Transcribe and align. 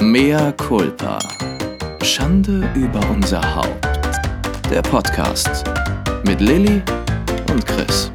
Mea 0.00 0.52
culpa. 0.52 1.18
Schande 2.04 2.70
über 2.76 3.00
unser 3.10 3.42
Haupt. 3.56 3.84
Der 4.70 4.80
Podcast 4.80 5.64
mit 6.24 6.40
Lilly 6.40 6.80
und 7.50 7.66
Chris. 7.66 8.12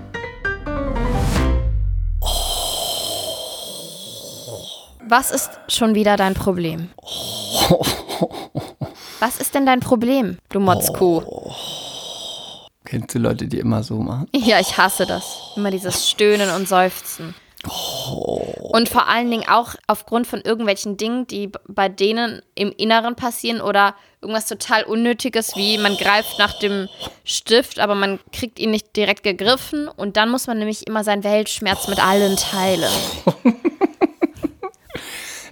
Was 5.09 5.31
ist 5.31 5.51
schon 5.67 5.93
wieder 5.93 6.15
dein 6.15 6.33
Problem? 6.33 6.89
Was 9.19 9.41
ist 9.41 9.53
denn 9.53 9.65
dein 9.65 9.81
Problem, 9.81 10.37
du 10.49 10.61
Motzkuh? 10.61 11.21
Kennst 12.85 13.13
du 13.13 13.19
Leute, 13.19 13.47
die 13.47 13.59
immer 13.59 13.83
so 13.83 13.97
machen? 13.97 14.29
Ja, 14.33 14.61
ich 14.61 14.77
hasse 14.77 15.05
das. 15.05 15.37
Immer 15.57 15.69
dieses 15.69 16.09
Stöhnen 16.09 16.49
und 16.51 16.65
Seufzen. 16.65 17.35
Und 17.65 18.89
vor 18.89 19.07
allen 19.07 19.31
Dingen 19.31 19.47
auch 19.47 19.75
aufgrund 19.87 20.27
von 20.27 20.41
irgendwelchen 20.41 20.97
Dingen, 20.97 21.27
die 21.27 21.49
bei 21.67 21.87
denen 21.87 22.41
im 22.55 22.73
Inneren 22.75 23.15
passieren 23.15 23.61
oder 23.61 23.95
irgendwas 24.21 24.47
total 24.47 24.83
Unnötiges, 24.83 25.55
wie 25.55 25.77
man 25.77 25.95
greift 25.95 26.39
nach 26.39 26.59
dem 26.59 26.89
Stift, 27.23 27.79
aber 27.79 27.95
man 27.95 28.19
kriegt 28.31 28.59
ihn 28.59 28.71
nicht 28.71 28.95
direkt 28.95 29.23
gegriffen 29.23 29.87
und 29.87 30.17
dann 30.17 30.29
muss 30.29 30.47
man 30.47 30.59
nämlich 30.59 30.87
immer 30.87 31.03
seinen 31.03 31.23
Weltschmerz 31.23 31.87
mit 31.87 32.03
allen 32.03 32.35
teilen. 32.35 32.91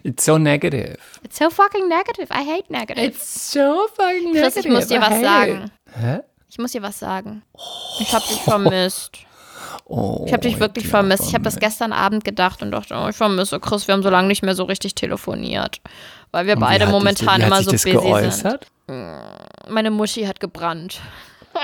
It's 0.03 0.25
so 0.25 0.37
negative. 0.37 0.97
It's 1.23 1.37
so 1.37 1.49
fucking 1.49 1.87
negative. 1.87 2.29
I 2.31 2.43
hate 2.43 2.71
negative. 2.71 3.05
It's 3.05 3.51
so 3.51 3.87
fucking 3.95 4.33
Chris, 4.33 4.57
ich 4.57 4.67
muss 4.67 4.87
dir 4.87 4.99
was 4.99 5.21
sagen. 5.21 5.71
Hä? 5.95 6.21
Ich 6.49 6.57
muss 6.57 6.71
dir 6.71 6.81
was 6.81 6.99
sagen. 6.99 7.43
Ich 7.99 8.11
hab 8.13 8.27
dich 8.27 8.41
vermisst. 8.41 9.19
Oh, 9.85 10.23
Ich 10.27 10.33
habe 10.33 10.41
dich 10.43 10.59
wirklich 10.59 10.87
vermisst. 10.87 11.23
Ich 11.27 11.33
habe 11.33 11.43
das 11.43 11.57
gestern 11.57 11.93
Abend 11.93 12.23
gedacht 12.23 12.61
und 12.61 12.71
dachte, 12.71 12.95
oh, 12.95 13.07
ich 13.09 13.15
vermisse 13.15 13.59
Chris. 13.59 13.87
Wir 13.87 13.93
haben 13.93 14.03
so 14.03 14.09
lange 14.09 14.27
nicht 14.27 14.43
mehr 14.43 14.55
so 14.55 14.63
richtig 14.63 14.95
telefoniert, 14.95 15.81
weil 16.31 16.45
wir 16.47 16.53
Und 16.55 16.61
beide 16.61 16.87
momentan 16.87 17.37
dich, 17.37 17.47
immer 17.47 17.61
so 17.63 17.71
busy 17.71 17.91
geäußert? 17.91 18.67
sind. 18.87 19.69
Meine 19.69 19.91
Muschi 19.91 20.23
hat 20.25 20.39
gebrannt. 20.39 20.99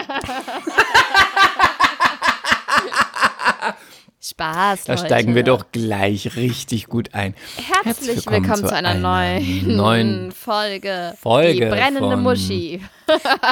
Spaß, 4.21 4.85
Da 4.85 4.93
Leute. 4.93 5.05
steigen 5.05 5.35
wir 5.35 5.43
doch 5.43 5.65
gleich 5.71 6.35
richtig 6.35 6.87
gut 6.87 7.13
ein. 7.13 7.33
Herzlich 7.83 8.25
willkommen, 8.29 8.65
zu 8.67 8.75
einer, 8.75 8.95
neuen, 8.95 9.75
neuen 9.77 10.31
Folge. 10.31 11.13
Folge 11.21 11.53
Die 11.53 11.65
brennende 11.65 12.17
Muschi. 12.17 12.81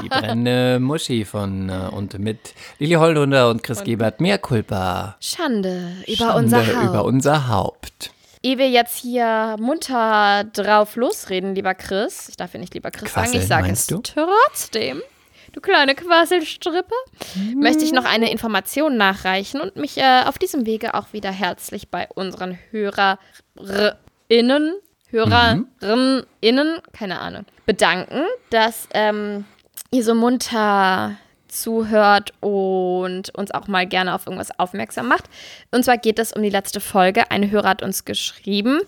Die 0.04 0.10
brennende 0.10 0.80
Muschi 0.80 1.26
von 1.26 1.70
äh, 1.70 1.90
und 1.92 2.18
mit 2.20 2.54
Lili 2.80 2.94
Holdunder 2.96 3.50
und 3.50 3.64
Chris 3.64 3.84
Gebert. 3.84 4.22
Mehr 4.22 4.38
Culpa. 4.38 5.16
Schande 5.20 5.94
über 6.08 6.16
Schande 6.18 6.36
unser 6.38 6.68
Haupt. 6.68 6.84
über 6.84 7.06
unser 7.06 7.48
Haupt. 7.48 8.12
Ehe 8.44 8.58
wir 8.60 8.70
jetzt 8.70 8.96
hier 8.98 9.56
munter 9.60 10.44
drauf 10.54 10.96
losreden, 10.96 11.56
lieber 11.56 11.74
Chris, 11.74 12.30
ich 12.30 12.38
darf 12.38 12.54
ja 12.54 12.60
nicht 12.60 12.76
lieber 12.76 12.92
Chris 12.92 13.12
sagen, 13.12 13.26
Quassel, 13.32 13.42
ich 13.42 13.48
sage 13.48 13.72
es 13.72 13.88
du? 13.88 14.02
trotzdem, 14.04 15.02
du 15.52 15.62
kleine 15.62 15.96
Quasselstrippe, 15.96 16.94
möchte 17.56 17.84
ich 17.84 17.92
noch 17.92 18.06
eine 18.06 18.32
Information 18.32 18.98
nachreichen 18.98 19.62
und 19.62 19.78
mich 19.78 19.98
äh, 19.98 20.22
auf 20.26 20.38
diesem 20.38 20.68
Wege 20.68 20.94
auch 20.94 21.12
wieder 21.12 21.32
herzlich 21.32 21.90
bei 21.90 22.08
unseren 22.14 22.60
HörerInnen, 22.70 24.76
HörerInnen, 25.12 26.82
keine 26.94 27.20
Ahnung, 27.20 27.46
bedanken, 27.66 28.24
dass 28.50 28.88
ähm, 28.94 29.46
ihr 29.92 30.04
so 30.04 30.16
munter 30.16 31.18
zuhört 31.48 32.34
und 32.42 33.30
uns 33.36 33.52
auch 33.52 33.68
mal 33.68 33.88
gerne 33.88 34.14
auf 34.14 34.28
irgendwas 34.28 34.60
aufmerksam 34.60 35.08
macht. 35.08 35.26
Und 35.72 35.86
zwar 35.86 35.98
geht 35.98 36.20
es 36.20 36.34
um 36.34 36.44
die 36.44 36.50
letzte 36.50 36.80
Folge. 36.80 37.32
Ein 37.32 37.50
Hörer 37.50 37.70
hat 37.70 37.82
uns 37.82 38.06
geschrieben. 38.06 38.82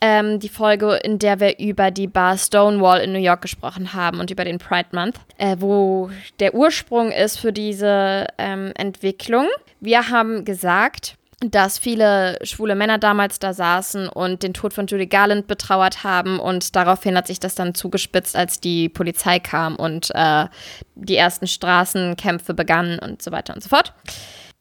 Ähm, 0.00 0.40
die 0.40 0.48
Folge, 0.48 0.96
in 0.96 1.20
der 1.20 1.38
wir 1.38 1.60
über 1.60 1.92
die 1.92 2.08
Bar 2.08 2.36
Stonewall 2.36 3.00
in 3.00 3.12
New 3.12 3.20
York 3.20 3.40
gesprochen 3.40 3.92
haben 3.92 4.18
und 4.18 4.32
über 4.32 4.44
den 4.44 4.58
Pride 4.58 4.88
Month, 4.90 5.20
äh, 5.38 5.56
wo 5.60 6.10
der 6.40 6.54
Ursprung 6.54 7.12
ist 7.12 7.38
für 7.38 7.52
diese 7.52 8.26
ähm, 8.36 8.72
Entwicklung. 8.76 9.46
Wir 9.78 10.08
haben 10.08 10.44
gesagt, 10.44 11.14
dass 11.44 11.78
viele 11.78 12.38
schwule 12.44 12.74
Männer 12.74 12.98
damals 12.98 13.38
da 13.38 13.52
saßen 13.52 14.08
und 14.08 14.42
den 14.42 14.54
Tod 14.54 14.72
von 14.72 14.86
Judy 14.86 15.06
Garland 15.06 15.46
betrauert 15.46 16.04
haben 16.04 16.38
und 16.38 16.76
daraufhin 16.76 17.16
hat 17.16 17.26
sich 17.26 17.40
das 17.40 17.54
dann 17.54 17.74
zugespitzt, 17.74 18.36
als 18.36 18.60
die 18.60 18.88
Polizei 18.88 19.38
kam 19.40 19.76
und 19.76 20.10
äh, 20.14 20.46
die 20.94 21.16
ersten 21.16 21.46
Straßenkämpfe 21.46 22.54
begannen 22.54 22.98
und 22.98 23.22
so 23.22 23.32
weiter 23.32 23.54
und 23.54 23.62
so 23.62 23.68
fort. 23.68 23.92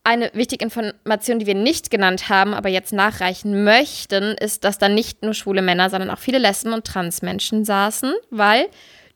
Eine 0.04 0.32
wichtige 0.34 0.66
Information, 0.66 1.38
die 1.38 1.46
wir 1.46 1.54
nicht 1.54 1.92
genannt 1.92 2.28
haben, 2.30 2.56
aber 2.56 2.70
jetzt 2.70 2.92
nachreichen 2.92 3.64
möchten, 3.64 4.36
ist, 4.40 4.64
dass 4.64 4.80
da 4.80 4.90
nicht 4.90 5.22
nur 5.22 5.36
schwule 5.36 5.62
Männer, 5.62 5.92
sondern 5.92 6.10
auch 6.10 6.18
viele 6.18 6.40
Lesben 6.40 6.74
und 6.74 6.86
Transmenschen 6.86 7.66
saßen, 7.66 8.12
weil 8.32 8.66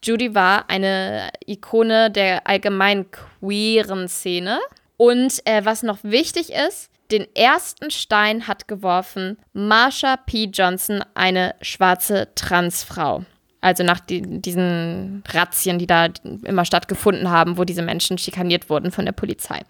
Judy 0.04 0.36
war 0.36 0.70
eine 0.70 1.32
Ikone 1.48 2.12
der 2.12 2.46
allgemeinen 2.46 3.08
queeren 3.10 4.08
Szene. 4.08 4.60
Und 4.98 5.42
äh, 5.46 5.66
was 5.66 5.82
noch 5.82 5.98
wichtig 6.04 6.52
ist, 6.54 6.92
den 7.12 7.28
ersten 7.36 7.92
Stein 7.92 8.48
hat 8.48 8.68
geworfen 8.68 9.38
Marsha 9.54 10.18
P. 10.18 10.46
Johnson, 10.46 11.04
eine 11.14 11.56
schwarze 11.62 12.30
Transfrau. 12.36 13.24
Also 13.62 13.84
nach 13.84 14.00
die, 14.00 14.22
diesen 14.22 15.24
Razzien, 15.28 15.80
die 15.80 15.88
da 15.88 16.10
immer 16.44 16.66
stattgefunden 16.66 17.32
haben, 17.32 17.58
wo 17.58 17.64
diese 17.64 17.82
Menschen 17.82 18.18
schikaniert 18.20 18.70
wurden 18.70 18.92
von 18.92 19.06
der 19.06 19.12
Polizei. 19.12 19.62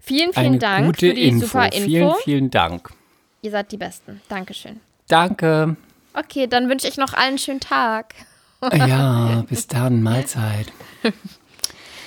Vielen, 0.00 0.32
vielen 0.32 0.46
Eine 0.46 0.58
Dank 0.58 0.86
gute 0.86 1.08
für 1.08 1.14
die 1.14 1.28
Info. 1.28 1.46
super 1.46 1.66
Info. 1.66 1.84
Vielen, 1.84 2.14
vielen 2.24 2.50
Dank. 2.50 2.90
Ihr 3.42 3.50
seid 3.50 3.70
die 3.70 3.76
Besten. 3.76 4.22
Dankeschön. 4.28 4.80
Danke. 5.08 5.76
Okay, 6.14 6.46
dann 6.46 6.70
wünsche 6.70 6.88
ich 6.88 6.96
noch 6.96 7.12
allen 7.12 7.28
einen 7.28 7.38
schönen 7.38 7.60
Tag. 7.60 8.14
Ja, 8.72 9.44
bis 9.48 9.66
dann, 9.66 10.02
Mahlzeit. 10.02 10.72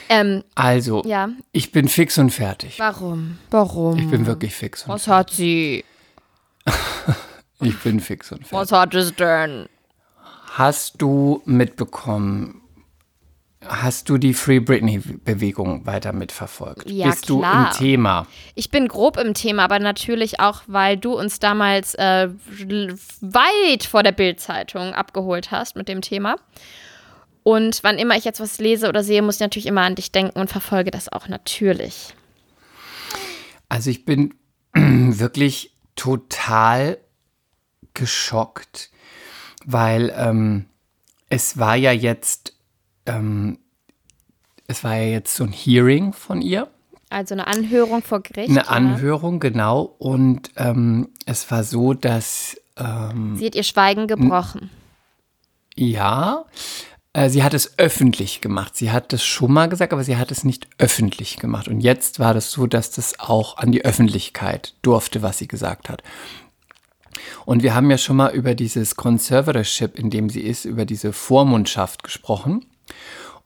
Ähm, 0.09 0.43
Also, 0.55 1.03
ja, 1.05 1.29
ich 1.51 1.71
bin 1.71 1.87
fix 1.87 2.17
und 2.17 2.29
fertig. 2.31 2.79
warum? 2.79 3.37
Warum? 3.51 3.97
Ich 3.97 4.09
bin 4.09 4.25
wirklich 4.25 4.53
fix 4.55 4.83
und 4.83 4.89
Was 4.89 5.07
hat 5.07 5.31
sie? 5.31 5.83
Ich 7.59 7.79
bin 7.79 7.99
fix 7.99 8.31
und 8.31 8.47
fertig. 8.47 8.53
Was 8.53 8.71
hat 8.71 8.93
es 8.93 9.15
denn? 9.15 9.67
Hast 10.51 11.01
du 11.01 11.41
mitbekommen, 11.45 12.61
hast 13.65 14.09
du 14.09 14.19
die 14.19 14.35
Free 14.35 14.59
Britney-Bewegung 14.59 15.85
weiter 15.87 16.13
mitverfolgt? 16.13 16.87
Ja, 16.89 17.07
Bist 17.07 17.25
klar. 17.25 17.71
du 17.71 17.79
im 17.79 17.87
Thema? 17.89 18.27
Ich 18.53 18.69
bin 18.69 18.87
grob 18.87 19.17
im 19.17 19.33
Thema, 19.33 19.63
aber 19.63 19.79
natürlich 19.79 20.39
auch, 20.39 20.61
weil 20.67 20.97
du 20.97 21.17
uns 21.17 21.39
damals 21.39 21.95
äh, 21.95 22.29
weit 23.21 23.83
vor 23.85 24.03
der 24.03 24.11
Bildzeitung 24.11 24.93
abgeholt 24.93 25.49
hast 25.49 25.75
mit 25.75 25.87
dem 25.87 26.01
Thema. 26.01 26.35
Und 27.47 27.79
wann 27.83 27.97
immer 27.97 28.17
ich 28.17 28.25
jetzt 28.25 28.41
was 28.41 28.57
lese 28.57 28.89
oder 28.89 29.05
sehe, 29.05 29.21
muss 29.21 29.35
ich 29.35 29.39
natürlich 29.39 29.67
immer 29.67 29.83
an 29.83 29.95
dich 29.95 30.11
denken 30.11 30.37
und 30.37 30.49
verfolge 30.49 30.91
das 30.91 31.07
auch 31.07 31.29
natürlich. 31.29 32.13
Also 33.69 33.89
ich 33.89 34.03
bin 34.03 34.33
wirklich 34.73 35.73
total 35.95 36.97
geschockt, 37.93 38.91
weil 39.63 40.13
ähm, 40.17 40.65
es 41.29 41.57
war 41.57 41.77
ja 41.77 41.93
jetzt, 41.93 42.53
ähm, 43.05 43.59
es 44.67 44.83
war 44.83 44.97
ja 44.97 45.07
jetzt 45.07 45.33
so 45.33 45.45
ein 45.45 45.53
Hearing 45.53 46.11
von 46.11 46.41
ihr. 46.41 46.67
Also 47.09 47.33
eine 47.33 47.47
Anhörung 47.47 48.03
vor 48.03 48.23
Gericht. 48.23 48.49
Eine 48.49 48.59
ja. 48.59 48.67
Anhörung, 48.67 49.39
genau. 49.39 49.83
Und 49.99 50.51
ähm, 50.57 51.07
es 51.25 51.49
war 51.49 51.63
so, 51.63 51.93
dass 51.93 52.59
ähm, 52.75 53.37
Sie 53.37 53.45
hat 53.45 53.55
ihr 53.55 53.63
Schweigen 53.63 54.07
gebrochen. 54.07 54.69
ja, 55.77 56.43
äh, 57.17 57.31
sie 57.31 57.43
hat 57.43 57.55
es 57.55 57.79
öffentlich 57.79 58.41
gemacht. 58.41 58.75
Sie 58.75 58.91
hat 58.91 59.11
es 59.11 59.25
schon 59.25 59.51
mal 59.51 59.67
gesagt, 59.67 59.91
aber 59.91 60.03
sie 60.03 60.17
hat 60.17 60.29
es 60.29 60.43
nicht 60.43 60.67
öffentlich 60.77 61.37
gemacht. 61.37 61.67
Und 61.67 61.81
jetzt 61.81 62.19
war 62.19 62.35
das 62.35 62.51
so, 62.51 62.67
dass 62.67 62.91
das 62.91 63.19
auch 63.19 63.57
an 63.57 63.71
die 63.71 63.83
Öffentlichkeit 63.83 64.75
durfte, 64.83 65.23
was 65.23 65.39
sie 65.39 65.47
gesagt 65.47 65.89
hat. 65.89 66.03
Und 67.45 67.63
wir 67.63 67.73
haben 67.73 67.89
ja 67.89 67.97
schon 67.97 68.17
mal 68.17 68.35
über 68.35 68.53
dieses 68.53 68.95
Conservatorship, 68.95 69.97
in 69.97 70.11
dem 70.11 70.29
sie 70.29 70.41
ist, 70.41 70.65
über 70.65 70.85
diese 70.85 71.11
Vormundschaft 71.11 72.03
gesprochen. 72.03 72.65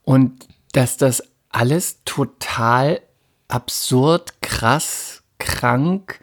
Und 0.04 0.50
dass 0.74 0.98
das 0.98 1.24
alles 1.48 2.04
total 2.04 3.00
absurd, 3.48 4.42
krass, 4.42 5.24
krank, 5.40 6.20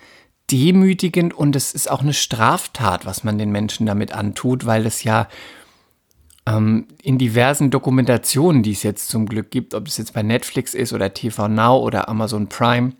demütigend 0.50 1.32
und 1.32 1.56
es 1.56 1.72
ist 1.72 1.90
auch 1.90 2.00
eine 2.00 2.14
Straftat, 2.14 3.06
was 3.06 3.24
man 3.24 3.38
den 3.38 3.50
Menschen 3.50 3.86
damit 3.86 4.12
antut, 4.12 4.66
weil 4.66 4.86
es 4.86 5.02
ja 5.02 5.28
in 6.56 7.18
diversen 7.18 7.70
Dokumentationen, 7.70 8.62
die 8.62 8.72
es 8.72 8.82
jetzt 8.82 9.08
zum 9.08 9.26
Glück 9.26 9.50
gibt, 9.50 9.74
ob 9.74 9.86
es 9.86 9.98
jetzt 9.98 10.14
bei 10.14 10.22
Netflix 10.22 10.74
ist 10.74 10.92
oder 10.92 11.12
TV 11.12 11.48
Now 11.48 11.78
oder 11.78 12.08
Amazon 12.08 12.48
Prime, 12.48 12.92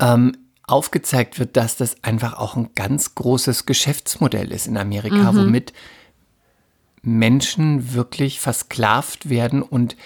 ähm, 0.00 0.36
aufgezeigt 0.66 1.38
wird, 1.38 1.56
dass 1.56 1.76
das 1.76 2.02
einfach 2.02 2.34
auch 2.34 2.56
ein 2.56 2.70
ganz 2.74 3.14
großes 3.14 3.66
Geschäftsmodell 3.66 4.50
ist 4.50 4.66
in 4.66 4.76
Amerika, 4.76 5.34
womit 5.34 5.72
Menschen 7.02 7.94
wirklich 7.94 8.40
versklavt 8.40 9.28
werden 9.30 9.62
und 9.62 9.96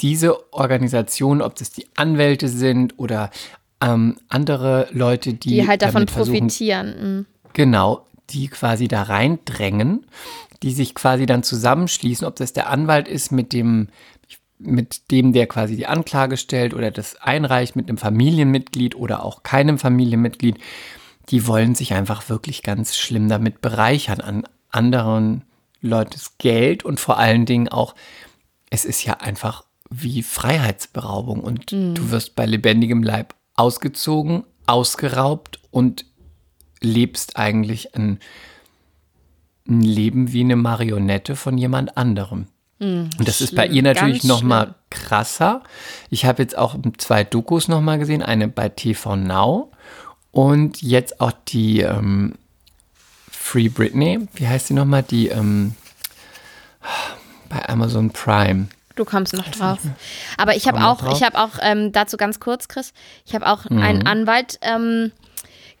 diese 0.00 0.52
Organisation, 0.52 1.42
ob 1.42 1.56
das 1.56 1.70
die 1.70 1.86
Anwälte 1.94 2.48
sind 2.48 2.98
oder 2.98 3.30
ähm, 3.82 4.16
andere 4.28 4.88
Leute, 4.92 5.34
die, 5.34 5.50
Die 5.50 5.68
halt 5.68 5.82
davon 5.82 6.06
profitieren. 6.06 6.94
Mhm. 7.00 7.26
Genau, 7.52 8.06
die 8.30 8.48
quasi 8.48 8.88
da 8.88 9.02
reindrängen, 9.02 10.06
die 10.66 10.72
sich 10.72 10.96
quasi 10.96 11.26
dann 11.26 11.44
zusammenschließen, 11.44 12.26
ob 12.26 12.34
das 12.34 12.52
der 12.52 12.68
Anwalt 12.68 13.06
ist 13.06 13.30
mit 13.30 13.52
dem, 13.52 13.86
mit 14.58 15.12
dem, 15.12 15.32
der 15.32 15.46
quasi 15.46 15.76
die 15.76 15.86
Anklage 15.86 16.36
stellt 16.36 16.74
oder 16.74 16.90
das 16.90 17.14
einreicht 17.22 17.76
mit 17.76 17.88
einem 17.88 17.98
Familienmitglied 17.98 18.96
oder 18.96 19.24
auch 19.24 19.44
keinem 19.44 19.78
Familienmitglied, 19.78 20.58
die 21.28 21.46
wollen 21.46 21.76
sich 21.76 21.94
einfach 21.94 22.28
wirklich 22.28 22.64
ganz 22.64 22.96
schlimm 22.96 23.28
damit 23.28 23.60
bereichern 23.60 24.20
an 24.20 24.42
anderen 24.72 25.44
Leutes 25.82 26.36
Geld 26.38 26.84
und 26.84 26.98
vor 26.98 27.16
allen 27.16 27.46
Dingen 27.46 27.68
auch, 27.68 27.94
es 28.68 28.84
ist 28.84 29.04
ja 29.04 29.18
einfach 29.18 29.64
wie 29.88 30.24
Freiheitsberaubung 30.24 31.44
und 31.44 31.70
mhm. 31.70 31.94
du 31.94 32.10
wirst 32.10 32.34
bei 32.34 32.44
lebendigem 32.44 33.04
Leib 33.04 33.36
ausgezogen, 33.54 34.42
ausgeraubt 34.66 35.60
und 35.70 36.06
lebst 36.80 37.36
eigentlich 37.36 37.94
ein, 37.94 38.18
ein 39.68 39.80
Leben 39.80 40.32
wie 40.32 40.40
eine 40.40 40.56
Marionette 40.56 41.36
von 41.36 41.58
jemand 41.58 41.96
anderem. 41.96 42.46
Mhm, 42.78 43.10
und 43.18 43.28
das 43.28 43.36
schlimm, 43.36 43.48
ist 43.48 43.54
bei 43.54 43.66
ihr 43.66 43.82
natürlich 43.82 44.24
noch 44.24 44.42
mal 44.42 44.74
krasser. 44.90 45.62
Ich 46.10 46.24
habe 46.24 46.42
jetzt 46.42 46.56
auch 46.56 46.76
zwei 46.98 47.24
Dokus 47.24 47.68
noch 47.68 47.80
mal 47.80 47.98
gesehen, 47.98 48.22
eine 48.22 48.48
bei 48.48 48.68
TV 48.68 49.16
Now 49.16 49.72
und 50.30 50.82
jetzt 50.82 51.20
auch 51.20 51.32
die 51.48 51.80
ähm, 51.80 52.34
Free 53.30 53.68
Britney, 53.68 54.28
wie 54.34 54.48
heißt 54.48 54.66
sie 54.66 54.74
noch 54.74 54.84
mal, 54.84 55.02
die 55.02 55.28
ähm, 55.28 55.74
bei 57.48 57.66
Amazon 57.68 58.10
Prime. 58.10 58.68
Du 58.96 59.04
kommst 59.04 59.34
noch 59.34 59.48
drauf. 59.48 59.78
Aber 60.38 60.56
ich 60.56 60.66
habe 60.66 60.84
auch, 60.84 61.12
ich 61.12 61.22
habe 61.22 61.38
auch 61.38 61.58
ähm, 61.60 61.92
dazu 61.92 62.16
ganz 62.16 62.40
kurz, 62.40 62.66
Chris, 62.66 62.92
ich 63.26 63.34
habe 63.34 63.46
auch 63.46 63.68
mhm. 63.68 63.78
einen 63.78 64.06
Anwalt 64.06 64.58
ähm, 64.62 65.12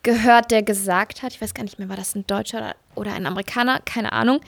gehört, 0.06 0.52
der 0.52 0.62
gesagt 0.62 1.22
hat, 1.22 1.32
ich 1.32 1.42
weiß 1.42 1.52
gar 1.52 1.64
nicht 1.64 1.80
mehr, 1.80 1.88
war 1.88 1.96
das 1.96 2.14
ein 2.14 2.26
Deutscher 2.28 2.76
oder, 2.94 3.12
ein 3.12 3.26
Amerikaner, 3.26 3.80
keine 3.80 4.12
Ahnung, 4.12 4.40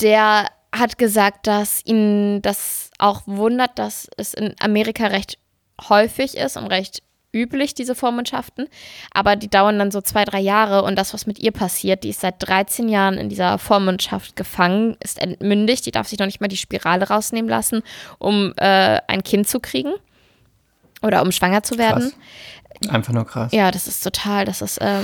der 0.00 0.48
hat 0.72 0.96
gesagt, 0.96 1.46
dass 1.46 1.84
ihn 1.84 2.40
das 2.40 2.90
auch 2.98 3.22
wundert, 3.26 3.78
dass 3.78 4.08
es 4.16 4.32
in 4.32 4.54
Amerika 4.60 5.08
recht 5.08 5.38
häufig 5.90 6.38
ist 6.38 6.56
und 6.56 6.68
recht 6.68 7.02
üblich, 7.34 7.74
diese 7.74 7.94
Vormundschaften. 7.94 8.66
Aber 9.12 9.36
die 9.36 9.50
dauern 9.50 9.78
dann 9.78 9.90
so 9.90 10.00
zwei, 10.00 10.24
drei 10.24 10.40
Jahre. 10.40 10.84
Und 10.84 10.96
das, 10.96 11.12
was 11.12 11.26
mit 11.26 11.38
ihr 11.38 11.52
passiert, 11.52 12.04
die 12.04 12.10
ist 12.10 12.20
seit 12.20 12.36
13 12.38 12.88
Jahren 12.88 13.18
in 13.18 13.28
dieser 13.28 13.58
Vormundschaft 13.58 14.36
gefangen, 14.36 14.96
ist 15.00 15.20
entmündigt. 15.20 15.84
Die 15.84 15.90
darf 15.90 16.08
sich 16.08 16.18
noch 16.18 16.26
nicht 16.26 16.40
mal 16.40 16.48
die 16.48 16.56
Spirale 16.56 17.08
rausnehmen 17.08 17.48
lassen, 17.50 17.82
um 18.18 18.54
äh, 18.56 19.00
ein 19.06 19.22
Kind 19.22 19.48
zu 19.48 19.60
kriegen. 19.60 19.92
Oder 21.04 21.22
um 21.22 21.32
schwanger 21.32 21.62
zu 21.62 21.78
werden. 21.78 22.12
Krass. 22.80 22.90
Einfach 22.92 23.12
nur 23.12 23.26
krass. 23.26 23.52
Ja, 23.52 23.70
das 23.70 23.86
ist 23.86 24.02
total, 24.02 24.44
das 24.44 24.60
ist 24.60 24.78
äh, 24.78 25.00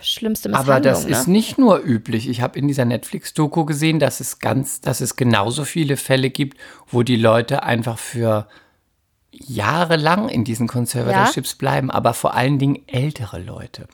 schlimmste 0.00 0.48
Misshandlung. 0.48 0.76
Aber 0.76 0.80
das 0.82 1.04
ne? 1.04 1.10
ist 1.10 1.26
nicht 1.26 1.58
nur 1.58 1.78
üblich. 1.78 2.28
Ich 2.28 2.40
habe 2.40 2.58
in 2.58 2.68
dieser 2.68 2.84
Netflix-Doku 2.84 3.64
gesehen, 3.64 3.98
dass 3.98 4.20
es 4.20 4.38
ganz, 4.38 4.80
dass 4.80 5.00
es 5.00 5.16
genauso 5.16 5.64
viele 5.64 5.96
Fälle 5.96 6.30
gibt, 6.30 6.58
wo 6.88 7.02
die 7.02 7.16
Leute 7.16 7.62
einfach 7.62 7.98
für 7.98 8.48
jahrelang 9.46 10.28
in 10.28 10.44
diesen 10.44 10.68
Conservatorships 10.68 11.52
ja? 11.52 11.56
bleiben, 11.58 11.90
aber 11.90 12.14
vor 12.14 12.34
allen 12.34 12.58
Dingen 12.58 12.78
ältere 12.86 13.38
Leute. 13.38 13.86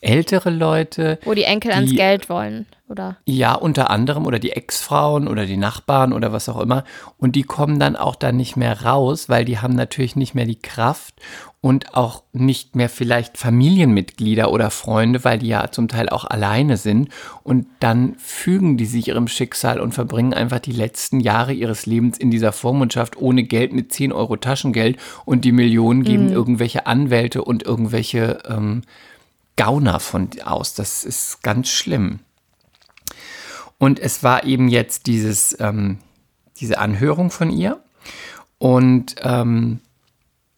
Ältere 0.00 0.50
Leute. 0.50 1.18
Wo 1.24 1.34
die 1.34 1.44
Enkel 1.44 1.70
die, 1.70 1.76
ans 1.76 1.94
Geld 1.94 2.28
wollen, 2.28 2.66
oder? 2.88 3.16
Ja, 3.24 3.54
unter 3.54 3.90
anderem, 3.90 4.26
oder 4.26 4.38
die 4.38 4.52
Ex-Frauen 4.52 5.28
oder 5.28 5.46
die 5.46 5.56
Nachbarn 5.56 6.12
oder 6.12 6.32
was 6.32 6.48
auch 6.48 6.60
immer. 6.60 6.84
Und 7.18 7.36
die 7.36 7.42
kommen 7.42 7.78
dann 7.78 7.96
auch 7.96 8.16
dann 8.16 8.36
nicht 8.36 8.56
mehr 8.56 8.82
raus, 8.82 9.28
weil 9.28 9.44
die 9.44 9.58
haben 9.58 9.74
natürlich 9.74 10.16
nicht 10.16 10.34
mehr 10.34 10.46
die 10.46 10.60
Kraft 10.60 11.14
und 11.62 11.94
auch 11.94 12.22
nicht 12.32 12.74
mehr 12.74 12.88
vielleicht 12.88 13.36
Familienmitglieder 13.36 14.50
oder 14.50 14.70
Freunde, 14.70 15.24
weil 15.24 15.38
die 15.38 15.48
ja 15.48 15.70
zum 15.70 15.88
Teil 15.88 16.08
auch 16.08 16.24
alleine 16.24 16.78
sind. 16.78 17.10
Und 17.42 17.66
dann 17.80 18.14
fügen 18.16 18.78
die 18.78 18.86
sich 18.86 19.08
ihrem 19.08 19.28
Schicksal 19.28 19.78
und 19.78 19.92
verbringen 19.92 20.32
einfach 20.32 20.60
die 20.60 20.72
letzten 20.72 21.20
Jahre 21.20 21.52
ihres 21.52 21.84
Lebens 21.84 22.16
in 22.16 22.30
dieser 22.30 22.52
Vormundschaft 22.52 23.18
ohne 23.18 23.42
Geld 23.42 23.74
mit 23.74 23.92
10 23.92 24.12
Euro 24.12 24.36
Taschengeld 24.36 24.98
und 25.26 25.44
die 25.44 25.52
Millionen 25.52 26.02
geben 26.02 26.26
mhm. 26.26 26.32
irgendwelche 26.32 26.86
Anwälte 26.86 27.44
und 27.44 27.62
irgendwelche 27.62 28.38
ähm, 28.48 28.82
Gauner 29.56 30.00
von 30.00 30.30
aus. 30.42 30.72
Das 30.72 31.04
ist 31.04 31.42
ganz 31.42 31.68
schlimm. 31.68 32.20
Und 33.76 33.98
es 33.98 34.22
war 34.22 34.44
eben 34.44 34.68
jetzt 34.68 35.06
dieses, 35.06 35.58
ähm, 35.60 35.98
diese 36.58 36.78
Anhörung 36.78 37.30
von 37.30 37.50
ihr. 37.50 37.82
Und 38.56 39.16
ähm, 39.22 39.80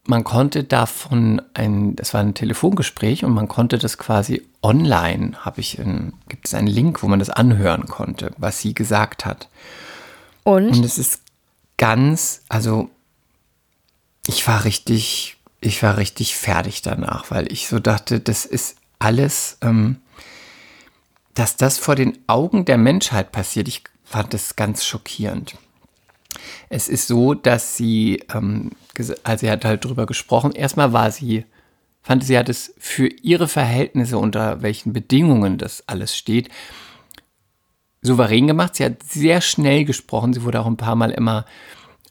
man 0.04 0.24
konnte 0.24 0.64
davon 0.64 1.40
ein, 1.54 1.94
das 1.94 2.12
war 2.12 2.20
ein 2.20 2.34
Telefongespräch 2.34 3.24
und 3.24 3.32
man 3.32 3.48
konnte 3.48 3.78
das 3.78 3.98
quasi 3.98 4.42
online, 4.62 5.32
habe 5.44 5.60
ich, 5.60 5.78
in, 5.78 6.12
gibt 6.28 6.48
es 6.48 6.54
einen 6.54 6.66
Link, 6.66 7.02
wo 7.02 7.08
man 7.08 7.20
das 7.20 7.30
anhören 7.30 7.86
konnte, 7.86 8.32
was 8.36 8.60
sie 8.60 8.74
gesagt 8.74 9.24
hat. 9.24 9.48
Und? 10.44 10.70
Und 10.70 10.84
es 10.84 10.98
ist 10.98 11.20
ganz, 11.76 12.42
also 12.48 12.90
ich 14.26 14.46
war 14.46 14.64
richtig, 14.64 15.36
ich 15.60 15.82
war 15.82 15.96
richtig 15.96 16.36
fertig 16.36 16.82
danach, 16.82 17.30
weil 17.30 17.50
ich 17.52 17.68
so 17.68 17.78
dachte, 17.78 18.18
das 18.18 18.44
ist 18.44 18.76
alles, 18.98 19.58
ähm, 19.60 19.98
dass 21.34 21.56
das 21.56 21.78
vor 21.78 21.94
den 21.94 22.18
Augen 22.26 22.64
der 22.64 22.76
Menschheit 22.76 23.32
passiert. 23.32 23.68
Ich 23.68 23.84
fand 24.04 24.34
das 24.34 24.56
ganz 24.56 24.84
schockierend. 24.84 25.56
Es 26.68 26.88
ist 26.88 27.06
so, 27.06 27.34
dass 27.34 27.76
sie, 27.76 28.22
ähm, 28.34 28.70
also 29.24 29.40
sie 29.40 29.50
hat 29.50 29.64
halt 29.64 29.84
drüber 29.84 30.06
gesprochen, 30.06 30.52
erstmal 30.52 30.92
war 30.92 31.10
sie, 31.10 31.44
fand 32.02 32.24
sie 32.24 32.38
hat 32.38 32.48
es 32.48 32.74
für 32.78 33.06
ihre 33.06 33.48
Verhältnisse, 33.48 34.18
unter 34.18 34.62
welchen 34.62 34.92
Bedingungen 34.92 35.58
das 35.58 35.84
alles 35.86 36.16
steht, 36.16 36.48
souverän 38.02 38.46
gemacht. 38.46 38.74
Sie 38.74 38.84
hat 38.84 39.02
sehr 39.04 39.40
schnell 39.40 39.84
gesprochen. 39.84 40.32
Sie 40.32 40.42
wurde 40.42 40.60
auch 40.60 40.66
ein 40.66 40.76
paar 40.76 40.96
Mal 40.96 41.12
immer 41.12 41.46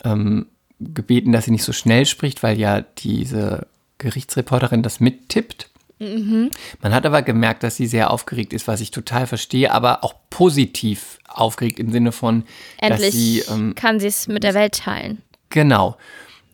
ähm, 0.03 0.47
gebeten, 0.79 1.31
dass 1.31 1.45
sie 1.45 1.51
nicht 1.51 1.63
so 1.63 1.73
schnell 1.73 2.05
spricht, 2.05 2.43
weil 2.43 2.57
ja 2.57 2.81
diese 2.81 3.67
Gerichtsreporterin 3.97 4.83
das 4.83 4.99
mittippt. 4.99 5.70
Mhm. 6.01 6.49
Man 6.81 6.95
hat 6.95 7.05
aber 7.05 7.21
gemerkt, 7.21 7.61
dass 7.61 7.75
sie 7.75 7.85
sehr 7.85 8.09
aufgeregt 8.09 8.53
ist, 8.53 8.67
was 8.67 8.81
ich 8.81 8.89
total 8.89 9.27
verstehe, 9.27 9.71
aber 9.71 10.03
auch 10.03 10.15
positiv 10.31 11.19
aufgeregt 11.27 11.79
im 11.79 11.91
Sinne 11.91 12.11
von, 12.11 12.43
Endlich 12.79 13.05
dass 13.05 13.13
sie. 13.13 13.43
Ähm, 13.53 13.75
kann 13.75 13.99
sie 13.99 14.07
es 14.07 14.27
mit 14.27 14.43
der 14.43 14.55
Welt 14.55 14.73
teilen. 14.73 15.21
Genau. 15.49 15.97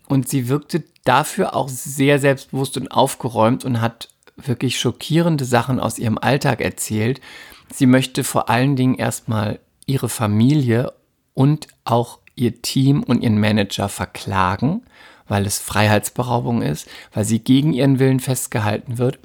Und 0.09 0.27
sie 0.27 0.49
wirkte 0.49 0.83
dafür 1.05 1.55
auch 1.55 1.69
sehr 1.69 2.19
selbstbewusst 2.19 2.75
und 2.75 2.89
aufgeräumt 2.89 3.63
und 3.63 3.79
hat 3.79 4.09
wirklich 4.35 4.79
schockierende 4.79 5.45
Sachen 5.45 5.79
aus 5.79 5.97
ihrem 5.97 6.17
Alltag 6.17 6.59
erzählt. 6.59 7.21
Sie 7.73 7.85
möchte 7.85 8.25
vor 8.25 8.49
allen 8.49 8.75
Dingen 8.75 8.95
erstmal 8.95 9.59
ihre 9.85 10.09
Familie 10.09 10.91
und 11.33 11.67
auch 11.85 12.19
ihr 12.35 12.61
Team 12.61 13.01
und 13.01 13.23
ihren 13.23 13.39
Manager 13.39 13.87
verklagen, 13.87 14.83
weil 15.29 15.45
es 15.45 15.59
Freiheitsberaubung 15.59 16.61
ist, 16.61 16.89
weil 17.13 17.23
sie 17.23 17.39
gegen 17.39 17.71
ihren 17.71 17.99
Willen 17.99 18.19
festgehalten 18.19 18.97
wird 18.97 19.19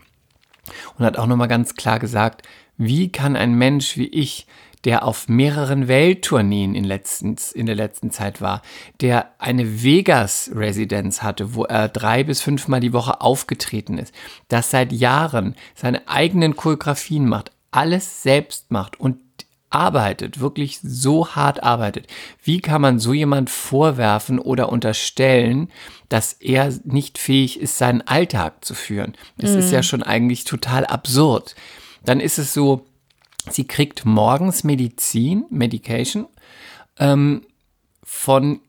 und 0.98 1.04
hat 1.04 1.18
auch 1.18 1.26
nochmal 1.26 1.48
ganz 1.48 1.74
klar 1.74 1.98
gesagt, 1.98 2.46
wie 2.76 3.10
kann 3.10 3.36
ein 3.36 3.54
Mensch 3.54 3.96
wie 3.96 4.08
ich, 4.08 4.46
der 4.84 5.04
auf 5.04 5.28
mehreren 5.28 5.86
Welttourneen 5.86 6.74
in, 6.74 6.84
letztens, 6.84 7.52
in 7.52 7.66
der 7.66 7.76
letzten 7.76 8.10
Zeit 8.10 8.40
war, 8.40 8.62
der 9.00 9.32
eine 9.38 9.82
Vegas-Residenz 9.82 11.22
hatte, 11.22 11.54
wo 11.54 11.64
er 11.64 11.88
drei 11.88 12.24
bis 12.24 12.40
fünfmal 12.40 12.80
die 12.80 12.92
Woche 12.92 13.20
aufgetreten 13.20 13.98
ist, 13.98 14.12
das 14.48 14.70
seit 14.70 14.92
Jahren 14.92 15.54
seine 15.74 16.08
eigenen 16.08 16.56
Choreografien 16.56 17.28
macht, 17.28 17.52
alles 17.70 18.22
selbst 18.22 18.70
macht 18.70 18.98
und 18.98 19.18
arbeitet, 19.74 20.40
wirklich 20.40 20.80
so 20.82 21.28
hart 21.28 21.62
arbeitet, 21.62 22.06
wie 22.42 22.60
kann 22.60 22.82
man 22.82 22.98
so 22.98 23.12
jemand 23.12 23.50
vorwerfen 23.50 24.38
oder 24.38 24.70
unterstellen, 24.70 25.70
dass 26.08 26.34
er 26.34 26.72
nicht 26.84 27.18
fähig 27.18 27.60
ist, 27.60 27.78
seinen 27.78 28.02
Alltag 28.02 28.64
zu 28.64 28.74
führen? 28.74 29.14
Das 29.38 29.52
mhm. 29.52 29.58
ist 29.58 29.72
ja 29.72 29.78
mhm. 29.78 29.84
schon 29.84 30.02
eigentlich 30.02 30.44
total 30.44 30.86
absurd. 30.86 31.54
Dann 32.04 32.20
ist 32.20 32.38
es 32.38 32.52
so, 32.52 32.86
sie 33.50 33.66
kriegt 33.66 34.04
morgens 34.04 34.64
Medizin, 34.64 35.44
Medication, 35.50 36.26
ähm, 36.98 37.42
von 38.02 38.60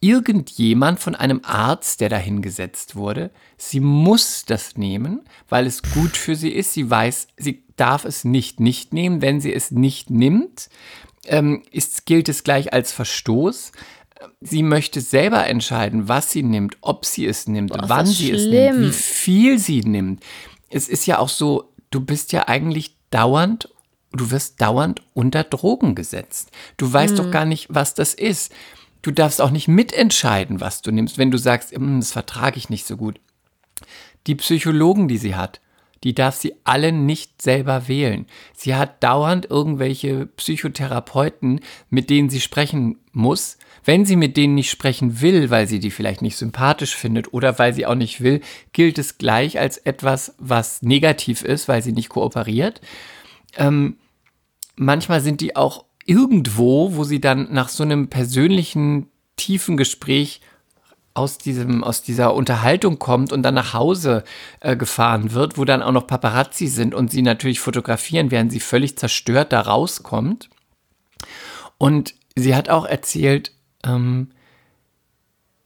irgendjemand, 0.00 1.00
von 1.00 1.14
einem 1.14 1.40
Arzt, 1.44 2.00
der 2.00 2.08
dahin 2.08 2.42
gesetzt 2.42 2.96
wurde. 2.96 3.30
Sie 3.56 3.80
muss 3.80 4.44
das 4.44 4.76
nehmen, 4.76 5.22
weil 5.48 5.66
es 5.66 5.82
gut 5.82 6.16
für 6.16 6.36
sie 6.36 6.50
ist. 6.50 6.72
Sie 6.72 6.88
weiß, 6.88 7.28
sie 7.36 7.64
darf 7.78 8.04
es 8.04 8.24
nicht 8.24 8.60
nicht 8.60 8.92
nehmen. 8.92 9.22
Wenn 9.22 9.40
sie 9.40 9.52
es 9.52 9.70
nicht 9.70 10.10
nimmt, 10.10 10.68
ähm, 11.26 11.62
ist, 11.70 12.06
gilt 12.06 12.28
es 12.28 12.44
gleich 12.44 12.72
als 12.72 12.92
Verstoß. 12.92 13.72
Sie 14.40 14.62
möchte 14.62 15.00
selber 15.00 15.46
entscheiden, 15.46 16.08
was 16.08 16.32
sie 16.32 16.42
nimmt, 16.42 16.76
ob 16.80 17.04
sie 17.04 17.26
es 17.26 17.46
nimmt, 17.46 17.70
Boah, 17.70 17.88
wann 17.88 18.06
sie 18.06 18.28
schlimm. 18.28 18.36
es 18.36 18.46
nimmt, 18.46 18.80
wie 18.80 18.92
viel 18.92 19.58
sie 19.58 19.80
nimmt. 19.82 20.24
Es 20.70 20.88
ist 20.88 21.06
ja 21.06 21.18
auch 21.18 21.28
so, 21.28 21.72
du 21.90 22.00
bist 22.00 22.32
ja 22.32 22.48
eigentlich 22.48 22.96
dauernd, 23.10 23.68
du 24.12 24.30
wirst 24.30 24.60
dauernd 24.60 25.02
unter 25.14 25.44
Drogen 25.44 25.94
gesetzt. 25.94 26.50
Du 26.76 26.92
weißt 26.92 27.16
hm. 27.16 27.24
doch 27.24 27.30
gar 27.30 27.44
nicht, 27.44 27.66
was 27.70 27.94
das 27.94 28.14
ist. 28.14 28.52
Du 29.02 29.12
darfst 29.12 29.40
auch 29.40 29.50
nicht 29.50 29.68
mitentscheiden, 29.68 30.60
was 30.60 30.82
du 30.82 30.90
nimmst, 30.90 31.18
wenn 31.18 31.30
du 31.30 31.38
sagst, 31.38 31.72
hm, 31.72 32.00
das 32.00 32.12
vertrage 32.12 32.58
ich 32.58 32.68
nicht 32.68 32.86
so 32.86 32.96
gut. 32.96 33.20
Die 34.26 34.34
Psychologen, 34.34 35.06
die 35.06 35.18
sie 35.18 35.36
hat, 35.36 35.60
die 36.04 36.14
darf 36.14 36.36
sie 36.36 36.54
alle 36.64 36.92
nicht 36.92 37.42
selber 37.42 37.88
wählen. 37.88 38.26
Sie 38.54 38.74
hat 38.74 39.02
dauernd 39.02 39.50
irgendwelche 39.50 40.26
Psychotherapeuten, 40.26 41.60
mit 41.90 42.10
denen 42.10 42.30
sie 42.30 42.40
sprechen 42.40 42.98
muss. 43.12 43.58
Wenn 43.84 44.04
sie 44.04 44.16
mit 44.16 44.36
denen 44.36 44.54
nicht 44.54 44.70
sprechen 44.70 45.20
will, 45.20 45.50
weil 45.50 45.66
sie 45.66 45.80
die 45.80 45.90
vielleicht 45.90 46.22
nicht 46.22 46.36
sympathisch 46.36 46.94
findet 46.94 47.32
oder 47.32 47.58
weil 47.58 47.72
sie 47.72 47.86
auch 47.86 47.94
nicht 47.94 48.20
will, 48.20 48.40
gilt 48.72 48.98
es 48.98 49.18
gleich 49.18 49.58
als 49.58 49.78
etwas, 49.78 50.34
was 50.38 50.82
negativ 50.82 51.42
ist, 51.42 51.68
weil 51.68 51.82
sie 51.82 51.92
nicht 51.92 52.08
kooperiert. 52.08 52.80
Ähm, 53.56 53.96
manchmal 54.76 55.20
sind 55.20 55.40
die 55.40 55.56
auch 55.56 55.84
irgendwo, 56.04 56.94
wo 56.96 57.04
sie 57.04 57.20
dann 57.20 57.52
nach 57.52 57.68
so 57.68 57.82
einem 57.82 58.08
persönlichen, 58.08 59.08
tiefen 59.36 59.76
Gespräch 59.76 60.40
aus, 61.18 61.36
diesem, 61.36 61.84
aus 61.84 62.02
dieser 62.02 62.32
Unterhaltung 62.32 62.98
kommt 62.98 63.32
und 63.32 63.42
dann 63.42 63.54
nach 63.54 63.74
Hause 63.74 64.24
äh, 64.60 64.76
gefahren 64.76 65.32
wird, 65.32 65.58
wo 65.58 65.64
dann 65.64 65.82
auch 65.82 65.92
noch 65.92 66.06
Paparazzi 66.06 66.68
sind 66.68 66.94
und 66.94 67.10
sie 67.10 67.22
natürlich 67.22 67.60
fotografieren, 67.60 68.30
während 68.30 68.52
sie 68.52 68.60
völlig 68.60 68.96
zerstört 68.96 69.52
da 69.52 69.60
rauskommt. 69.60 70.48
Und 71.76 72.14
sie 72.36 72.54
hat 72.54 72.70
auch 72.70 72.86
erzählt, 72.86 73.52
ähm, 73.84 74.30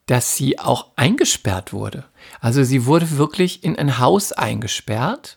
dass 0.06 0.36
sie 0.36 0.58
auch 0.58 0.88
eingesperrt 0.96 1.72
wurde. 1.72 2.04
Also 2.40 2.64
sie 2.64 2.86
wurde 2.86 3.16
wirklich 3.18 3.62
in 3.62 3.76
ein 3.76 3.98
Haus 3.98 4.32
eingesperrt 4.32 5.36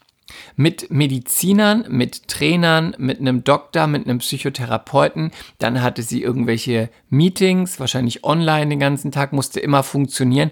mit 0.55 0.91
Medizinern, 0.91 1.85
mit 1.89 2.27
Trainern, 2.27 2.95
mit 2.97 3.19
einem 3.19 3.43
Doktor, 3.43 3.87
mit 3.87 4.05
einem 4.05 4.19
Psychotherapeuten. 4.19 5.31
Dann 5.59 5.81
hatte 5.81 6.03
sie 6.03 6.21
irgendwelche 6.21 6.89
Meetings, 7.09 7.79
wahrscheinlich 7.79 8.23
online 8.23 8.67
den 8.67 8.79
ganzen 8.79 9.11
Tag, 9.11 9.33
musste 9.33 9.59
immer 9.59 9.83
funktionieren. 9.83 10.51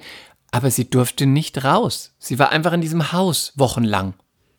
Aber 0.51 0.69
sie 0.69 0.89
durfte 0.89 1.25
nicht 1.25 1.63
raus. 1.63 2.13
Sie 2.19 2.37
war 2.39 2.51
einfach 2.51 2.73
in 2.73 2.81
diesem 2.81 3.11
Haus 3.11 3.53
wochenlang. 3.55 4.13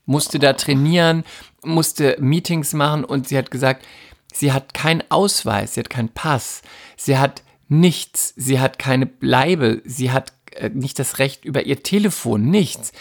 Musste 0.06 0.38
da 0.38 0.52
trainieren, 0.52 1.24
musste 1.62 2.16
Meetings 2.20 2.72
machen 2.72 3.04
und 3.04 3.28
sie 3.28 3.38
hat 3.38 3.50
gesagt, 3.50 3.86
sie 4.32 4.52
hat 4.52 4.74
keinen 4.74 5.02
Ausweis, 5.10 5.74
sie 5.74 5.80
hat 5.80 5.90
keinen 5.90 6.10
Pass, 6.10 6.62
sie 6.96 7.16
hat 7.16 7.42
nichts, 7.68 8.34
sie 8.36 8.60
hat 8.60 8.78
keine 8.78 9.06
Bleibe, 9.06 9.80
sie 9.84 10.10
hat 10.10 10.32
äh, 10.56 10.70
nicht 10.70 10.98
das 10.98 11.18
Recht 11.18 11.44
über 11.44 11.64
ihr 11.64 11.82
Telefon, 11.82 12.50
nichts. 12.50 12.92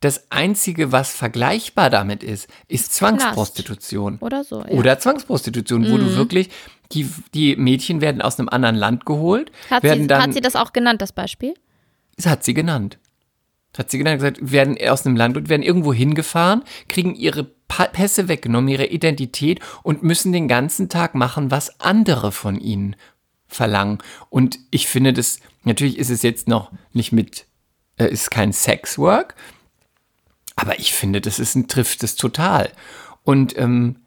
Das 0.00 0.30
Einzige, 0.30 0.92
was 0.92 1.12
vergleichbar 1.12 1.90
damit 1.90 2.22
ist, 2.22 2.48
ist 2.68 2.94
Zwangsprostitution. 2.94 4.18
Oder 4.20 4.44
so. 4.44 4.60
Ja. 4.60 4.68
Oder 4.70 4.98
Zwangsprostitution, 4.98 5.84
wo 5.90 5.94
Mhm. 5.96 5.98
du 5.98 6.16
wirklich, 6.16 6.50
die, 6.92 7.08
die 7.34 7.56
Mädchen 7.56 8.00
werden 8.00 8.22
aus 8.22 8.38
einem 8.38 8.48
anderen 8.48 8.76
Land 8.76 9.06
geholt, 9.06 9.50
Hat, 9.70 9.82
werden 9.82 10.02
sie, 10.02 10.06
dann, 10.06 10.22
hat 10.22 10.34
sie 10.34 10.40
das 10.40 10.56
auch 10.56 10.72
genannt, 10.72 11.02
das 11.02 11.12
Beispiel? 11.12 11.54
das 12.16 12.26
hat 12.26 12.44
sie 12.44 12.54
genannt. 12.54 12.98
Hat 13.76 13.90
sie 13.90 13.98
genannt, 13.98 14.18
gesagt, 14.18 14.38
werden 14.40 14.76
aus 14.88 15.04
einem 15.06 15.14
Land 15.14 15.36
und 15.36 15.48
werden 15.48 15.62
irgendwo 15.62 15.92
hingefahren, 15.92 16.62
kriegen 16.88 17.14
ihre 17.14 17.44
Pässe 17.44 18.26
weggenommen, 18.28 18.68
ihre 18.68 18.86
Identität 18.86 19.60
und 19.82 20.02
müssen 20.02 20.32
den 20.32 20.48
ganzen 20.48 20.88
Tag 20.88 21.14
machen, 21.14 21.50
was 21.50 21.78
andere 21.80 22.32
von 22.32 22.58
ihnen 22.58 22.96
verlangen. 23.46 23.98
Und 24.30 24.58
ich 24.70 24.88
finde 24.88 25.12
das, 25.12 25.38
natürlich 25.64 25.98
ist 25.98 26.10
es 26.10 26.22
jetzt 26.22 26.48
noch 26.48 26.72
nicht 26.92 27.12
mit, 27.12 27.46
äh, 27.98 28.06
ist 28.08 28.30
kein 28.30 28.52
Sexwork, 28.52 29.34
aber 30.58 30.80
ich 30.80 30.92
finde, 30.92 31.20
das 31.20 31.38
ist 31.38 31.54
ein, 31.54 31.68
trifft 31.68 32.02
es 32.02 32.16
total. 32.16 32.70
Und 33.22 33.56
ähm, 33.56 34.00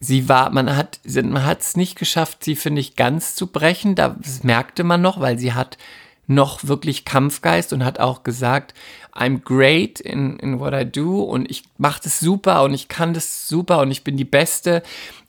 sie 0.00 0.28
war, 0.28 0.50
man 0.50 0.76
hat, 0.76 1.00
es 1.02 1.76
nicht 1.76 1.98
geschafft, 1.98 2.44
sie, 2.44 2.56
finde 2.56 2.82
ich, 2.82 2.94
ganz 2.94 3.34
zu 3.34 3.46
brechen. 3.46 3.94
Das 3.94 4.44
merkte 4.44 4.84
man 4.84 5.00
noch, 5.00 5.18
weil 5.18 5.38
sie 5.38 5.54
hat 5.54 5.78
noch 6.26 6.64
wirklich 6.64 7.06
Kampfgeist 7.06 7.72
und 7.72 7.84
hat 7.84 8.00
auch 8.00 8.22
gesagt, 8.22 8.74
I'm 9.14 9.40
great 9.42 9.98
in, 9.98 10.38
in 10.40 10.60
what 10.60 10.74
I 10.74 10.84
do 10.84 11.22
und 11.22 11.50
ich 11.50 11.62
mache 11.78 12.02
das 12.04 12.20
super 12.20 12.64
und 12.64 12.74
ich 12.74 12.88
kann 12.88 13.14
das 13.14 13.48
super 13.48 13.80
und 13.80 13.90
ich 13.90 14.04
bin 14.04 14.18
die 14.18 14.24
Beste 14.24 14.82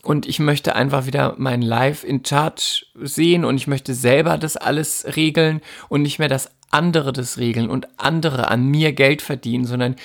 und 0.03 0.25
ich 0.25 0.39
möchte 0.39 0.75
einfach 0.75 1.05
wieder 1.05 1.35
mein 1.37 1.61
Life 1.61 2.05
in 2.05 2.25
Charge 2.25 2.85
sehen 2.95 3.45
und 3.45 3.55
ich 3.55 3.67
möchte 3.67 3.93
selber 3.93 4.37
das 4.37 4.57
alles 4.57 5.05
regeln 5.15 5.61
und 5.87 6.01
nicht 6.01 6.19
mehr, 6.19 6.29
dass 6.29 6.49
andere 6.71 7.13
das 7.13 7.37
regeln 7.37 7.69
und 7.69 7.87
andere 7.97 8.49
an 8.49 8.65
mir 8.65 8.93
Geld 8.93 9.21
verdienen, 9.21 9.65
sondern 9.65 9.95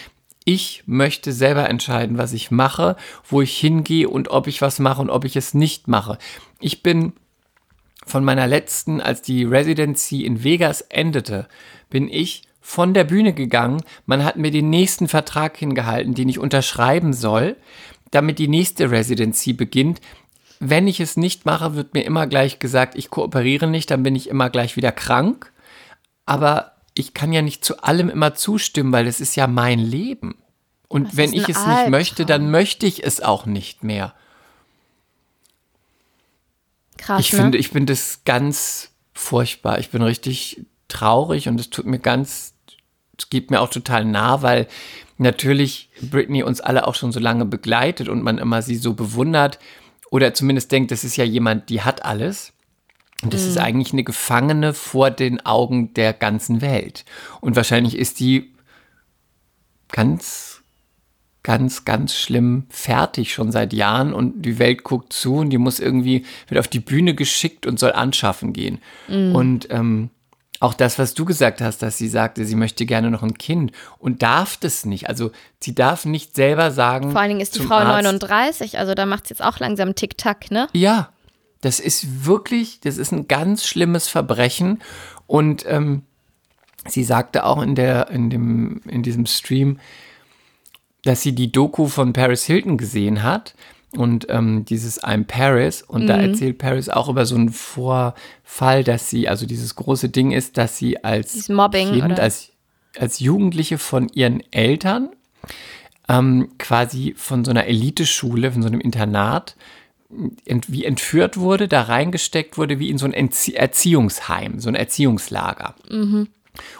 ich 0.45 0.83
möchte 0.87 1.33
selber 1.33 1.69
entscheiden, 1.69 2.19
was 2.19 2.33
ich 2.33 2.50
mache, 2.50 2.97
wo 3.28 3.42
ich 3.42 3.57
hingehe 3.57 4.09
und 4.09 4.31
ob 4.31 4.47
ich 4.47 4.61
was 4.61 4.78
mache 4.78 5.00
und 5.00 5.11
ob 5.11 5.25
ich 5.25 5.37
es 5.37 5.54
nicht 5.54 5.88
mache. 5.88 6.19
Ich 6.61 6.83
bin 6.83 7.12
von 8.04 8.25
meiner 8.25 8.47
letzten, 8.47 9.00
als 9.00 9.23
die 9.23 9.45
Residency 9.45 10.25
in 10.25 10.42
Vegas 10.42 10.81
endete, 10.81 11.47
bin 11.90 12.09
ich 12.09 12.42
von 12.61 12.95
der 12.95 13.04
Bühne 13.04 13.33
gegangen. 13.33 13.83
Man 14.07 14.25
hat 14.25 14.37
mir 14.37 14.50
den 14.50 14.71
nächsten 14.71 15.09
Vertrag 15.09 15.57
hingehalten, 15.57 16.14
den 16.14 16.28
ich 16.28 16.38
unterschreiben 16.38 17.12
soll, 17.12 17.57
damit 18.11 18.38
die 18.38 18.49
nächste 18.49 18.90
Residency 18.90 19.52
beginnt. 19.52 20.00
Wenn 20.59 20.87
ich 20.87 21.00
es 21.00 21.16
nicht 21.16 21.45
mache, 21.45 21.75
wird 21.75 21.95
mir 21.95 22.04
immer 22.04 22.26
gleich 22.26 22.59
gesagt, 22.59 22.97
ich 22.97 23.11
kooperiere 23.11 23.66
nicht, 23.66 23.90
dann 23.90 24.02
bin 24.02 24.16
ich 24.16 24.28
immer 24.28 24.50
gleich 24.50 24.76
wieder 24.76 24.92
krank. 24.92 25.52
Aber 26.26 26.73
ich 26.95 27.14
kann 27.14 27.33
ja 27.33 27.43
nicht 27.43 27.64
zu 27.64 27.83
allem 27.83 28.09
immer 28.09 28.35
zustimmen, 28.35 28.93
weil 28.93 29.07
es 29.07 29.21
ist 29.21 29.37
ja 29.37 29.47
mein 29.47 29.79
Leben. 29.79 30.37
Und 30.88 31.09
Das 31.09 31.17
wenn 31.17 31.33
ich 31.33 31.49
es 31.49 31.67
nicht 31.67 31.88
möchte, 31.88 32.26
dann 32.26 32.43
Albtraum. 32.43 32.50
möchte 32.50 32.87
ich 32.87 33.02
es 33.05 33.21
auch 33.23 33.47
nicht 33.47 33.83
mehr. 33.83 34.14
Krass, 36.99 37.21
Ich 37.21 37.33
ne? 37.33 37.38
finde, 37.38 37.59
ich 37.59 37.69
finde 37.69 37.93
das 37.93 38.25
ganz 38.25 38.91
furchtbar. 39.14 39.79
Ich 39.79 39.91
bin 39.91 40.02
richtig 40.02 40.64
traurig 40.88 41.49
und 41.49 41.59
es 41.59 41.71
tut 41.71 41.87
mir 41.87 41.99
ganz, 41.99 42.55
es 43.19 43.31
geht 43.31 43.50
mir 43.50 43.61
auch 43.61 43.71
total 43.71 44.05
nah, 44.05 44.43
weil 44.43 44.69
natürlich 45.19 45.91
Britney 46.02 46.43
uns 46.43 46.61
alle 46.61 46.87
auch 46.87 46.95
schon 46.95 47.12
so 47.12 47.21
lange 47.21 47.45
begleitet 47.47 48.09
und 48.09 48.23
man 48.23 48.38
immer 48.38 48.62
sie 48.62 48.76
so 48.76 48.95
bewundert 48.95 49.59
oder 50.11 50.35
zumindest 50.35 50.71
denkt, 50.73 50.91
das 50.91 51.05
ist 51.05 51.17
ja 51.17 51.25
jemand, 51.25 51.71
die 51.71 51.81
hat 51.83 52.05
alles. 52.05 52.52
Und 53.23 53.33
das 53.33 53.45
ist 53.45 53.59
eigentlich 53.59 53.93
eine 53.93 54.05
Gefangene 54.05 54.75
vor 54.75 55.11
den 55.11 55.45
Augen 55.47 55.95
der 55.95 56.12
ganzen 56.12 56.61
Welt. 56.61 57.05
Und 57.41 57.55
wahrscheinlich 57.55 57.97
ist 57.97 58.19
die 58.19 58.52
ganz, 59.93 60.62
ganz, 61.43 61.85
ganz 61.85 62.14
schlimm 62.14 62.67
fertig 62.69 63.33
schon 63.33 63.52
seit 63.52 63.73
Jahren 63.73 64.12
und 64.12 64.43
die 64.43 64.59
Welt 64.59 64.83
guckt 64.83 65.12
zu 65.12 65.37
und 65.37 65.50
die 65.50 65.59
muss 65.59 65.79
irgendwie, 65.79 66.25
wird 66.49 66.59
auf 66.59 66.69
die 66.69 66.81
Bühne 66.81 67.14
geschickt 67.14 67.67
und 67.67 67.79
soll 67.79 67.93
anschaffen 67.93 68.52
gehen. 68.52 68.81
Und 69.35 69.69
ähm, 69.71 70.11
auch 70.62 70.75
das, 70.75 70.99
was 70.99 71.14
du 71.14 71.25
gesagt 71.25 71.61
hast, 71.61 71.83
dass 71.83 71.99
sie 71.99 72.09
sagte, 72.09 72.45
sie 72.45 72.55
möchte 72.55 72.87
gerne 72.87 73.11
noch 73.11 73.25
ein 73.25 73.35
Kind 73.35 73.73
und 73.99 74.23
darf 74.23 74.57
das 74.57 74.85
nicht. 74.85 75.09
Also 75.09 75.33
sie 75.61 75.75
darf 75.75 76.05
nicht 76.05 76.37
selber 76.37 76.71
sagen. 76.71 77.11
Vor 77.11 77.21
allen 77.21 77.31
Dingen 77.31 77.41
ist 77.41 77.57
die 77.57 77.61
Frau 77.61 77.75
Arzt, 77.75 78.05
39, 78.05 78.79
also 78.79 78.95
da 78.95 79.05
macht 79.05 79.25
es 79.25 79.31
jetzt 79.31 79.43
auch 79.43 79.59
langsam 79.59 79.97
Tick-Tack, 79.97 80.52
ne? 80.52 80.69
Ja, 80.73 81.12
das 81.62 81.81
ist 81.81 82.26
wirklich, 82.26 82.81
das 82.81 82.99
ist 82.99 83.12
ein 83.12 83.28
ganz 83.28 83.66
schlimmes 83.66 84.09
Verbrechen. 84.09 84.83
Und 85.26 85.64
ähm, 85.66 86.02
sie 86.87 87.04
sagte 87.04 87.47
auch 87.47 87.62
in, 87.62 87.75
der, 87.75 88.11
in, 88.11 88.28
dem, 88.28 88.83
in 88.87 89.02
diesem 89.02 89.26
Stream, 89.26 89.78
dass 91.04 91.23
sie 91.23 91.35
die 91.35 91.50
Doku 91.50 91.87
von 91.87 92.12
Paris 92.12 92.45
Hilton 92.45 92.76
gesehen 92.76 93.23
hat. 93.23 93.54
Und 93.97 94.26
ähm, 94.28 94.64
dieses 94.64 95.02
I'm 95.02 95.25
Paris. 95.25 95.83
Und 95.83 96.07
da 96.07 96.16
erzählt 96.16 96.59
Paris 96.59 96.88
auch 96.88 97.09
über 97.09 97.26
so 97.26 97.37
einen 97.37 97.50
Vorfall, 97.50 98.85
dass 98.85 99.09
sie, 99.09 99.28
also 99.28 99.47
dieses 99.47 99.75
große 99.76 100.09
Ding 100.09 100.33
ist, 100.33 100.57
dass 100.59 100.78
sie 100.78 101.04
als 101.04 101.49
Mobbing, 101.49 101.92
Kind, 101.92 102.04
oder? 102.04 102.23
als, 102.23 102.50
als 102.99 103.21
Jugendliche 103.21 103.78
von 103.78 104.09
ihren 104.09 104.42
Eltern 104.50 105.11
ähm, 106.09 106.49
quasi 106.59 107.14
von 107.16 107.45
so 107.45 107.50
einer 107.50 107.66
Eliteschule, 107.66 108.50
von 108.50 108.62
so 108.62 108.69
einem 108.69 108.81
Internat, 108.81 109.57
ent, 110.45 110.71
wie 110.71 110.85
entführt 110.85 111.37
wurde, 111.37 111.69
da 111.69 111.83
reingesteckt 111.83 112.59
wurde, 112.59 112.78
wie 112.78 112.90
in 112.90 112.99
so 112.99 113.07
ein 113.07 113.12
Entzie 113.12 113.54
Erziehungsheim, 113.54 114.61
so 114.61 114.69
ein 114.69 114.75
Erziehungslager. 114.75 115.75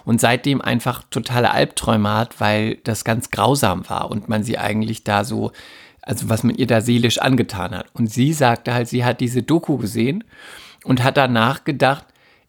Und 0.05 0.21
seitdem 0.21 0.61
einfach 0.61 1.03
totale 1.11 1.51
Albträume 1.51 2.13
hat, 2.15 2.41
weil 2.41 2.77
das 2.85 3.05
ganz 3.05 3.31
grausam 3.31 3.89
war 3.89 4.11
und 4.11 4.29
man 4.29 4.43
sie 4.43 4.59
eigentlich 4.59 5.03
da 5.03 5.25
so, 5.25 5.53
also 6.03 6.29
was 6.29 6.43
man 6.43 6.55
ihr 6.55 6.67
da 6.67 6.83
seelisch 6.83 7.19
angetan 7.19 7.73
hat. 7.75 7.87
Und 7.95 8.09
sie 8.09 8.33
sagte 8.35 8.75
halt, 8.75 8.89
sie 8.89 9.05
hat 9.05 9.21
diese 9.21 9.43
Doku 9.43 9.79
gesehen 9.79 10.25
und 10.85 11.03
hat 11.03 11.17
danach 11.17 11.65
gedacht, 11.65 12.05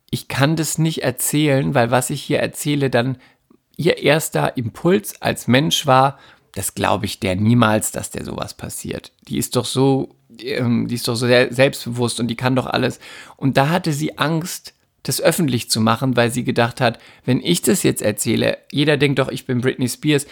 ich 0.09 0.27
kann 0.27 0.55
das 0.55 0.77
nicht 0.77 1.03
erzählen, 1.03 1.73
weil 1.73 1.91
was 1.91 2.09
ich 2.09 2.21
hier 2.21 2.39
erzähle, 2.39 2.89
dann 2.89 3.17
ihr 3.77 3.97
erster 3.97 4.57
Impuls 4.57 5.21
als 5.21 5.47
Mensch 5.47 5.87
war, 5.87 6.19
das 6.53 6.75
glaube 6.75 7.05
ich 7.05 7.19
der 7.19 7.35
niemals, 7.35 7.91
dass 7.91 8.11
der 8.11 8.23
sowas 8.23 8.53
passiert. 8.53 9.11
Die 9.27 9.37
ist 9.37 9.55
doch 9.55 9.65
so, 9.65 10.15
die 10.39 10.95
ist 10.95 11.07
doch 11.07 11.15
so 11.15 11.27
sehr 11.27 11.53
selbstbewusst 11.53 12.19
und 12.19 12.27
die 12.27 12.35
kann 12.35 12.55
doch 12.55 12.65
alles. 12.65 12.99
Und 13.37 13.57
da 13.57 13.69
hatte 13.69 13.93
sie 13.93 14.17
Angst, 14.17 14.73
das 15.03 15.21
öffentlich 15.21 15.69
zu 15.69 15.81
machen, 15.81 16.15
weil 16.15 16.31
sie 16.31 16.43
gedacht 16.43 16.81
hat, 16.81 16.97
wenn 17.25 17.41
ich 17.41 17.61
das 17.61 17.83
jetzt 17.83 18.01
erzähle, 18.01 18.57
jeder 18.71 18.97
denkt 18.97 19.19
doch, 19.19 19.29
ich 19.29 19.45
bin 19.45 19.61
Britney 19.61 19.89
Spears. 19.89 20.25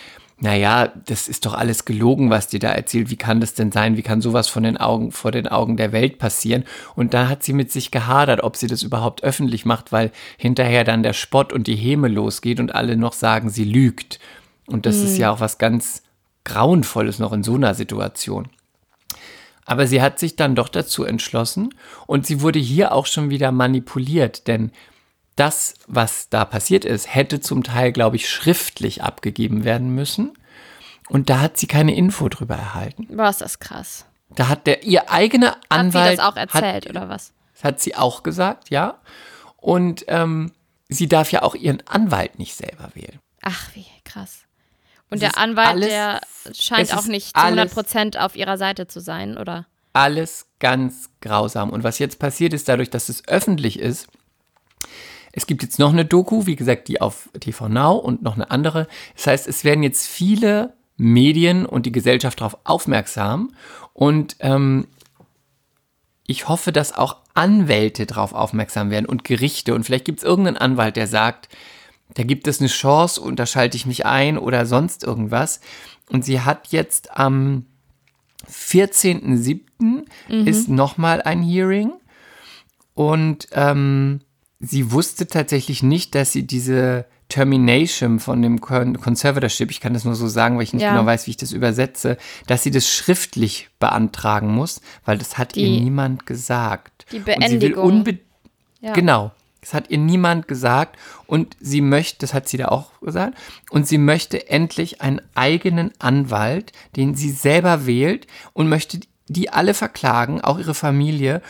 Naja, 0.43 0.91
das 1.05 1.27
ist 1.27 1.45
doch 1.45 1.53
alles 1.53 1.85
gelogen, 1.85 2.31
was 2.31 2.47
die 2.47 2.57
da 2.57 2.71
erzählt. 2.71 3.11
Wie 3.11 3.15
kann 3.17 3.41
das 3.41 3.53
denn 3.53 3.71
sein? 3.71 3.95
Wie 3.95 4.01
kann 4.01 4.21
sowas 4.21 4.47
von 4.47 4.63
den 4.63 4.77
Augen, 4.77 5.11
vor 5.11 5.31
den 5.31 5.47
Augen 5.47 5.77
der 5.77 5.91
Welt 5.91 6.17
passieren? 6.17 6.63
Und 6.95 7.13
da 7.13 7.27
hat 7.27 7.43
sie 7.43 7.53
mit 7.53 7.71
sich 7.71 7.91
gehadert, 7.91 8.41
ob 8.41 8.55
sie 8.55 8.65
das 8.65 8.81
überhaupt 8.81 9.23
öffentlich 9.23 9.65
macht, 9.65 9.91
weil 9.91 10.11
hinterher 10.37 10.83
dann 10.83 11.03
der 11.03 11.13
Spott 11.13 11.53
und 11.53 11.67
die 11.67 11.75
Häme 11.75 12.07
losgeht 12.07 12.59
und 12.59 12.73
alle 12.73 12.97
noch 12.97 13.13
sagen, 13.13 13.51
sie 13.51 13.65
lügt. 13.65 14.19
Und 14.65 14.87
das 14.87 14.97
ist 14.97 15.17
ja 15.17 15.31
auch 15.31 15.41
was 15.41 15.59
ganz 15.59 16.01
grauenvoll 16.43 17.07
ist 17.07 17.19
noch 17.19 17.33
in 17.33 17.43
so 17.43 17.55
einer 17.55 17.75
Situation. 17.75 18.49
Aber 19.65 19.87
sie 19.87 20.01
hat 20.01 20.19
sich 20.19 20.35
dann 20.35 20.55
doch 20.55 20.69
dazu 20.69 21.03
entschlossen 21.03 21.73
und 22.07 22.25
sie 22.25 22.41
wurde 22.41 22.59
hier 22.59 22.91
auch 22.93 23.05
schon 23.05 23.29
wieder 23.29 23.51
manipuliert, 23.51 24.47
denn 24.47 24.71
das, 25.35 25.75
was 25.87 26.29
da 26.29 26.45
passiert 26.45 26.85
ist, 26.85 27.13
hätte 27.13 27.39
zum 27.39 27.63
Teil, 27.63 27.91
glaube 27.91 28.15
ich, 28.15 28.29
schriftlich 28.29 29.03
abgegeben 29.03 29.63
werden 29.63 29.95
müssen. 29.95 30.33
Und 31.09 31.29
da 31.29 31.39
hat 31.39 31.57
sie 31.57 31.67
keine 31.67 31.95
Info 31.95 32.29
drüber 32.29 32.55
erhalten. 32.55 33.07
Boah, 33.15 33.29
ist 33.29 33.41
das 33.41 33.59
krass. 33.59 34.05
Da 34.29 34.47
hat 34.47 34.67
der 34.67 34.83
ihr 34.83 35.09
eigener 35.09 35.57
Anwalt. 35.69 35.93
Hat 35.93 36.11
sie 36.11 36.17
das 36.17 36.25
auch 36.25 36.37
erzählt, 36.37 36.85
hat, 36.85 36.89
oder 36.89 37.09
was? 37.09 37.33
Das 37.53 37.63
hat 37.63 37.81
sie 37.81 37.95
auch 37.95 38.23
gesagt, 38.23 38.69
ja. 38.69 38.99
Und 39.57 40.05
ähm, 40.07 40.51
sie 40.89 41.07
darf 41.07 41.31
ja 41.31 41.43
auch 41.43 41.55
ihren 41.55 41.85
Anwalt 41.87 42.39
nicht 42.39 42.55
selber 42.55 42.89
wählen. 42.93 43.19
Ach, 43.41 43.69
wie 43.73 43.85
krass. 44.03 44.43
Und 45.11 45.21
der 45.21 45.37
Anwalt, 45.37 45.83
der 45.83 46.21
scheint 46.53 46.95
auch 46.97 47.05
nicht 47.05 47.35
zu 47.35 47.41
alles- 47.41 47.75
100% 47.77 48.17
auf 48.17 48.35
ihrer 48.35 48.57
Seite 48.57 48.87
zu 48.87 48.99
sein, 48.99 49.37
oder? 49.37 49.67
Alles 49.93 50.47
ganz 50.59 51.09
grausam. 51.19 51.69
Und 51.69 51.83
was 51.83 51.99
jetzt 51.99 52.17
passiert 52.17 52.53
ist, 52.53 52.69
dadurch, 52.69 52.89
dass 52.89 53.09
es 53.09 53.27
öffentlich 53.27 53.77
ist, 53.77 54.07
es 55.33 55.47
gibt 55.47 55.63
jetzt 55.63 55.79
noch 55.79 55.91
eine 55.91 56.05
Doku, 56.05 56.45
wie 56.45 56.55
gesagt, 56.55 56.87
die 56.87 57.01
auf 57.01 57.29
TV 57.39 57.69
Now 57.69 57.95
und 57.95 58.21
noch 58.21 58.35
eine 58.35 58.51
andere. 58.51 58.87
Das 59.15 59.27
heißt, 59.27 59.47
es 59.47 59.63
werden 59.63 59.83
jetzt 59.83 60.07
viele 60.07 60.73
Medien 60.97 61.65
und 61.65 61.85
die 61.85 61.91
Gesellschaft 61.91 62.39
darauf 62.39 62.57
aufmerksam. 62.63 63.53
Und 63.93 64.35
ähm, 64.39 64.87
ich 66.27 66.47
hoffe, 66.47 66.71
dass 66.71 66.93
auch 66.93 67.17
Anwälte 67.33 68.05
darauf 68.05 68.33
aufmerksam 68.33 68.91
werden 68.91 69.05
und 69.05 69.23
Gerichte. 69.23 69.73
Und 69.73 69.83
vielleicht 69.83 70.05
gibt 70.05 70.19
es 70.19 70.25
irgendeinen 70.25 70.57
Anwalt, 70.57 70.95
der 70.95 71.07
sagt, 71.07 71.49
da 72.15 72.23
gibt 72.23 72.47
es 72.47 72.59
eine 72.59 72.67
Chance 72.69 73.21
und 73.21 73.37
da 73.39 73.45
schalte 73.45 73.77
ich 73.77 73.85
mich 73.85 74.05
ein 74.05 74.37
oder 74.37 74.65
sonst 74.65 75.03
irgendwas. 75.03 75.61
Und 76.09 76.25
sie 76.25 76.41
hat 76.41 76.67
jetzt 76.69 77.17
am 77.17 77.65
14.07. 78.49 80.05
ist 80.45 80.67
nochmal 80.69 81.21
ein 81.21 81.41
Hearing. 81.43 81.91
Und 82.93 83.47
ähm, 83.53 84.21
sie 84.59 84.91
wusste 84.91 85.27
tatsächlich 85.27 85.83
nicht, 85.83 86.13
dass 86.15 86.31
sie 86.31 86.45
diese 86.45 87.05
Termination 87.29 88.19
von 88.19 88.41
dem 88.41 88.59
Con 88.59 88.99
Conservatorship, 88.99 89.71
ich 89.71 89.79
kann 89.79 89.93
das 89.93 90.03
nur 90.03 90.15
so 90.15 90.27
sagen, 90.27 90.57
weil 90.57 90.63
ich 90.63 90.73
nicht 90.73 90.83
Ja. 90.83 90.91
genau 90.91 91.05
weiß, 91.05 91.27
wie 91.27 91.31
ich 91.31 91.37
das 91.37 91.53
übersetze, 91.53 92.17
dass 92.47 92.63
sie 92.63 92.71
das 92.71 92.89
schriftlich 92.89 93.69
beantragen 93.79 94.53
muss, 94.53 94.81
weil 95.05 95.17
das 95.17 95.37
hat 95.37 95.55
ihr 95.55 95.65
Die- 95.67 95.79
niemand 95.79 96.25
gesagt. 96.25 97.05
die 97.11 97.17
Und 97.19 97.25
sie 97.25 97.61
will 97.61 97.73
Beendigung. 97.73 98.03
Ja. 98.81 98.91
Genau. 98.93 99.31
Das 99.61 99.73
hat 99.75 99.89
ihr 99.89 99.99
niemand 99.99 100.47
gesagt 100.47 100.97
und 101.27 101.55
sie 101.59 101.81
möchte, 101.81 102.19
das 102.19 102.33
hat 102.33 102.49
sie 102.49 102.57
da 102.57 102.69
auch 102.69 102.99
gesagt, 102.99 103.37
und 103.69 103.87
sie 103.87 103.99
möchte 103.99 104.49
endlich 104.49 105.01
einen 105.01 105.21
eigenen 105.35 105.91
Anwalt, 105.99 106.71
den 106.95 107.13
sie 107.15 107.29
selber 107.29 107.85
wählt 107.85 108.27
und 108.53 108.69
möchte 108.69 108.99
die 109.27 109.49
alle 109.49 109.73
verklagen, 109.73 110.41
auch 110.41 110.59
ihre 110.59 110.73
Familie 110.73 111.41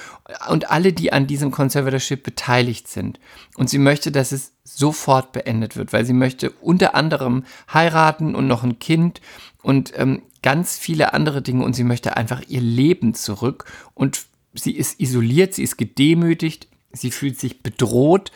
und 0.50 0.70
alle, 0.70 0.94
die 0.94 1.14
an 1.14 1.26
diesem 1.26 1.52
Conservatorship 1.52 2.22
beteiligt 2.22 2.88
sind. 2.88 3.20
Und 3.56 3.70
sie 3.70 3.80
möchte, 3.80 4.12
dass 4.12 4.32
es 4.32 4.54
sofort 4.64 5.32
beendet 5.32 5.76
wird, 5.76 5.92
weil 5.92 6.06
sie 6.06 6.14
möchte 6.14 6.52
unter 6.52 6.94
anderem 6.94 7.44
heiraten 7.74 8.36
und 8.36 8.46
noch 8.46 8.64
ein 8.64 8.78
Kind 8.78 9.22
und 9.64 9.94
ähm, 9.96 10.22
ganz 10.44 10.78
viele 10.78 11.14
andere 11.14 11.42
Dinge 11.42 11.64
und 11.64 11.76
sie 11.76 11.84
möchte 11.84 12.18
einfach 12.18 12.42
ihr 12.48 12.62
Leben 12.62 13.14
zurück 13.14 13.66
und 13.94 14.26
sie 14.54 14.76
ist 14.76 15.00
isoliert, 15.00 15.54
sie 15.54 15.64
ist 15.64 15.78
gedemütigt, 15.78 16.68
sie 16.94 17.12
fühlt 17.12 17.40
sich 17.40 17.62
bedroht. 17.64 18.32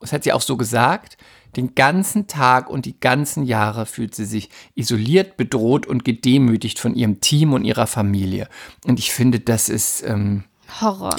Das 0.00 0.12
hat 0.12 0.24
sie 0.24 0.32
auch 0.32 0.40
so 0.42 0.56
gesagt. 0.56 1.16
Den 1.56 1.74
ganzen 1.76 2.26
Tag 2.26 2.68
und 2.68 2.84
die 2.84 2.98
ganzen 2.98 3.44
Jahre 3.44 3.86
fühlt 3.86 4.14
sie 4.14 4.24
sich 4.24 4.50
isoliert, 4.74 5.36
bedroht 5.36 5.86
und 5.86 6.04
gedemütigt 6.04 6.78
von 6.80 6.94
ihrem 6.96 7.20
Team 7.20 7.52
und 7.52 7.64
ihrer 7.64 7.86
Familie. 7.86 8.48
Und 8.86 8.98
ich 8.98 9.12
finde, 9.12 9.38
das 9.40 9.68
ist, 9.68 10.02
ähm, 10.02 10.44
Horror. 10.80 11.14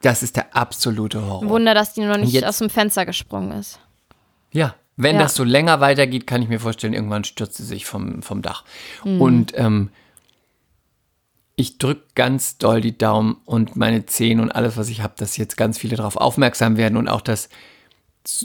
das 0.00 0.22
ist 0.22 0.36
der 0.36 0.56
absolute 0.56 1.22
Horror. 1.26 1.48
Wunder, 1.50 1.74
dass 1.74 1.92
die 1.92 2.00
noch 2.00 2.16
nicht 2.16 2.32
Jetzt- 2.32 2.46
aus 2.46 2.58
dem 2.58 2.70
Fenster 2.70 3.04
gesprungen 3.04 3.52
ist. 3.52 3.78
Ja, 4.52 4.74
wenn 4.96 5.16
Ja. 5.16 5.22
das 5.22 5.34
so 5.34 5.44
länger 5.44 5.80
weitergeht, 5.80 6.26
kann 6.26 6.42
ich 6.42 6.48
mir 6.48 6.58
vorstellen, 6.60 6.94
irgendwann 6.94 7.24
stürzt 7.24 7.56
sie 7.56 7.64
sich 7.64 7.84
vom, 7.86 8.22
vom 8.22 8.40
Dach. 8.42 8.64
Mhm. 9.04 9.20
Und 9.20 9.52
ähm, 9.56 9.90
ich 11.56 11.78
drücke 11.78 12.02
ganz 12.14 12.58
doll 12.58 12.80
die 12.80 12.96
Daumen 12.96 13.36
und 13.44 13.76
meine 13.76 14.06
Zehen 14.06 14.40
und 14.40 14.50
alles, 14.50 14.76
was 14.76 14.88
ich 14.88 15.02
habe, 15.02 15.14
dass 15.16 15.36
jetzt 15.36 15.56
ganz 15.56 15.78
viele 15.78 15.96
darauf 15.96 16.16
aufmerksam 16.16 16.76
werden 16.76 16.96
und 16.96 17.08
auch, 17.08 17.20
dass 17.20 17.48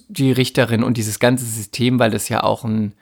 die 0.07 0.31
Richterin 0.31 0.83
und 0.83 0.97
dieses 0.97 1.19
ganze 1.19 1.45
System, 1.45 1.99
weil 1.99 2.11
das 2.11 2.29
ja 2.29 2.43
auch 2.43 2.63
ein, 2.63 2.93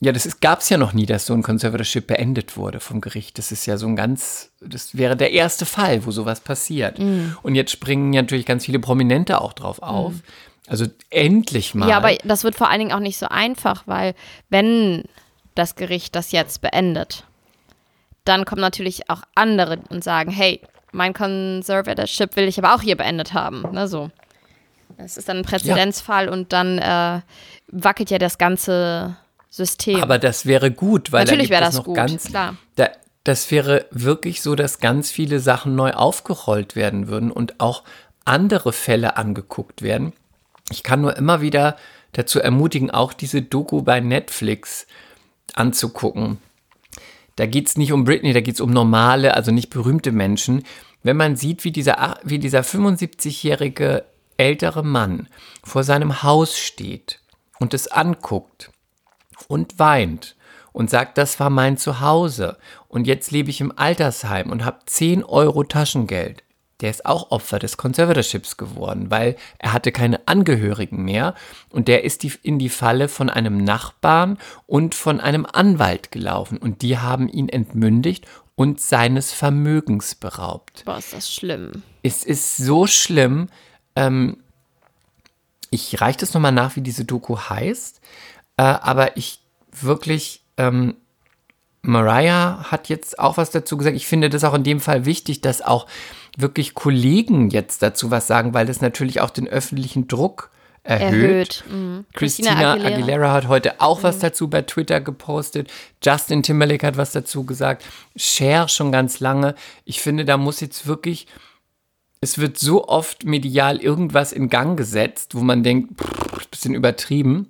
ja, 0.00 0.10
das 0.10 0.40
gab 0.40 0.60
es 0.60 0.68
ja 0.68 0.76
noch 0.76 0.92
nie, 0.92 1.06
dass 1.06 1.26
so 1.26 1.32
ein 1.32 1.44
Conservatorship 1.44 2.08
beendet 2.08 2.56
wurde 2.56 2.80
vom 2.80 3.00
Gericht. 3.00 3.38
Das 3.38 3.52
ist 3.52 3.66
ja 3.66 3.76
so 3.76 3.86
ein 3.86 3.94
ganz, 3.94 4.50
das 4.60 4.96
wäre 4.96 5.16
der 5.16 5.30
erste 5.30 5.64
Fall, 5.64 6.04
wo 6.04 6.10
sowas 6.10 6.40
passiert. 6.40 6.98
Mhm. 6.98 7.36
Und 7.42 7.54
jetzt 7.54 7.70
springen 7.70 8.12
ja 8.12 8.22
natürlich 8.22 8.44
ganz 8.46 8.66
viele 8.66 8.80
Prominente 8.80 9.40
auch 9.40 9.52
drauf 9.52 9.80
auf. 9.80 10.14
Also 10.66 10.86
endlich 11.10 11.74
mal. 11.74 11.88
Ja, 11.88 11.98
aber 11.98 12.14
das 12.24 12.42
wird 12.44 12.56
vor 12.56 12.68
allen 12.68 12.80
Dingen 12.80 12.92
auch 12.92 13.00
nicht 13.00 13.16
so 13.16 13.26
einfach, 13.26 13.86
weil 13.86 14.14
wenn 14.50 15.04
das 15.54 15.76
Gericht 15.76 16.16
das 16.16 16.32
jetzt 16.32 16.62
beendet, 16.62 17.24
dann 18.24 18.44
kommen 18.44 18.60
natürlich 18.60 19.08
auch 19.10 19.22
andere 19.34 19.78
und 19.90 20.04
sagen, 20.04 20.30
hey, 20.30 20.60
mein 20.92 21.14
Conservatorship 21.14 22.36
will 22.36 22.46
ich 22.46 22.58
aber 22.58 22.74
auch 22.74 22.82
hier 22.82 22.96
beendet 22.96 23.32
haben. 23.32 23.62
Ne, 23.72 23.88
so. 23.88 24.10
Das 24.98 25.16
ist 25.16 25.28
dann 25.28 25.38
ein 25.38 25.44
Präzedenzfall 25.44 26.28
und 26.28 26.52
dann 26.52 26.78
äh, 26.78 27.20
wackelt 27.68 28.10
ja 28.10 28.18
das 28.18 28.38
ganze 28.38 29.16
System. 29.48 30.02
Aber 30.02 30.18
das 30.18 30.46
wäre 30.46 30.70
gut, 30.70 31.12
weil 31.12 31.24
Natürlich 31.24 31.48
da 31.48 31.54
wäre 31.54 31.62
es 31.62 31.68
das 31.68 31.76
noch 31.76 31.84
gut, 31.84 31.96
ganz, 31.96 32.24
klar. 32.24 32.56
Da, 32.76 32.90
das 33.24 33.50
wäre 33.50 33.86
wirklich 33.90 34.42
so, 34.42 34.54
dass 34.54 34.80
ganz 34.80 35.10
viele 35.10 35.40
Sachen 35.40 35.74
neu 35.74 35.92
aufgerollt 35.92 36.76
werden 36.76 37.08
würden 37.08 37.30
und 37.30 37.60
auch 37.60 37.84
andere 38.24 38.72
Fälle 38.72 39.16
angeguckt 39.16 39.82
werden. 39.82 40.12
Ich 40.70 40.82
kann 40.82 41.00
nur 41.00 41.16
immer 41.16 41.40
wieder 41.40 41.76
dazu 42.12 42.40
ermutigen, 42.40 42.90
auch 42.90 43.12
diese 43.12 43.42
Doku 43.42 43.82
bei 43.82 44.00
Netflix 44.00 44.86
anzugucken. 45.54 46.38
Da 47.36 47.46
geht 47.46 47.68
es 47.68 47.76
nicht 47.76 47.92
um 47.92 48.04
Britney, 48.04 48.32
da 48.32 48.40
geht 48.40 48.56
es 48.56 48.60
um 48.60 48.70
normale, 48.70 49.34
also 49.34 49.52
nicht 49.52 49.70
berühmte 49.70 50.12
Menschen. 50.12 50.64
Wenn 51.02 51.16
man 51.16 51.36
sieht, 51.36 51.64
wie 51.64 51.72
dieser, 51.72 52.18
wie 52.22 52.38
dieser 52.38 52.60
75-jährige 52.60 54.04
ältere 54.36 54.82
Mann 54.82 55.28
vor 55.62 55.84
seinem 55.84 56.22
Haus 56.22 56.58
steht 56.58 57.20
und 57.58 57.74
es 57.74 57.88
anguckt 57.88 58.70
und 59.48 59.78
weint 59.78 60.36
und 60.72 60.90
sagt, 60.90 61.18
das 61.18 61.38
war 61.40 61.50
mein 61.50 61.76
Zuhause 61.76 62.58
und 62.88 63.06
jetzt 63.06 63.30
lebe 63.30 63.50
ich 63.50 63.60
im 63.60 63.72
Altersheim 63.76 64.50
und 64.50 64.64
habe 64.64 64.80
10 64.86 65.24
Euro 65.24 65.64
Taschengeld. 65.64 66.42
Der 66.82 66.90
ist 66.90 67.06
auch 67.06 67.30
Opfer 67.30 67.58
des 67.58 67.76
Conservatorships 67.76 68.56
geworden, 68.56 69.10
weil 69.10 69.36
er 69.58 69.72
hatte 69.72 69.92
keine 69.92 70.26
Angehörigen 70.26 71.04
mehr 71.04 71.34
und 71.70 71.88
der 71.88 72.04
ist 72.04 72.22
die, 72.24 72.32
in 72.42 72.58
die 72.58 72.68
Falle 72.68 73.08
von 73.08 73.30
einem 73.30 73.58
Nachbarn 73.64 74.36
und 74.66 74.94
von 74.94 75.20
einem 75.20 75.46
Anwalt 75.50 76.10
gelaufen 76.10 76.58
und 76.58 76.82
die 76.82 76.98
haben 76.98 77.28
ihn 77.28 77.48
entmündigt 77.48 78.26
und 78.54 78.80
seines 78.80 79.32
Vermögens 79.32 80.14
beraubt. 80.14 80.82
Boah, 80.84 80.98
ist 80.98 81.12
das 81.12 81.32
schlimm. 81.32 81.82
Es 82.02 82.24
ist 82.24 82.56
so 82.56 82.86
schlimm. 82.86 83.48
Ähm, 83.96 84.38
ich 85.70 86.00
reiche 86.00 86.18
das 86.18 86.34
nochmal 86.34 86.52
nach, 86.52 86.76
wie 86.76 86.82
diese 86.82 87.04
Doku 87.04 87.38
heißt. 87.38 88.00
Äh, 88.56 88.62
aber 88.62 89.16
ich 89.16 89.40
wirklich, 89.72 90.42
ähm, 90.58 90.96
Mariah 91.82 92.70
hat 92.70 92.88
jetzt 92.88 93.18
auch 93.18 93.36
was 93.36 93.50
dazu 93.50 93.76
gesagt. 93.76 93.96
Ich 93.96 94.06
finde 94.06 94.30
das 94.30 94.44
auch 94.44 94.54
in 94.54 94.64
dem 94.64 94.80
Fall 94.80 95.06
wichtig, 95.06 95.40
dass 95.40 95.62
auch 95.62 95.86
wirklich 96.36 96.74
Kollegen 96.74 97.50
jetzt 97.50 97.82
dazu 97.82 98.10
was 98.10 98.26
sagen, 98.26 98.54
weil 98.54 98.66
das 98.66 98.80
natürlich 98.80 99.20
auch 99.20 99.30
den 99.30 99.48
öffentlichen 99.48 100.08
Druck 100.08 100.50
erhöht. 100.84 101.12
Erhöht. 101.12 101.64
Mhm. 101.70 102.04
Christina 102.12 102.72
Aguilera. 102.72 103.32
hat 103.32 103.48
heute 103.48 103.80
auch 103.80 104.02
was 104.02 104.18
dazu 104.18 104.48
bei 104.48 104.62
Twitter 104.62 105.00
gepostet. 105.00 105.70
Justin 106.02 106.42
Timberlake 106.42 106.86
hat 106.86 106.96
was 106.96 107.12
dazu 107.12 107.44
gesagt. 107.44 107.84
Cher 108.16 108.68
schon 108.68 108.90
ganz 108.90 109.20
lange. 109.20 109.54
Ich 109.84 110.00
finde, 110.00 110.24
da 110.24 110.36
muss 110.36 110.60
jetzt 110.60 110.86
wirklich, 110.86 111.26
es 112.20 112.38
wird 112.38 112.58
so 112.58 112.88
oft 112.88 113.24
medial 113.24 113.78
irgendwas 113.78 114.32
in 114.32 114.48
Gang 114.48 114.76
gesetzt, 114.76 115.34
wo 115.34 115.40
man 115.40 115.62
denkt, 115.62 116.00
pff, 116.00 116.22
bisschen 116.52 116.74
übertrieben. 116.74 117.48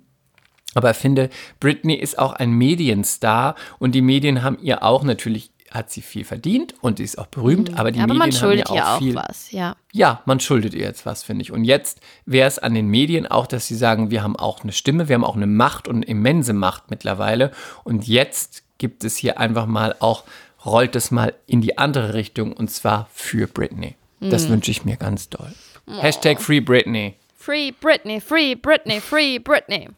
Aber 0.75 0.91
ich 0.91 0.97
finde, 0.97 1.29
Britney 1.59 1.93
ist 1.93 2.17
auch 2.17 2.33
ein 2.33 2.51
Medienstar 2.51 3.53
und 3.77 3.93
die 3.93 4.01
Medien 4.01 4.41
haben 4.41 4.57
ihr 4.59 4.81
auch 4.81 5.03
natürlich, 5.03 5.51
hat 5.73 5.91
sie 5.91 6.01
viel 6.01 6.23
verdient 6.23 6.75
und 6.81 6.97
sie 6.97 7.03
ist 7.03 7.17
auch 7.17 7.27
berühmt, 7.27 7.77
aber 7.77 7.91
die 7.91 7.99
Mhm. 7.99 8.03
Aber 8.03 8.13
man 8.13 8.29
Medien 8.29 8.41
haben 8.41 8.49
schuldet 8.49 8.69
ihr 8.69 8.75
ihr 8.75 8.83
auch 8.83 8.93
auch 8.93 8.99
viel 8.99 9.15
was, 9.15 9.51
ja. 9.51 9.75
ja, 9.91 10.21
man 10.25 10.39
schuldet 10.39 10.73
ihr 10.73 10.81
jetzt 10.81 11.05
was, 11.05 11.23
finde 11.23 11.41
ich. 11.41 11.51
Und 11.51 11.63
jetzt 11.63 11.99
wäre 12.25 12.47
es 12.47 12.59
an 12.59 12.73
den 12.73 12.87
Medien 12.87 13.27
auch, 13.27 13.47
dass 13.47 13.67
sie 13.67 13.75
sagen, 13.75 14.11
wir 14.11 14.23
haben 14.23 14.35
auch 14.35 14.63
eine 14.63 14.71
Stimme, 14.71 15.09
wir 15.09 15.15
haben 15.15 15.25
auch 15.25 15.35
eine 15.35 15.47
Macht 15.47 15.87
und 15.87 15.97
eine 15.97 16.05
immense 16.05 16.53
Macht 16.53 16.91
mittlerweile. 16.91 17.51
Und 17.83 18.07
jetzt 18.07 18.63
gibt 18.77 19.03
es 19.03 19.17
hier 19.17 19.39
einfach 19.39 19.65
mal 19.65 19.95
auch, 19.99 20.23
rollt 20.65 20.95
es 20.95 21.11
mal 21.11 21.33
in 21.47 21.61
die 21.61 21.77
andere 21.77 22.13
Richtung 22.13 22.53
und 22.53 22.69
zwar 22.69 23.09
für 23.11 23.47
Britney. 23.47 23.95
Das 24.21 24.47
wünsche 24.47 24.71
ich 24.71 24.85
mir 24.85 24.95
ganz 24.95 25.27
doll. 25.27 25.53
Hashtag 25.85 26.41
Free 26.41 26.61
Britney. 26.61 27.15
Free 27.35 27.71
Britney, 27.71 28.21
free 28.21 28.55
Britney, 28.55 29.01
free 29.01 29.37
Britney. 29.37 29.89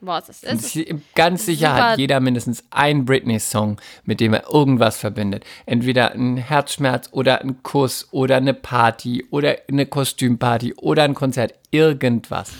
Was 0.00 0.28
es 0.28 0.42
ist. 0.44 0.78
Ganz 1.16 1.44
sicher 1.46 1.70
super- 1.70 1.90
hat 1.90 1.98
jeder 1.98 2.20
mindestens 2.20 2.62
einen 2.70 3.04
Britney-Song, 3.04 3.80
mit 4.04 4.20
dem 4.20 4.32
er 4.32 4.48
irgendwas 4.48 4.96
verbindet. 4.98 5.44
Entweder 5.66 6.12
ein 6.12 6.36
Herzschmerz 6.36 7.08
oder 7.10 7.40
ein 7.40 7.62
Kuss 7.64 8.06
oder 8.12 8.36
eine 8.36 8.54
Party 8.54 9.26
oder 9.30 9.56
eine 9.68 9.86
Kostümparty 9.86 10.74
oder 10.74 11.02
ein 11.02 11.14
Konzert. 11.14 11.54
Irgendwas. 11.72 12.52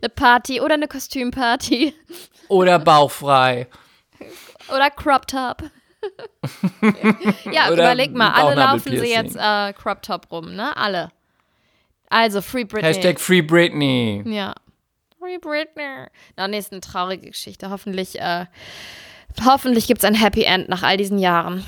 Eine 0.00 0.10
Party 0.10 0.60
oder 0.60 0.74
eine 0.74 0.86
Kostümparty 0.86 1.94
Oder 2.48 2.78
bauchfrei. 2.78 3.66
oder 4.68 4.90
Crop 4.90 5.26
Top. 5.26 5.62
ja, 7.52 7.72
überleg 7.72 8.12
mal, 8.14 8.30
alle 8.32 8.54
laufen 8.56 8.82
sie 8.98 9.06
jetzt 9.08 9.36
äh, 9.36 9.72
Crop 9.72 10.02
Top 10.02 10.30
rum, 10.30 10.54
ne? 10.54 10.76
Alle. 10.76 11.10
Also 12.08 12.42
Free 12.42 12.64
Britney. 12.64 12.88
Hashtag 12.88 13.18
Free 13.18 13.40
Britney. 13.42 14.22
Ja. 14.26 14.54
Free 15.22 15.38
Britney. 15.38 16.08
Na, 16.36 16.48
nee, 16.48 16.58
ist 16.58 16.72
eine 16.72 16.80
traurige 16.80 17.28
Geschichte. 17.30 17.70
Hoffentlich, 17.70 18.18
äh, 18.18 18.46
hoffentlich 19.44 19.86
gibt 19.86 20.02
es 20.02 20.04
ein 20.04 20.16
Happy 20.16 20.42
End 20.42 20.68
nach 20.68 20.82
all 20.82 20.96
diesen 20.96 21.18
Jahren. 21.18 21.64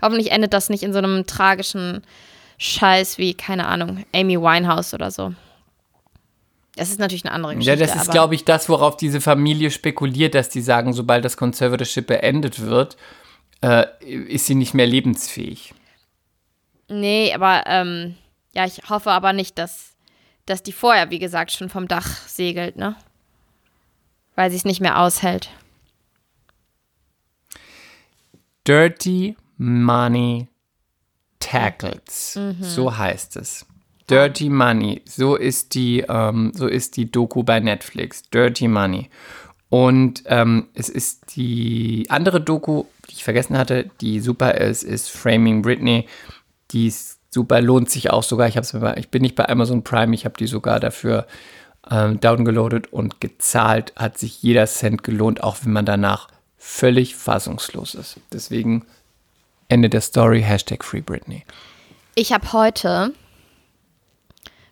Hoffentlich 0.00 0.30
endet 0.32 0.54
das 0.54 0.70
nicht 0.70 0.82
in 0.82 0.94
so 0.94 0.98
einem 0.98 1.26
tragischen 1.26 2.02
Scheiß 2.56 3.18
wie, 3.18 3.34
keine 3.34 3.66
Ahnung, 3.66 4.06
Amy 4.14 4.40
Winehouse 4.40 4.94
oder 4.94 5.10
so. 5.10 5.34
Das 6.76 6.88
ist 6.88 6.98
natürlich 6.98 7.26
eine 7.26 7.34
andere 7.34 7.56
Geschichte. 7.56 7.78
Ja, 7.78 7.86
das 7.86 7.94
ist, 7.94 8.10
glaube 8.10 8.34
ich, 8.34 8.44
das, 8.44 8.70
worauf 8.70 8.96
diese 8.96 9.20
Familie 9.20 9.70
spekuliert, 9.70 10.34
dass 10.34 10.48
die 10.48 10.62
sagen, 10.62 10.94
sobald 10.94 11.26
das 11.26 11.36
Conservatorship 11.36 12.06
beendet 12.06 12.60
wird, 12.60 12.96
äh, 13.62 13.86
ist 14.02 14.46
sie 14.46 14.54
nicht 14.54 14.72
mehr 14.72 14.86
lebensfähig. 14.86 15.74
Nee, 16.88 17.34
aber 17.34 17.64
ähm, 17.66 18.16
ja, 18.54 18.64
ich 18.64 18.88
hoffe 18.88 19.10
aber 19.10 19.34
nicht, 19.34 19.58
dass, 19.58 19.95
dass 20.46 20.62
die 20.62 20.72
vorher, 20.72 21.10
wie 21.10 21.18
gesagt, 21.18 21.52
schon 21.52 21.68
vom 21.68 21.88
Dach 21.88 22.06
segelt, 22.26 22.76
ne? 22.76 22.96
Weil 24.34 24.50
sie 24.50 24.56
es 24.56 24.64
nicht 24.64 24.80
mehr 24.80 25.00
aushält. 25.00 25.50
Dirty 28.66 29.36
Money 29.58 30.48
Tackles. 31.38 32.38
So 32.60 32.96
heißt 32.96 33.36
es. 33.36 33.66
Dirty 34.08 34.48
Money. 34.48 35.02
So 35.04 35.36
ist 35.36 35.74
die, 35.74 36.04
ähm, 36.08 36.52
so 36.54 36.66
ist 36.66 36.96
die 36.96 37.10
Doku 37.10 37.42
bei 37.42 37.60
Netflix. 37.60 38.22
Dirty 38.22 38.68
Money. 38.68 39.08
Und 39.68 40.22
ähm, 40.26 40.68
es 40.74 40.88
ist 40.88 41.36
die 41.36 42.06
andere 42.08 42.40
Doku, 42.40 42.84
die 43.08 43.14
ich 43.14 43.24
vergessen 43.24 43.58
hatte, 43.58 43.90
die 44.00 44.20
super 44.20 44.54
ist, 44.54 44.84
ist 44.84 45.10
Framing 45.10 45.62
Britney. 45.62 46.06
Die 46.70 46.86
ist 46.86 47.15
super, 47.36 47.60
lohnt 47.60 47.90
sich 47.90 48.08
auch 48.10 48.22
sogar. 48.22 48.48
Ich, 48.48 48.56
hab's 48.56 48.72
mir 48.72 48.96
ich 48.96 49.10
bin 49.10 49.20
nicht 49.20 49.34
bei 49.34 49.46
Amazon 49.46 49.84
Prime, 49.84 50.14
ich 50.14 50.24
habe 50.24 50.36
die 50.38 50.46
sogar 50.46 50.80
dafür 50.80 51.26
ähm, 51.90 52.18
downgeloadet 52.18 52.90
und 52.94 53.20
gezahlt. 53.20 53.92
Hat 53.94 54.16
sich 54.16 54.42
jeder 54.42 54.66
Cent 54.66 55.02
gelohnt, 55.02 55.42
auch 55.44 55.58
wenn 55.62 55.72
man 55.72 55.84
danach 55.84 56.28
völlig 56.56 57.14
fassungslos 57.14 57.94
ist. 57.94 58.16
Deswegen 58.32 58.86
Ende 59.68 59.90
der 59.90 60.00
Story, 60.00 60.42
Hashtag 60.42 60.82
Free 60.82 61.02
Britney. 61.02 61.44
Ich 62.14 62.32
habe 62.32 62.54
heute, 62.54 63.12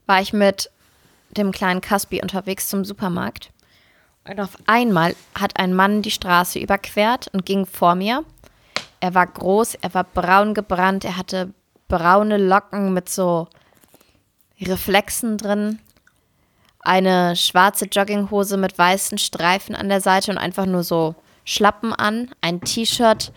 war 0.06 0.22
ich 0.22 0.32
mit 0.32 0.70
dem 1.36 1.52
kleinen 1.52 1.82
Caspi 1.82 2.22
unterwegs 2.22 2.70
zum 2.70 2.86
Supermarkt. 2.86 3.50
Und 4.26 4.40
auf 4.40 4.56
einmal 4.64 5.14
hat 5.38 5.58
ein 5.58 5.74
Mann 5.74 6.00
die 6.00 6.10
Straße 6.10 6.58
überquert 6.58 7.28
und 7.34 7.44
ging 7.44 7.66
vor 7.66 7.94
mir. 7.94 8.24
Er 9.00 9.14
war 9.14 9.26
groß, 9.26 9.74
er 9.74 9.92
war 9.92 10.04
braun 10.04 10.54
gebrannt, 10.54 11.04
er 11.04 11.18
hatte 11.18 11.52
braune 11.88 12.38
Locken 12.38 12.92
mit 12.92 13.08
so 13.08 13.48
Reflexen 14.60 15.38
drin. 15.38 15.78
Eine 16.80 17.34
schwarze 17.36 17.86
Jogginghose 17.86 18.56
mit 18.56 18.76
weißen 18.76 19.18
Streifen 19.18 19.74
an 19.74 19.88
der 19.88 20.00
Seite 20.00 20.30
und 20.30 20.38
einfach 20.38 20.66
nur 20.66 20.82
so 20.82 21.14
Schlappen 21.44 21.92
an. 21.92 22.30
Ein 22.40 22.60
T-Shirt, 22.60 23.32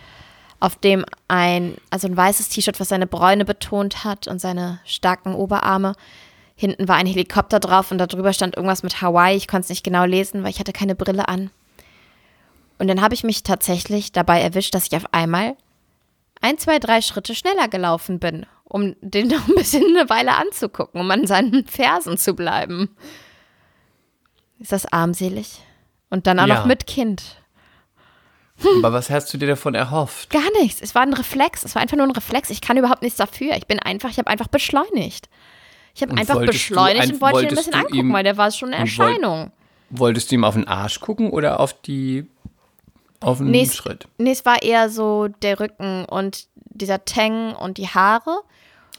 auf 0.59 0.75
dem 0.75 1.05
ein, 1.27 1.75
also 1.89 2.07
ein 2.07 2.17
weißes 2.17 2.49
T-Shirt, 2.49 2.79
was 2.79 2.89
seine 2.89 3.07
Bräune 3.07 3.45
betont 3.45 4.03
hat 4.03 4.27
und 4.27 4.39
seine 4.39 4.79
starken 4.85 5.33
Oberarme. 5.33 5.93
Hinten 6.55 6.87
war 6.87 6.95
ein 6.95 7.05
Helikopter 7.05 7.59
drauf 7.59 7.91
und 7.91 7.99
darüber 7.99 8.33
stand 8.33 8.55
irgendwas 8.55 8.83
mit 8.83 9.01
Hawaii. 9.01 9.37
Ich 9.37 9.47
konnte 9.47 9.65
es 9.65 9.69
nicht 9.69 9.83
genau 9.83 10.05
lesen, 10.05 10.43
weil 10.43 10.49
ich 10.49 10.59
hatte 10.59 10.73
keine 10.73 10.95
Brille 10.95 11.27
an. 11.27 11.51
Und 12.79 12.87
dann 12.87 13.01
habe 13.01 13.13
ich 13.13 13.23
mich 13.23 13.43
tatsächlich 13.43 14.11
dabei 14.11 14.41
erwischt, 14.41 14.73
dass 14.73 14.87
ich 14.87 14.95
auf 14.95 15.13
einmal 15.13 15.55
ein, 16.41 16.57
zwei, 16.57 16.79
drei 16.79 17.01
Schritte 17.01 17.35
schneller 17.35 17.67
gelaufen 17.67 18.19
bin, 18.19 18.45
um 18.63 18.95
den 19.01 19.27
noch 19.29 19.47
ein 19.47 19.55
bisschen 19.55 19.83
eine 19.95 20.09
Weile 20.09 20.35
anzugucken, 20.35 20.99
um 21.01 21.09
an 21.11 21.27
seinen 21.27 21.65
Fersen 21.67 22.17
zu 22.17 22.33
bleiben. 22.35 22.95
Ist 24.59 24.71
das 24.71 24.85
armselig? 24.91 25.59
Und 26.09 26.25
dann 26.27 26.39
auch 26.39 26.47
Ja. 26.47 26.55
noch 26.59 26.65
mit 26.65 26.87
Kind. 26.87 27.37
Aber 28.77 28.91
was 28.91 29.09
hast 29.11 29.31
du 29.31 29.37
dir 29.37 29.47
davon 29.49 29.75
erhofft? 29.75 30.31
Gar 30.31 30.49
nichts. 30.61 30.81
Es 30.81 30.95
war 30.95 31.03
ein 31.03 31.13
Reflex. 31.13 31.63
Es 31.63 31.75
war 31.75 31.81
einfach 31.83 31.95
nur 31.97 32.07
ein 32.07 32.11
Reflex. 32.11 32.49
Ich 32.49 32.59
kann 32.59 32.75
überhaupt 32.77 33.03
nichts 33.03 33.17
dafür. 33.17 33.55
Ich 33.55 33.67
bin 33.67 33.79
einfach, 33.79 34.09
ich 34.09 34.17
habe 34.17 34.29
einfach 34.31 34.47
beschleunigt. 34.47 35.29
Ich 35.93 36.01
habe 36.01 36.15
einfach 36.17 36.39
beschleunigt 36.43 37.03
ein- 37.03 37.11
und 37.13 37.21
wollte 37.21 37.41
ihn 37.43 37.49
ein 37.49 37.55
bisschen 37.55 37.73
angucken, 37.75 37.95
ihm- 37.95 38.13
weil 38.13 38.23
der 38.23 38.37
war 38.37 38.49
schon 38.51 38.69
eine 38.69 38.77
woll- 38.77 38.81
Erscheinung. 38.87 39.51
Wolltest 39.91 40.31
du 40.31 40.35
ihm 40.35 40.43
auf 40.43 40.55
den 40.55 40.67
Arsch 40.67 40.99
gucken 40.99 41.29
oder 41.29 41.59
auf 41.59 41.79
die 41.81 42.25
auf 43.19 43.37
den 43.39 43.51
Nee, 43.51 43.65
Schritt? 43.65 44.07
Nee, 44.17 44.31
es 44.31 44.45
war 44.45 44.61
eher 44.61 44.89
so 44.89 45.27
der 45.27 45.59
Rücken 45.59 46.05
und 46.05 46.47
dieser 46.55 47.05
Tang 47.05 47.55
und 47.55 47.77
die 47.77 47.87
Haare. 47.87 48.41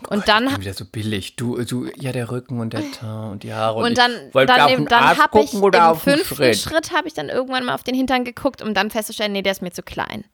Und 0.08 0.28
dann 0.28 0.44
Ich 0.44 0.52
bin 0.52 0.60
wieder 0.60 0.74
so 0.74 0.84
billig. 0.84 1.36
Du, 1.36 1.60
du, 1.64 1.86
ja, 1.96 2.12
der 2.12 2.30
Rücken 2.30 2.60
und 2.60 2.72
der 2.72 2.82
Teint 2.92 3.32
und 3.32 3.42
die 3.42 3.52
Haare. 3.52 3.80
Und 3.80 3.92
ich 3.92 3.94
dann, 3.98 4.12
dann, 4.32 4.86
dann 4.86 5.18
habe 5.18 5.40
ich 5.40 5.52
im 5.52 5.96
fünften 5.96 6.34
Schritt. 6.36 6.56
Schritt, 6.56 6.92
habe 6.92 7.08
ich 7.08 7.14
dann 7.14 7.28
irgendwann 7.28 7.64
mal 7.64 7.74
auf 7.74 7.82
den 7.82 7.96
Hintern 7.96 8.24
geguckt, 8.24 8.62
um 8.62 8.74
dann 8.74 8.90
festzustellen, 8.90 9.32
nee, 9.32 9.42
der 9.42 9.52
ist 9.52 9.62
mir 9.62 9.72
zu 9.72 9.82
klein. 9.82 10.24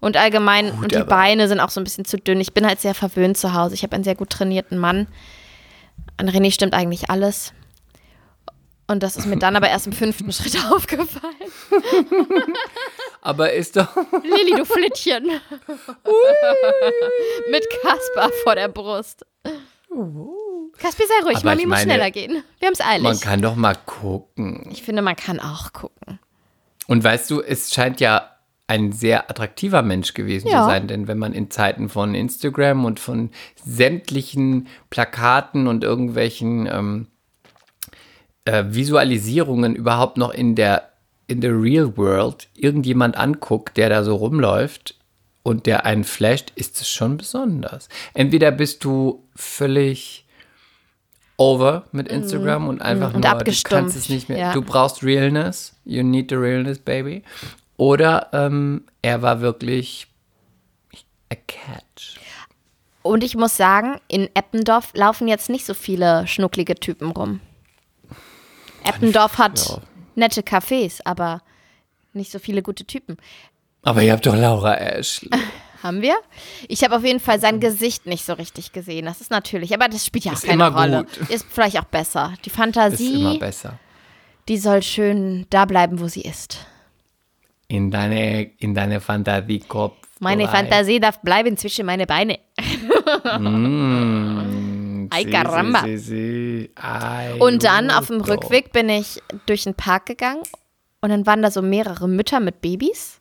Und 0.00 0.16
allgemein, 0.16 0.70
Gut, 0.72 0.82
und 0.82 0.94
die 0.94 1.04
Beine 1.04 1.48
sind 1.48 1.60
auch 1.60 1.70
so 1.70 1.80
ein 1.80 1.84
bisschen 1.84 2.04
zu 2.04 2.18
dünn. 2.18 2.40
Ich 2.40 2.52
bin 2.52 2.66
halt 2.66 2.80
sehr 2.80 2.94
verwöhnt 2.94 3.36
zu 3.36 3.54
Hause. 3.54 3.74
Ich 3.74 3.82
habe 3.82 3.94
einen 3.94 4.04
sehr 4.04 4.14
gut 4.14 4.30
trainierten 4.30 4.78
Mann. 4.78 5.06
An 6.16 6.28
René 6.28 6.50
stimmt 6.52 6.74
eigentlich 6.74 7.08
alles. 7.08 7.52
Und 8.88 9.02
das 9.02 9.16
ist 9.16 9.26
mir 9.26 9.36
dann 9.36 9.56
aber 9.56 9.68
erst 9.68 9.86
im 9.86 9.92
fünften 9.92 10.32
Schritt 10.32 10.56
aufgefallen. 10.70 11.34
Aber 13.20 13.52
ist 13.52 13.76
doch. 13.76 13.88
Lilly, 14.22 14.56
du 14.56 14.64
Flittchen. 14.64 15.24
Mit 17.50 17.66
Kasper 17.82 18.30
vor 18.44 18.54
der 18.54 18.68
Brust. 18.68 19.26
Kasper, 20.78 21.04
sei 21.08 21.24
ruhig, 21.24 21.38
Aber 21.38 21.46
Mami 21.50 21.62
muss 21.66 21.78
meine, 21.78 21.82
schneller 21.94 22.10
gehen. 22.10 22.42
Wir 22.60 22.66
haben 22.66 22.74
es 22.74 22.80
eilig. 22.80 23.02
Man 23.02 23.20
kann 23.20 23.42
doch 23.42 23.56
mal 23.56 23.74
gucken. 23.86 24.68
ich 24.70 24.82
finde, 24.82 25.02
man 25.02 25.16
kann 25.16 25.40
auch 25.40 25.72
gucken. 25.72 26.18
Und 26.86 27.02
weißt 27.02 27.30
du, 27.30 27.40
es 27.40 27.74
scheint 27.74 28.00
ja 28.00 28.30
ein 28.68 28.92
sehr 28.92 29.30
attraktiver 29.30 29.82
Mensch 29.82 30.14
gewesen 30.14 30.48
Ja. 30.48 30.62
zu 30.62 30.66
sein, 30.68 30.86
denn 30.88 31.08
wenn 31.08 31.18
man 31.18 31.32
in 31.32 31.50
Zeiten 31.50 31.88
von 31.88 32.14
Instagram 32.14 32.84
und 32.84 33.00
von 33.00 33.30
sämtlichen 33.64 34.68
Plakaten 34.90 35.66
und 35.66 35.82
irgendwelchen 35.84 36.66
ähm, 36.70 37.06
äh, 38.46 38.64
Visualisierungen 38.68 39.74
überhaupt 39.76 40.16
noch 40.16 40.32
in 40.32 40.54
der 40.54 40.90
in 41.28 41.40
der 41.40 41.60
Real 41.60 41.96
World 41.96 42.48
irgendjemand 42.54 43.16
anguckt, 43.16 43.76
der 43.76 43.88
da 43.88 44.04
so 44.04 44.14
rumläuft 44.14 44.94
und 45.42 45.66
der 45.66 45.84
einen 45.84 46.04
flasht, 46.04 46.52
ist 46.54 46.80
es 46.80 46.88
schon 46.88 47.16
besonders. 47.16 47.88
Entweder 48.14 48.52
bist 48.52 48.84
du 48.84 49.24
völlig 49.34 50.24
over 51.36 51.84
mit 51.92 52.08
Instagram 52.08 52.68
und 52.68 52.80
einfach 52.80 53.10
Mhm. 53.10 53.16
Und 53.16 53.24
nur, 53.24 53.30
du 53.32 53.38
abgestumpft, 53.38 53.84
kannst 53.84 53.96
es 53.96 54.08
nicht 54.08 54.28
mehr, 54.28 54.38
ja. 54.38 54.52
du 54.52 54.62
brauchst 54.62 55.02
Realness, 55.02 55.74
you 55.84 56.02
need 56.02 56.30
the 56.30 56.36
realness, 56.36 56.78
baby. 56.78 57.22
Oder 57.76 58.28
ähm, 58.32 58.84
er 59.02 59.20
war 59.22 59.40
wirklich 59.40 60.06
a 61.30 61.36
catch. 61.46 62.18
Und 63.02 63.22
ich 63.22 63.36
muss 63.36 63.56
sagen, 63.56 64.00
in 64.08 64.28
Eppendorf 64.34 64.92
laufen 64.94 65.28
jetzt 65.28 65.48
nicht 65.48 65.66
so 65.66 65.74
viele 65.74 66.26
schnucklige 66.26 66.74
Typen 66.74 67.10
rum. 67.10 67.40
Eppendorf 68.88 69.38
hat 69.38 69.68
ja. 69.68 69.78
nette 70.14 70.42
Cafés, 70.42 71.00
aber 71.04 71.42
nicht 72.12 72.30
so 72.32 72.38
viele 72.38 72.62
gute 72.62 72.84
Typen. 72.86 73.16
Aber 73.82 74.02
ihr 74.02 74.12
habt 74.12 74.26
doch 74.26 74.34
Laura 74.36 74.74
Ashley. 74.76 75.30
Haben 75.82 76.00
wir? 76.02 76.16
Ich 76.68 76.82
habe 76.82 76.96
auf 76.96 77.04
jeden 77.04 77.20
Fall 77.20 77.38
sein 77.38 77.60
Gesicht 77.60 78.06
nicht 78.06 78.24
so 78.24 78.32
richtig 78.32 78.72
gesehen. 78.72 79.04
Das 79.04 79.20
ist 79.20 79.30
natürlich, 79.30 79.72
aber 79.74 79.88
das 79.88 80.06
spielt 80.06 80.24
ja 80.24 80.32
auch 80.32 80.36
Ist 80.36 80.44
keine 80.46 80.66
immer 80.66 80.76
Rolle. 80.80 81.04
gut. 81.04 81.30
Ist 81.30 81.46
vielleicht 81.48 81.78
auch 81.78 81.84
besser. 81.84 82.32
Die 82.44 82.48
Ist 82.48 82.56
Fantasie, 82.56 83.20
immer 83.20 83.38
besser. 83.38 83.78
die 84.48 84.56
soll 84.58 84.82
schön 84.82 85.46
da 85.50 85.64
bleiben, 85.66 86.00
wo 86.00 86.08
sie 86.08 86.22
ist. 86.22 86.58
In 87.68 87.90
deine, 87.90 88.42
in 88.58 88.74
deine 88.74 89.00
Fantasiekopf. 89.00 89.96
Meine 90.18 90.44
rein. 90.44 90.66
Fantasie 90.68 90.98
darf 90.98 91.20
bleiben 91.20 91.56
zwischen 91.58 91.84
meine 91.86 92.06
Beine. 92.06 92.38
Mm, 93.38 94.75
Ay, 95.10 95.24
caramba. 95.26 95.82
Si, 95.82 95.96
si, 95.98 96.04
si. 96.04 96.70
Ay, 96.76 97.38
Und 97.38 97.64
dann 97.64 97.90
auf 97.90 98.08
dem. 98.08 98.20
Rückweg 98.20 98.72
bin 98.72 98.88
ich 98.88 99.20
durch 99.46 99.64
den 99.64 99.74
Park 99.74 100.06
gegangen 100.06 100.42
und 101.00 101.10
dann 101.10 101.26
waren 101.26 101.42
da 101.42 101.50
so 101.50 101.62
mehrere 101.62 102.08
Mütter 102.08 102.40
mit 102.40 102.60
Babys 102.60 103.20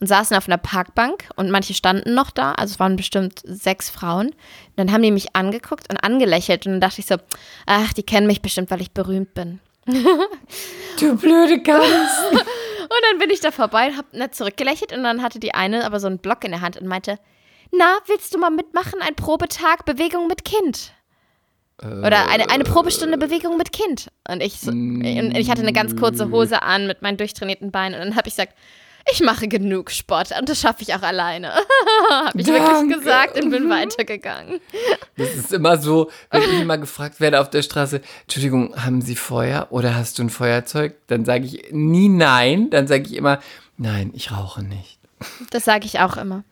und 0.00 0.06
saßen 0.08 0.36
auf 0.36 0.48
einer 0.48 0.58
Parkbank 0.58 1.28
und 1.36 1.50
manche 1.50 1.74
standen 1.74 2.14
noch 2.14 2.30
da, 2.30 2.52
also 2.52 2.72
es 2.72 2.80
waren 2.80 2.96
bestimmt 2.96 3.40
sechs 3.44 3.88
Frauen. 3.88 4.28
Und 4.28 4.34
dann 4.76 4.92
haben 4.92 5.02
die 5.02 5.12
mich 5.12 5.36
angeguckt 5.36 5.90
und 5.90 5.98
angelächelt 6.02 6.66
und 6.66 6.72
dann 6.72 6.80
dachte 6.80 7.00
ich 7.00 7.06
so, 7.06 7.16
ach, 7.66 7.92
die 7.92 8.02
kennen 8.02 8.26
mich 8.26 8.42
bestimmt, 8.42 8.70
weil 8.70 8.80
ich 8.80 8.90
berühmt 8.92 9.34
bin. 9.34 9.60
Du 11.00 11.16
blöde 11.16 11.60
Gans. 11.62 11.82
Und 12.82 12.98
dann 13.10 13.18
bin 13.18 13.30
ich 13.30 13.40
da 13.40 13.50
vorbei 13.50 13.86
und 13.88 13.96
hab 13.96 14.12
nett 14.12 14.34
zurückgelächelt 14.34 14.92
und 14.92 15.02
dann 15.02 15.22
hatte 15.22 15.40
die 15.40 15.54
eine 15.54 15.86
aber 15.86 15.98
so 15.98 16.08
einen 16.08 16.18
Block 16.18 16.44
in 16.44 16.50
der 16.50 16.60
Hand 16.60 16.76
und 16.76 16.86
meinte, 16.86 17.18
na, 17.70 17.96
willst 18.06 18.34
du 18.34 18.38
mal 18.38 18.50
mitmachen? 18.50 19.00
Ein 19.00 19.14
Probetag 19.14 19.86
Bewegung 19.86 20.26
mit 20.28 20.44
Kind. 20.44 20.92
Oder 21.80 22.28
eine, 22.28 22.50
eine 22.50 22.64
Probestunde 22.64 23.18
Bewegung 23.18 23.56
mit 23.56 23.72
Kind. 23.72 24.08
Und 24.28 24.42
ich, 24.42 24.60
so, 24.60 24.70
und 24.70 25.36
ich 25.36 25.50
hatte 25.50 25.62
eine 25.62 25.72
ganz 25.72 25.96
kurze 25.96 26.30
Hose 26.30 26.62
an 26.62 26.86
mit 26.86 27.02
meinen 27.02 27.16
durchtrainierten 27.16 27.72
Beinen. 27.72 28.00
Und 28.00 28.06
dann 28.06 28.16
habe 28.16 28.28
ich 28.28 28.36
gesagt, 28.36 28.54
ich 29.10 29.20
mache 29.20 29.48
genug 29.48 29.90
Sport 29.90 30.30
und 30.38 30.48
das 30.48 30.60
schaffe 30.60 30.82
ich 30.82 30.94
auch 30.94 31.02
alleine. 31.02 31.52
habe 32.10 32.40
ich 32.40 32.46
Danke. 32.46 32.62
wirklich 32.62 32.98
gesagt 32.98 33.42
und 33.42 33.50
bin 33.50 33.68
weitergegangen. 33.68 34.60
Das 35.16 35.34
ist 35.34 35.52
immer 35.52 35.76
so, 35.76 36.10
wenn 36.30 36.42
ich 36.42 36.60
immer 36.60 36.78
gefragt 36.78 37.20
werde 37.20 37.40
auf 37.40 37.50
der 37.50 37.62
Straße, 37.62 38.00
Entschuldigung, 38.22 38.74
haben 38.82 39.02
Sie 39.02 39.14
Feuer 39.14 39.66
oder 39.70 39.94
hast 39.94 40.18
du 40.18 40.22
ein 40.22 40.30
Feuerzeug? 40.30 40.94
Dann 41.06 41.24
sage 41.24 41.44
ich 41.44 41.64
nie 41.70 42.08
nein, 42.08 42.70
dann 42.70 42.86
sage 42.86 43.04
ich 43.04 43.14
immer, 43.14 43.40
nein, 43.76 44.10
ich 44.14 44.32
rauche 44.32 44.62
nicht. 44.62 44.98
Das 45.50 45.64
sage 45.64 45.84
ich 45.84 46.00
auch 46.00 46.16
immer. 46.16 46.44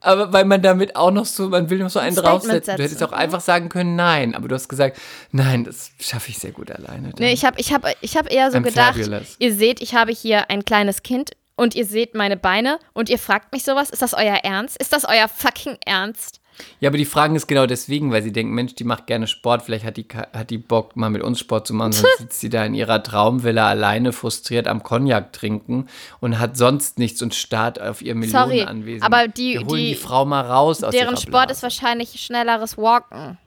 Aber 0.00 0.32
weil 0.32 0.44
man 0.44 0.62
damit 0.62 0.96
auch 0.96 1.10
noch 1.10 1.26
so, 1.26 1.48
man 1.48 1.68
will 1.68 1.78
noch 1.78 1.90
so 1.90 1.98
einen 1.98 2.12
Statement 2.12 2.44
draufsetzen. 2.44 2.76
Du 2.76 2.82
hättest 2.82 3.00
setzen. 3.00 3.12
auch 3.12 3.16
einfach 3.16 3.40
sagen 3.40 3.68
können, 3.68 3.96
nein. 3.96 4.34
Aber 4.34 4.48
du 4.48 4.54
hast 4.54 4.68
gesagt, 4.68 4.98
nein, 5.30 5.64
das 5.64 5.90
schaffe 6.00 6.30
ich 6.30 6.38
sehr 6.38 6.52
gut 6.52 6.70
alleine. 6.70 7.12
Nee, 7.18 7.32
ich 7.32 7.44
habe 7.44 7.60
ich 7.60 7.72
hab, 7.72 7.84
ich 8.00 8.16
hab 8.16 8.32
eher 8.32 8.50
so 8.50 8.58
I'm 8.58 8.62
gedacht, 8.62 8.96
fabulous. 8.96 9.36
ihr 9.38 9.54
seht, 9.54 9.82
ich 9.82 9.94
habe 9.94 10.12
hier 10.12 10.50
ein 10.50 10.64
kleines 10.64 11.02
Kind 11.02 11.32
und 11.56 11.74
ihr 11.74 11.84
seht 11.84 12.14
meine 12.14 12.38
Beine 12.38 12.78
und 12.94 13.10
ihr 13.10 13.18
fragt 13.18 13.52
mich 13.52 13.64
sowas. 13.64 13.90
Ist 13.90 14.00
das 14.00 14.14
euer 14.14 14.36
Ernst? 14.36 14.78
Ist 14.78 14.92
das 14.92 15.04
euer 15.04 15.28
fucking 15.28 15.76
Ernst? 15.84 16.39
Ja, 16.80 16.88
aber 16.90 16.98
die 16.98 17.04
fragen 17.04 17.36
es 17.36 17.46
genau 17.46 17.66
deswegen, 17.66 18.10
weil 18.12 18.22
sie 18.22 18.32
denken, 18.32 18.54
Mensch, 18.54 18.74
die 18.74 18.84
macht 18.84 19.06
gerne 19.06 19.26
Sport, 19.26 19.62
vielleicht 19.62 19.84
hat 19.84 19.96
die, 19.96 20.06
hat 20.32 20.50
die 20.50 20.58
Bock, 20.58 20.96
mal 20.96 21.10
mit 21.10 21.22
uns 21.22 21.38
Sport 21.40 21.66
zu 21.66 21.74
machen, 21.74 21.92
sonst 21.92 22.06
sitzt 22.18 22.40
sie 22.40 22.48
da 22.48 22.64
in 22.64 22.74
ihrer 22.74 23.02
Traumvilla 23.02 23.68
alleine 23.68 24.12
frustriert 24.12 24.66
am 24.68 24.82
Cognac 24.82 25.32
trinken 25.32 25.86
und 26.20 26.38
hat 26.38 26.56
sonst 26.56 26.98
nichts 26.98 27.20
und 27.22 27.34
starrt 27.34 27.80
auf 27.80 28.02
ihr 28.02 28.14
Sorry, 28.14 28.48
Millionenanwesen. 28.48 29.02
aber 29.02 29.28
die- 29.28 29.54
Wir 29.54 29.66
holen 29.66 29.76
die- 29.80 29.88
die 29.90 29.94
Frau 29.94 30.24
mal 30.24 30.42
raus 30.42 30.82
aus 30.82 30.92
Deren 30.92 31.16
Sport 31.16 31.30
Blase. 31.30 31.52
ist 31.52 31.62
wahrscheinlich 31.62 32.20
schnelleres 32.20 32.76
Walken. 32.78 33.38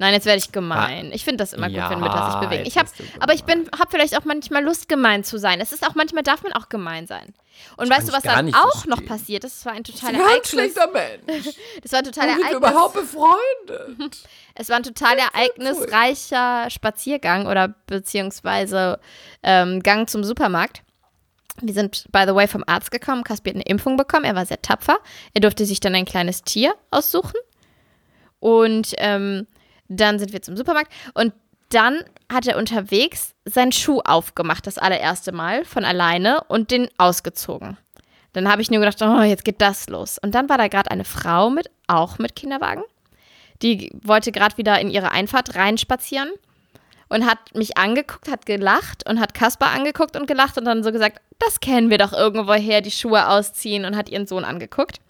Nein, 0.00 0.14
jetzt 0.14 0.24
werde 0.24 0.38
ich 0.38 0.50
gemein. 0.50 1.10
Ich 1.12 1.24
finde 1.24 1.42
das 1.44 1.52
immer 1.52 1.66
gut, 1.66 1.76
Ja, 1.76 1.90
wenn 1.90 2.00
Mütter 2.00 2.30
sich 2.32 2.40
bewegen. 2.48 2.64
Ich 2.66 2.78
hab, 2.78 2.86
aber 3.20 3.34
ich 3.34 3.44
bin, 3.44 3.68
habe 3.78 3.90
vielleicht 3.90 4.16
auch 4.16 4.24
manchmal 4.24 4.64
Lust, 4.64 4.88
gemein 4.88 5.24
zu 5.24 5.38
sein. 5.38 5.60
Es 5.60 5.72
ist 5.72 5.86
auch 5.86 5.94
manchmal 5.94 6.22
darf 6.22 6.42
man 6.42 6.54
auch 6.54 6.70
gemein 6.70 7.06
sein. 7.06 7.34
Und 7.76 7.90
weißt 7.90 8.08
du, 8.08 8.12
was 8.14 8.22
dann 8.22 8.54
auch 8.54 8.86
noch 8.86 8.96
verstehen. 8.96 9.06
passiert 9.06 9.44
ist? 9.44 9.58
Es 9.58 9.66
war 9.66 9.74
ein 9.74 9.84
total 9.84 10.12
Ganz 10.12 10.24
Ereignis. 10.24 10.48
schlechter 10.48 10.90
Mensch. 10.90 11.54
Das 11.82 11.92
war 11.92 11.98
ein 11.98 12.04
total 12.06 12.28
Ereignis. 12.30 12.52
überhaupt 12.54 12.94
befreundet? 12.94 14.16
Es 14.54 14.70
war 14.70 14.76
ein 14.76 14.82
total 14.82 15.18
ereignisreicher 15.18 16.70
Spaziergang 16.70 17.46
oder 17.46 17.68
beziehungsweise 17.86 19.00
ähm, 19.42 19.82
Gang 19.82 20.08
zum 20.08 20.24
Supermarkt. 20.24 20.82
Wir 21.60 21.74
sind, 21.74 22.06
by 22.10 22.24
the 22.26 22.34
way, 22.34 22.48
vom 22.48 22.64
Arzt 22.66 22.90
gekommen. 22.90 23.22
Kaspi 23.22 23.50
hat 23.50 23.56
eine 23.56 23.64
Impfung 23.64 23.98
bekommen. 23.98 24.24
Er 24.24 24.34
war 24.34 24.46
sehr 24.46 24.62
tapfer. 24.62 24.98
Er 25.34 25.42
durfte 25.42 25.66
sich 25.66 25.80
dann 25.80 25.94
ein 25.94 26.06
kleines 26.06 26.42
Tier 26.42 26.74
aussuchen. 26.90 27.36
Und 28.38 28.94
ähm, 28.96 29.46
dann 29.98 30.18
sind 30.18 30.32
wir 30.32 30.42
zum 30.42 30.56
Supermarkt. 30.56 30.92
Und 31.14 31.32
dann 31.70 32.02
hat 32.32 32.46
er 32.46 32.56
unterwegs 32.56 33.34
seinen 33.44 33.72
Schuh 33.72 34.00
aufgemacht, 34.00 34.66
das 34.66 34.78
allererste 34.78 35.32
Mal 35.32 35.64
von 35.64 35.84
alleine 35.84 36.42
und 36.48 36.70
den 36.70 36.88
ausgezogen. 36.98 37.76
Dann 38.32 38.48
habe 38.50 38.62
ich 38.62 38.70
nur 38.70 38.80
gedacht, 38.80 39.02
oh, 39.02 39.22
jetzt 39.22 39.44
geht 39.44 39.60
das 39.60 39.88
los. 39.88 40.18
Und 40.18 40.34
dann 40.34 40.48
war 40.48 40.58
da 40.58 40.68
gerade 40.68 40.90
eine 40.90 41.04
Frau 41.04 41.50
mit, 41.50 41.68
auch 41.86 42.18
mit 42.18 42.36
Kinderwagen. 42.36 42.82
Die 43.62 43.90
wollte 44.02 44.32
gerade 44.32 44.56
wieder 44.56 44.80
in 44.80 44.90
ihre 44.90 45.10
Einfahrt 45.10 45.54
reinspazieren 45.54 46.30
und 47.08 47.26
hat 47.26 47.38
mich 47.54 47.76
angeguckt, 47.76 48.30
hat 48.30 48.46
gelacht 48.46 49.08
und 49.08 49.20
hat 49.20 49.34
Kaspar 49.34 49.72
angeguckt 49.72 50.16
und 50.16 50.26
gelacht 50.26 50.56
und 50.56 50.64
dann 50.64 50.82
so 50.82 50.92
gesagt, 50.92 51.20
das 51.38 51.60
kennen 51.60 51.90
wir 51.90 51.98
doch 51.98 52.12
irgendwoher, 52.12 52.80
die 52.80 52.90
Schuhe 52.90 53.28
ausziehen 53.28 53.84
und 53.84 53.96
hat 53.96 54.08
ihren 54.08 54.26
Sohn 54.26 54.44
angeguckt. 54.44 55.00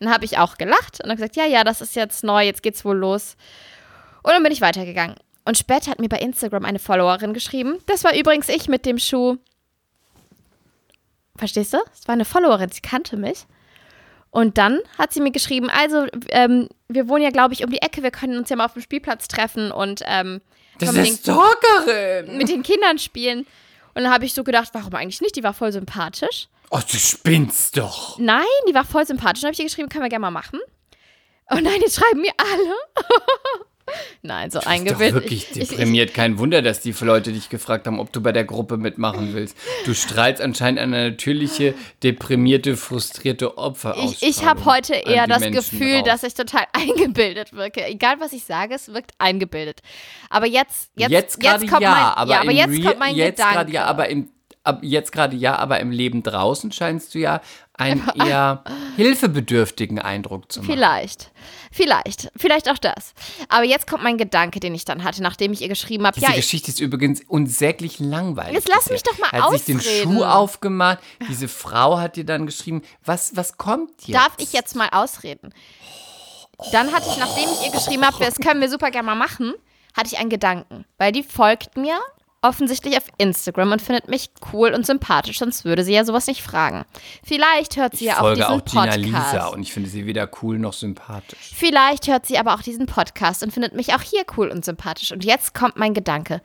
Dann 0.00 0.12
habe 0.12 0.24
ich 0.24 0.38
auch 0.38 0.56
gelacht 0.56 1.00
und 1.02 1.10
habe 1.10 1.16
gesagt, 1.16 1.36
ja, 1.36 1.44
ja, 1.44 1.62
das 1.62 1.80
ist 1.80 1.94
jetzt 1.94 2.24
neu, 2.24 2.44
jetzt 2.44 2.62
geht's 2.62 2.84
wohl 2.84 2.96
los. 2.96 3.36
Und 4.22 4.32
dann 4.32 4.42
bin 4.42 4.52
ich 4.52 4.60
weitergegangen. 4.60 5.16
Und 5.44 5.56
später 5.56 5.90
hat 5.90 5.98
mir 5.98 6.08
bei 6.08 6.18
Instagram 6.18 6.64
eine 6.64 6.78
Followerin 6.78 7.32
geschrieben, 7.32 7.78
das 7.86 8.04
war 8.04 8.14
übrigens 8.14 8.48
ich 8.48 8.68
mit 8.68 8.84
dem 8.86 8.98
Schuh. 8.98 9.36
Verstehst 11.36 11.72
du? 11.72 11.78
Es 11.92 12.06
war 12.06 12.12
eine 12.12 12.24
Followerin, 12.24 12.70
sie 12.70 12.82
kannte 12.82 13.16
mich. 13.16 13.46
Und 14.30 14.58
dann 14.58 14.78
hat 14.98 15.12
sie 15.12 15.20
mir 15.20 15.32
geschrieben, 15.32 15.70
also 15.70 16.06
ähm, 16.28 16.68
wir 16.88 17.08
wohnen 17.08 17.22
ja, 17.24 17.30
glaube 17.30 17.54
ich, 17.54 17.64
um 17.64 17.70
die 17.70 17.82
Ecke, 17.82 18.02
wir 18.02 18.10
können 18.12 18.36
uns 18.36 18.48
ja 18.50 18.56
mal 18.56 18.66
auf 18.66 18.74
dem 18.74 18.82
Spielplatz 18.82 19.26
treffen 19.26 19.72
und 19.72 20.02
ähm, 20.06 20.40
Das 20.78 20.90
ist 20.90 20.96
mit, 20.96 21.18
Stalkerin. 21.18 22.26
den, 22.26 22.36
mit 22.36 22.48
den 22.48 22.62
Kindern 22.62 22.98
spielen. 22.98 23.40
Und 23.94 24.04
dann 24.04 24.12
habe 24.12 24.24
ich 24.24 24.34
so 24.34 24.44
gedacht, 24.44 24.68
warum 24.72 24.94
eigentlich 24.94 25.20
nicht? 25.20 25.34
Die 25.34 25.42
war 25.42 25.52
voll 25.54 25.72
sympathisch. 25.72 26.48
Oh, 26.70 26.78
du 26.88 26.96
spinnst 26.96 27.76
doch. 27.76 28.18
Nein, 28.18 28.44
die 28.68 28.74
war 28.74 28.84
voll 28.84 29.04
sympathisch. 29.04 29.40
Dann 29.40 29.48
habe 29.48 29.54
ich 29.54 29.58
ihr 29.58 29.64
geschrieben, 29.64 29.88
können 29.88 30.04
wir 30.04 30.10
gerne 30.10 30.22
mal 30.22 30.30
machen. 30.30 30.60
Und 31.50 31.64
nein, 31.64 31.80
jetzt 31.80 31.96
schreiben 31.96 32.20
mir 32.20 32.32
alle. 32.38 32.74
nein, 34.22 34.50
so 34.50 34.58
Doch 34.60 34.66
eingebildet. 34.66 35.14
wirklich 35.14 35.50
Ich- 35.50 35.56
ich- 35.62 35.68
deprimiert. 35.70 36.14
Kein 36.14 36.38
Wunder, 36.38 36.62
dass 36.62 36.80
die 36.80 36.92
Leute 37.00 37.32
dich 37.32 37.48
gefragt 37.48 37.86
haben, 37.86 37.98
ob 38.00 38.12
du 38.12 38.20
bei 38.20 38.32
der 38.32 38.44
Gruppe 38.44 38.76
mitmachen 38.76 39.34
willst. 39.34 39.56
Du 39.86 39.94
strahlst 39.94 40.40
anscheinend 40.42 40.80
eine 40.80 41.10
natürliche, 41.10 41.74
deprimierte, 42.02 42.76
frustrierte 42.76 43.56
Opfer 43.58 43.96
Ich, 44.04 44.22
ich 44.22 44.44
habe 44.44 44.64
heute 44.64 44.94
eher 44.94 45.26
das 45.26 45.40
Menschen 45.40 45.54
Gefühl, 45.70 45.96
raus. 45.96 46.04
dass 46.06 46.22
ich 46.24 46.34
total 46.34 46.64
eingebildet 46.72 47.52
wirke. 47.52 47.84
Egal, 47.86 48.16
was 48.20 48.32
ich 48.32 48.44
sage, 48.44 48.74
es 48.74 48.92
wirkt 48.92 49.12
eingebildet. 49.18 49.80
Aber 50.28 50.46
jetzt, 50.46 50.90
jetzt, 50.96 51.10
jetzt 51.10 51.40
gerade 51.40 51.66
kommt 51.66 51.82
ja, 51.82 51.90
mein, 51.90 52.02
aber 52.02 52.30
ja, 52.32 52.40
aber 52.40 52.52
jetzt 52.52 52.82
kommt 52.84 52.98
mein 52.98 53.14
jetzt 53.16 53.36
Gedanke. 53.36 53.54
gerade 53.56 53.72
ja, 53.72 53.84
aber 53.84 54.08
im 54.08 54.28
ab 54.64 54.80
jetzt 54.82 55.12
gerade 55.12 55.36
ja, 55.36 55.56
aber 55.56 55.80
im 55.80 55.90
Leben 55.90 56.22
draußen 56.22 56.70
scheinst 56.72 57.14
du 57.14 57.18
ja 57.18 57.40
einen 57.72 58.06
eher 58.14 58.62
hilfebedürftigen 58.96 59.98
Eindruck 59.98 60.52
zu 60.52 60.60
machen. 60.60 60.72
Vielleicht, 60.72 61.30
vielleicht, 61.72 62.30
vielleicht 62.36 62.70
auch 62.70 62.76
das. 62.78 63.14
Aber 63.48 63.64
jetzt 63.64 63.86
kommt 63.86 64.02
mein 64.02 64.18
Gedanke, 64.18 64.60
den 64.60 64.74
ich 64.74 64.84
dann 64.84 65.02
hatte, 65.02 65.22
nachdem 65.22 65.52
ich 65.52 65.62
ihr 65.62 65.68
geschrieben 65.68 66.06
habe. 66.06 66.14
Diese 66.14 66.26
Ja, 66.26 66.30
ich, 66.32 66.44
Geschichte 66.44 66.70
ist 66.70 66.80
übrigens 66.80 67.22
unsäglich 67.26 67.98
langweilig. 67.98 68.54
Jetzt 68.54 68.68
lass 68.68 68.90
mich 68.90 69.02
doch 69.02 69.18
mal 69.18 69.28
Er 69.32 69.44
hat 69.44 69.52
sich 69.52 69.64
den 69.64 69.78
ausreden. 69.78 70.12
Schuh 70.12 70.24
aufgemacht. 70.24 70.98
Diese 71.28 71.48
Frau 71.48 71.98
hat 71.98 72.16
dir 72.16 72.24
dann 72.24 72.44
geschrieben, 72.46 72.82
was, 73.04 73.34
was 73.36 73.56
kommt 73.56 73.90
jetzt? 74.06 74.16
darf 74.18 74.32
ich 74.38 74.52
jetzt 74.52 74.76
mal 74.76 74.88
ausreden? 74.92 75.54
Dann 76.72 76.92
hatte 76.92 77.08
ich, 77.10 77.16
nachdem 77.16 77.44
ich 77.44 77.66
ihr 77.66 77.72
geschrieben 77.72 78.04
habe, 78.04 78.22
das 78.22 78.36
können 78.36 78.60
wir 78.60 78.68
super 78.68 78.90
gerne 78.90 79.06
mal 79.06 79.14
machen, 79.14 79.54
hatte 79.96 80.08
ich 80.12 80.18
einen 80.18 80.28
Gedanken. 80.28 80.84
Weil 80.98 81.12
die 81.12 81.22
folgt 81.22 81.78
mir 81.78 81.98
offensichtlich 82.42 82.96
auf 82.96 83.04
Instagram 83.18 83.72
und 83.72 83.82
findet 83.82 84.08
mich 84.08 84.30
cool 84.52 84.72
und 84.72 84.86
sympathisch, 84.86 85.38
sonst 85.38 85.64
würde 85.64 85.84
sie 85.84 85.92
ja 85.92 86.04
sowas 86.04 86.26
nicht 86.26 86.42
fragen. 86.42 86.84
Vielleicht 87.22 87.76
hört 87.76 87.96
sie 87.96 88.06
Ich 88.06 88.10
ja 88.10 88.20
auch 88.20 88.32
diesen 88.32 88.44
auch 88.44 88.64
Podcast. 88.64 88.98
Lisa 88.98 89.46
und 89.48 89.62
ich 89.62 89.72
finde 89.72 89.90
sie 89.90 90.06
weder 90.06 90.28
cool 90.42 90.58
noch 90.58 90.72
sympathisch. 90.72 91.52
Vielleicht 91.54 92.08
hört 92.08 92.26
sie 92.26 92.38
aber 92.38 92.54
auch 92.54 92.62
diesen 92.62 92.86
Podcast 92.86 93.42
und 93.42 93.52
findet 93.52 93.74
mich 93.74 93.94
auch 93.94 94.02
hier 94.02 94.22
cool 94.36 94.48
und 94.48 94.64
sympathisch. 94.64 95.12
Und 95.12 95.24
jetzt 95.24 95.54
kommt 95.54 95.76
mein 95.76 95.94
Gedanke. 95.94 96.40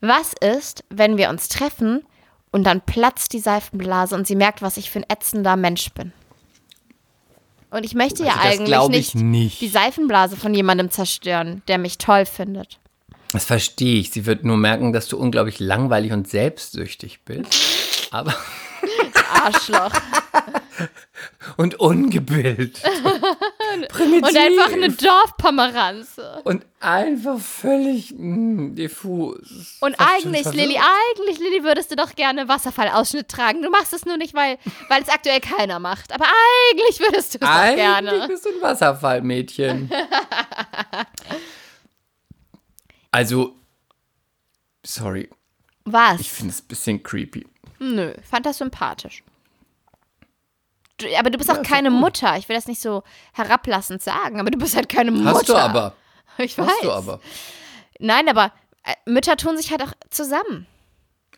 Was 0.00 0.32
ist, 0.40 0.84
wenn 0.88 1.16
wir 1.16 1.30
uns 1.30 1.48
treffen 1.48 2.04
und 2.52 2.64
dann 2.64 2.80
platzt 2.80 3.32
die 3.32 3.40
Seifenblase 3.40 4.14
und 4.14 4.26
sie 4.26 4.36
merkt, 4.36 4.62
was 4.62 4.76
ich 4.76 4.90
für 4.90 5.00
ein 5.00 5.06
ätzender 5.08 5.56
Mensch 5.56 5.92
bin? 5.92 6.12
Und 7.70 7.84
ich 7.84 7.94
möchte 7.94 8.24
ja 8.24 8.34
Also 8.34 8.64
das 8.64 8.82
eigentlich 8.82 9.14
nicht, 9.14 9.14
nicht. 9.14 9.60
die 9.60 9.68
Seifenblase 9.68 10.36
von 10.36 10.52
jemandem 10.54 10.90
zerstören, 10.90 11.62
der 11.68 11.78
mich 11.78 11.98
toll 11.98 12.26
findet. 12.26 12.79
Das 13.32 13.44
verstehe 13.44 14.00
ich. 14.00 14.10
Sie 14.10 14.26
wird 14.26 14.44
nur 14.44 14.56
merken, 14.56 14.92
dass 14.92 15.06
du 15.08 15.16
unglaublich 15.16 15.60
langweilig 15.60 16.12
und 16.12 16.28
selbstsüchtig 16.28 17.20
bist. 17.24 18.08
Aber 18.10 18.34
Arschloch. 19.44 19.92
und 21.56 21.78
ungebildet. 21.78 22.80
und 24.00 24.36
einfach 24.36 24.72
eine 24.72 24.90
Dorfpomeranze. 24.90 26.40
Und 26.44 26.64
einfach 26.80 27.38
völlig 27.38 28.14
mh, 28.16 28.74
diffus. 28.74 29.76
Und 29.80 29.94
eigentlich. 29.98 30.44
Lilly, 30.52 30.78
eigentlich, 30.78 31.38
Lilly, 31.38 31.62
würdest 31.62 31.90
du 31.90 31.96
doch 31.96 32.14
gerne 32.16 32.48
Wasserfallausschnitt 32.48 33.28
tragen. 33.28 33.62
Du 33.62 33.70
machst 33.70 33.92
es 33.92 34.04
nur 34.04 34.16
nicht, 34.16 34.34
weil, 34.34 34.58
weil 34.88 35.02
es 35.02 35.08
aktuell 35.08 35.40
keiner 35.40 35.78
macht. 35.78 36.12
Aber 36.12 36.26
eigentlich 36.26 37.00
würdest 37.00 37.34
du 37.34 37.38
es 37.38 37.40
doch 37.40 37.48
Eigentlich 37.48 37.76
gerne. 37.76 38.24
bist 38.28 38.44
du 38.44 38.48
ein 38.50 38.62
Wasserfallmädchen. 38.62 39.90
Also, 43.10 43.54
sorry, 44.84 45.28
Was? 45.84 46.20
ich 46.20 46.30
finde 46.30 46.52
es 46.52 46.62
ein 46.62 46.68
bisschen 46.68 47.02
creepy. 47.02 47.46
Nö, 47.78 48.14
fand 48.28 48.46
das 48.46 48.58
sympathisch. 48.58 49.22
Du, 50.98 51.06
aber 51.18 51.30
du 51.30 51.38
bist 51.38 51.50
auch 51.50 51.62
keine 51.62 51.90
Mutter. 51.90 52.36
Ich 52.36 52.48
will 52.48 52.56
das 52.56 52.66
nicht 52.66 52.80
so 52.80 53.02
herablassend 53.32 54.02
sagen, 54.02 54.38
aber 54.38 54.50
du 54.50 54.58
bist 54.58 54.76
halt 54.76 54.88
keine 54.88 55.10
Mutter. 55.10 55.34
Hast 55.34 55.48
du 55.48 55.56
aber. 55.56 55.94
Ich 56.38 56.56
weiß. 56.56 56.68
Hast 56.68 56.84
du 56.84 56.92
aber. 56.92 57.20
Nein, 57.98 58.28
aber 58.28 58.52
äh, 58.84 58.94
Mütter 59.04 59.36
tun 59.36 59.56
sich 59.58 59.70
halt 59.72 59.82
auch 59.82 59.92
zusammen. 60.10 60.66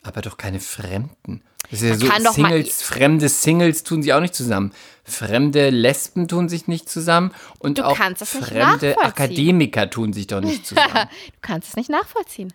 Aber 0.03 0.21
doch 0.21 0.37
keine 0.37 0.59
Fremden. 0.59 1.43
Das 1.71 1.81
ist 1.81 2.01
ja 2.03 2.09
Man 2.09 2.21
so, 2.23 2.31
Singles, 2.33 2.81
fremde 2.81 3.29
Singles 3.29 3.83
tun 3.83 4.03
sich 4.03 4.13
auch 4.13 4.19
nicht 4.19 4.35
zusammen. 4.35 4.73
Fremde 5.05 5.69
Lesben 5.69 6.27
tun 6.27 6.49
sich 6.49 6.67
nicht 6.67 6.89
zusammen. 6.89 7.33
Und 7.59 7.77
Du 7.79 7.85
auch 7.87 7.95
kannst 7.97 8.21
das 8.21 8.35
nicht 8.35 8.47
fremde. 8.47 8.97
Akademiker 9.01 9.89
tun 9.89 10.11
sich 10.13 10.27
doch 10.27 10.41
nicht 10.41 10.65
zusammen. 10.67 10.93
Du 10.93 11.39
kannst 11.41 11.69
es 11.69 11.75
nicht 11.77 11.89
nachvollziehen. 11.89 12.53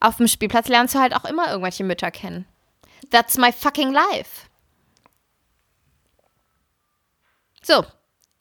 auf 0.00 0.16
dem 0.18 0.28
Spielplatz 0.28 0.68
lernst 0.68 0.94
du 0.94 0.98
halt 0.98 1.14
auch 1.16 1.24
immer 1.24 1.48
irgendwelche 1.48 1.84
Mütter 1.84 2.10
kennen. 2.10 2.44
That's 3.10 3.38
my 3.38 3.50
fucking 3.50 3.92
life. 3.92 4.48
So, 7.62 7.84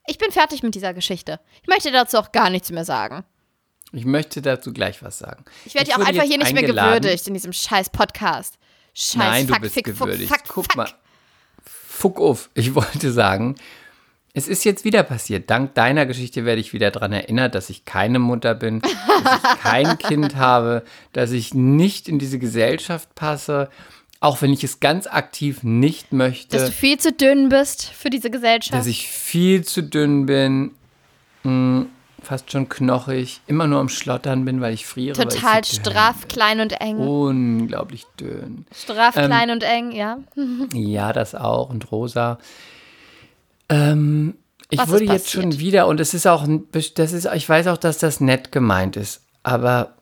ich 0.05 0.17
bin 0.17 0.31
fertig 0.31 0.63
mit 0.63 0.75
dieser 0.75 0.93
Geschichte. 0.93 1.39
Ich 1.61 1.67
möchte 1.69 1.91
dazu 1.91 2.17
auch 2.17 2.31
gar 2.33 2.49
nichts 2.49 2.71
mehr 2.71 2.83
sagen. 2.85 3.23
Ich 3.93 4.05
möchte 4.05 4.41
dazu 4.41 4.73
gleich 4.73 5.03
was 5.03 5.19
sagen. 5.19 5.45
Ich 5.65 5.75
werde 5.75 5.91
ja 5.91 5.97
auch 5.97 6.05
einfach 6.05 6.23
hier 6.23 6.37
nicht 6.39 6.53
mehr 6.53 6.63
gewürdigt 6.63 7.27
in 7.27 7.33
diesem 7.35 7.53
scheiß 7.53 7.91
Podcast. 7.91 8.57
Scheiß 8.95 9.15
Nein, 9.15 9.47
fuck, 9.47 9.55
du 9.57 9.61
bist 9.61 9.73
fick, 9.75 9.85
gewürdigt. 9.85 10.29
fuck, 10.29 10.43
Guck 10.47 10.65
fuck. 10.65 10.75
mal. 10.75 10.89
Fuck 11.63 12.19
auf. 12.19 12.49
Ich 12.55 12.73
wollte 12.75 13.11
sagen, 13.11 13.55
es 14.33 14.47
ist 14.47 14.63
jetzt 14.65 14.83
wieder 14.83 15.03
passiert. 15.03 15.49
Dank 15.51 15.75
deiner 15.75 16.07
Geschichte 16.07 16.43
werde 16.43 16.59
ich 16.59 16.73
wieder 16.73 16.89
daran 16.89 17.13
erinnert, 17.13 17.53
dass 17.53 17.69
ich 17.69 17.85
keine 17.85 18.17
Mutter 18.17 18.55
bin, 18.55 18.81
dass 18.81 18.91
ich 19.43 19.59
kein 19.61 19.97
Kind 19.99 20.35
habe, 20.35 20.83
dass 21.13 21.31
ich 21.31 21.53
nicht 21.53 22.09
in 22.09 22.17
diese 22.17 22.39
Gesellschaft 22.39 23.13
passe, 23.13 23.69
auch 24.19 24.41
wenn 24.41 24.51
ich 24.51 24.63
es 24.63 24.79
ganz 24.79 25.05
aktiv 25.05 25.61
nicht 25.61 26.13
möchte. 26.13 26.57
Dass 26.57 26.65
du 26.67 26.71
viel 26.71 26.97
zu 26.97 27.11
dünn 27.11 27.49
bist 27.49 27.83
für 27.85 28.09
diese 28.09 28.31
Gesellschaft. 28.31 28.73
dass 28.73 28.87
ich 28.87 29.07
viel 29.07 29.63
zu 29.63 29.83
dünn 29.83 30.25
bin, 30.25 30.71
mh, 31.43 31.85
fast 32.23 32.51
schon 32.51 32.69
knochig, 32.69 33.41
immer 33.47 33.67
nur 33.67 33.79
am 33.79 33.89
Schlottern 33.89 34.45
bin, 34.45 34.61
weil 34.61 34.73
ich 34.73 34.85
friere. 34.85 35.17
weil 35.17 35.27
ich 35.27 35.35
Total 35.35 35.63
so 35.63 35.75
straff, 35.75 36.27
klein 36.27 36.59
und 36.59 36.73
eng. 36.79 36.97
Unglaublich 36.97 38.05
dünn. 38.19 38.65
Straff, 38.73 39.15
ähm, 39.17 39.25
klein 39.27 39.51
und 39.51 39.63
eng, 39.63 39.91
ja. 39.91 40.17
Ja, 40.73 41.13
das 41.13 41.35
auch 41.35 41.69
und 41.69 41.91
rosa. 41.91 42.39
Ähm, 43.69 44.35
ich 44.69 44.79
Was 44.79 44.89
wurde 44.89 45.05
jetzt 45.05 45.29
schon 45.29 45.59
wieder 45.59 45.87
und 45.87 45.99
es 45.99 46.13
ist 46.13 46.25
auch, 46.25 46.47
das 46.71 47.13
ist, 47.13 47.27
ich 47.33 47.47
weiß 47.47 47.67
auch, 47.67 47.77
dass 47.77 47.97
das 47.97 48.19
nett 48.19 48.51
gemeint 48.51 48.97
ist, 48.97 49.21
aber 49.43 49.93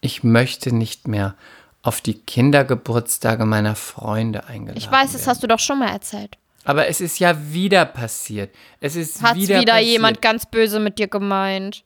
ich 0.00 0.24
möchte 0.24 0.74
nicht 0.74 1.08
mehr 1.08 1.34
auf 1.82 2.00
die 2.00 2.14
Kindergeburtstage 2.14 3.44
meiner 3.44 3.76
Freunde 3.76 4.46
eingeladen 4.46 4.78
Ich 4.78 4.90
weiß, 4.90 5.12
das 5.12 5.20
werden. 5.20 5.26
hast 5.30 5.42
du 5.42 5.46
doch 5.46 5.58
schon 5.58 5.78
mal 5.78 5.90
erzählt. 5.90 6.36
Aber 6.66 6.88
es 6.88 7.00
ist 7.00 7.20
ja 7.20 7.52
wieder 7.52 7.84
passiert. 7.84 8.50
Es 8.80 8.96
ist 8.96 9.22
Hat 9.22 9.36
wieder, 9.36 9.60
wieder, 9.60 9.74
passiert. 9.74 9.92
jemand 9.92 10.20
ganz 10.20 10.46
böse 10.46 10.80
mit 10.80 10.98
dir 10.98 11.06
gemeint. 11.06 11.84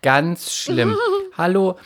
Ganz 0.00 0.54
schlimm. 0.54 0.96
Hallo, 1.36 1.76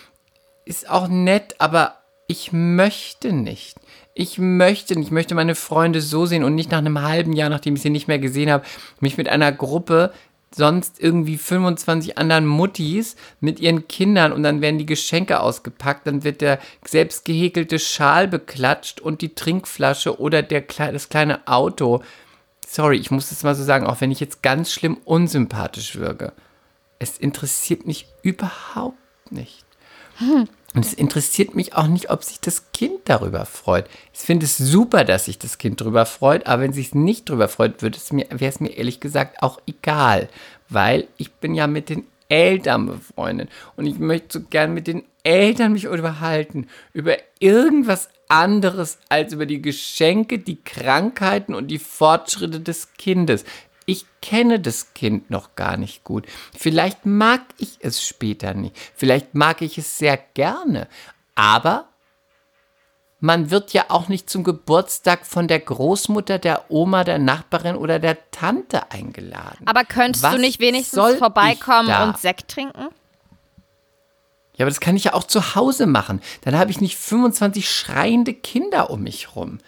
ist 0.67 0.89
auch 0.89 1.09
nett, 1.09 1.55
aber 1.59 1.97
ich 2.29 2.53
möchte 2.53 3.33
nicht. 3.33 3.79
Ich 4.15 4.39
möchte 4.39 4.95
nicht. 4.99 5.07
Ich 5.07 5.13
möchte 5.13 5.35
meine 5.35 5.55
Freunde 5.55 6.03
so 6.03 6.27
sehen 6.27 6.45
und 6.45 6.55
nicht 6.55 6.71
nach 6.71 6.79
einem 6.79 7.01
halben 7.01 7.33
Jahr, 7.33 7.49
nachdem 7.49 7.77
ich 7.77 7.83
sie 7.83 7.91
nicht 7.91 8.07
mehr 8.07 8.19
gesehen 8.19 8.51
habe, 8.51 8.67
mich 9.01 9.17
mit 9.17 9.29
einer 9.31 9.51
Gruppe 9.51 10.13
sonst 10.55 11.01
irgendwie 11.01 11.39
25 11.39 12.19
anderen 12.19 12.47
Muttis 12.47 13.17
mit 13.41 13.61
ihren 13.61 13.87
Kindern 13.87 14.33
und 14.33 14.43
dann 14.43 14.61
werden 14.61 14.79
die 14.79 14.87
Geschenke 14.87 15.41
ausgepackt, 15.41 16.07
dann 16.07 16.25
wird 16.25 16.41
der 16.41 16.59
selbst 16.85 17.25
gehäkelte 17.25 17.79
Schal 17.79 18.27
beklatscht 18.27 19.01
und 19.01 19.23
die 19.23 19.35
Trinkflasche 19.35 20.21
oder 20.21 20.43
der, 20.43 20.63
das 20.63 21.09
kleine 21.09 21.47
Auto. 21.47 22.03
Sorry, 22.67 22.97
ich 22.97 23.11
muss 23.11 23.31
das 23.31 23.43
mal 23.43 23.55
so 23.55 23.63
sagen, 23.63 23.87
auch 23.87 24.01
wenn 24.01 24.11
ich 24.11 24.21
jetzt 24.21 24.43
ganz 24.43 24.73
schlimm 24.73 24.97
unsympathisch 25.05 25.97
wirke. 25.97 26.33
Es 26.99 27.17
interessiert 27.17 27.87
mich 27.87 28.07
überhaupt 28.23 28.99
nicht. 29.31 29.65
Und 30.75 30.85
es 30.85 30.93
interessiert 30.93 31.57
mich 31.57 31.75
auch 31.75 31.89
nicht, 31.89 32.11
ob 32.11 32.23
sich 32.23 32.39
das 32.39 32.71
Kind 32.73 33.01
darüber 33.07 33.45
freut. 33.45 33.87
Ich 34.15 34.21
finde 34.21 34.47
es 34.47 34.57
super, 34.57 35.05
dass 35.05 35.25
sich 35.25 35.39
das 35.39 35.59
Kind 35.59 35.81
darüber 35.81 36.07
freut, 36.07 36.47
aber 36.47 36.63
wenn 36.63 36.73
sich 36.73 36.89
es 36.89 36.95
nicht 36.95 37.29
darüber 37.29 37.49
freut, 37.49 37.83
wäre 37.83 37.93
es 38.41 38.61
mir 38.61 38.77
ehrlich 38.77 39.01
gesagt 39.01 39.43
auch 39.43 39.61
egal. 39.67 40.29
Weil 40.69 41.09
ich 41.17 41.33
bin 41.33 41.55
ja 41.55 41.67
mit 41.67 41.89
den 41.89 42.05
Eltern 42.29 42.87
befreundet 42.87 43.51
und 43.77 43.87
ich 43.87 43.99
möchte 43.99 44.39
so 44.39 44.47
gern 44.49 44.73
mit 44.73 44.87
den 44.87 45.03
Eltern 45.25 45.73
mich 45.73 45.89
unterhalten 45.89 46.69
über 46.93 47.17
irgendwas 47.41 48.09
anderes 48.29 48.99
als 49.09 49.33
über 49.33 49.47
die 49.47 49.61
Geschenke, 49.61 50.39
die 50.39 50.63
Krankheiten 50.63 51.53
und 51.53 51.67
die 51.67 51.81
Fortschritte 51.81 52.61
des 52.61 52.93
Kindes. 52.97 53.45
Ich 53.91 54.07
kenne 54.23 54.61
das 54.61 54.95
Kind 54.95 55.31
noch 55.31 55.57
gar 55.57 55.77
nicht 55.77 56.05
gut. 56.05 56.25
Vielleicht 56.57 57.07
mag 57.07 57.41
ich 57.59 57.79
es 57.81 58.07
später 58.07 58.55
nicht. 58.55 58.77
Vielleicht 58.95 59.35
mag 59.35 59.63
ich 59.63 59.79
es 59.79 59.99
sehr 59.99 60.17
gerne. 60.17 60.87
Aber 61.35 61.89
man 63.19 63.51
wird 63.51 63.73
ja 63.73 63.87
auch 63.89 64.07
nicht 64.07 64.31
zum 64.31 64.45
Geburtstag 64.45 65.27
von 65.27 65.49
der 65.49 65.59
Großmutter, 65.59 66.39
der 66.39 66.71
Oma, 66.71 67.03
der 67.03 67.19
Nachbarin 67.19 67.75
oder 67.75 67.99
der 67.99 68.31
Tante 68.31 68.93
eingeladen. 68.93 69.67
Aber 69.67 69.85
könntest 69.85 70.23
Was 70.23 70.37
du 70.37 70.41
nicht 70.41 70.61
wenigstens 70.61 71.17
vorbeikommen 71.17 71.93
und 71.93 72.17
Sekt 72.17 72.47
trinken? 72.47 72.91
Ja, 74.55 74.67
aber 74.67 74.71
das 74.71 74.79
kann 74.79 74.95
ich 74.95 75.03
ja 75.03 75.15
auch 75.15 75.25
zu 75.25 75.57
Hause 75.57 75.89
machen. 75.89 76.21
Dann 76.43 76.57
habe 76.57 76.71
ich 76.71 76.81
nicht 76.81 76.97
25 76.97 77.69
schreiende 77.69 78.35
Kinder 78.35 78.91
um 78.91 79.03
mich 79.03 79.35
rum. 79.35 79.59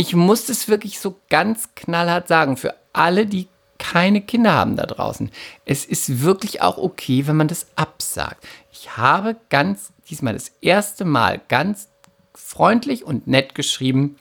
Ich 0.00 0.14
muss 0.14 0.46
das 0.46 0.68
wirklich 0.68 1.00
so 1.00 1.16
ganz 1.28 1.70
knallhart 1.74 2.28
sagen, 2.28 2.56
für 2.56 2.76
alle, 2.92 3.26
die 3.26 3.48
keine 3.80 4.20
Kinder 4.20 4.52
haben 4.52 4.76
da 4.76 4.86
draußen. 4.86 5.32
Es 5.64 5.84
ist 5.84 6.22
wirklich 6.22 6.62
auch 6.62 6.78
okay, 6.78 7.26
wenn 7.26 7.34
man 7.34 7.48
das 7.48 7.66
absagt. 7.74 8.46
Ich 8.70 8.96
habe 8.96 9.34
ganz, 9.48 9.92
diesmal 10.08 10.34
das 10.34 10.52
erste 10.60 11.04
Mal, 11.04 11.40
ganz 11.48 11.88
freundlich 12.32 13.02
und 13.02 13.26
nett 13.26 13.56
geschrieben, 13.56 14.16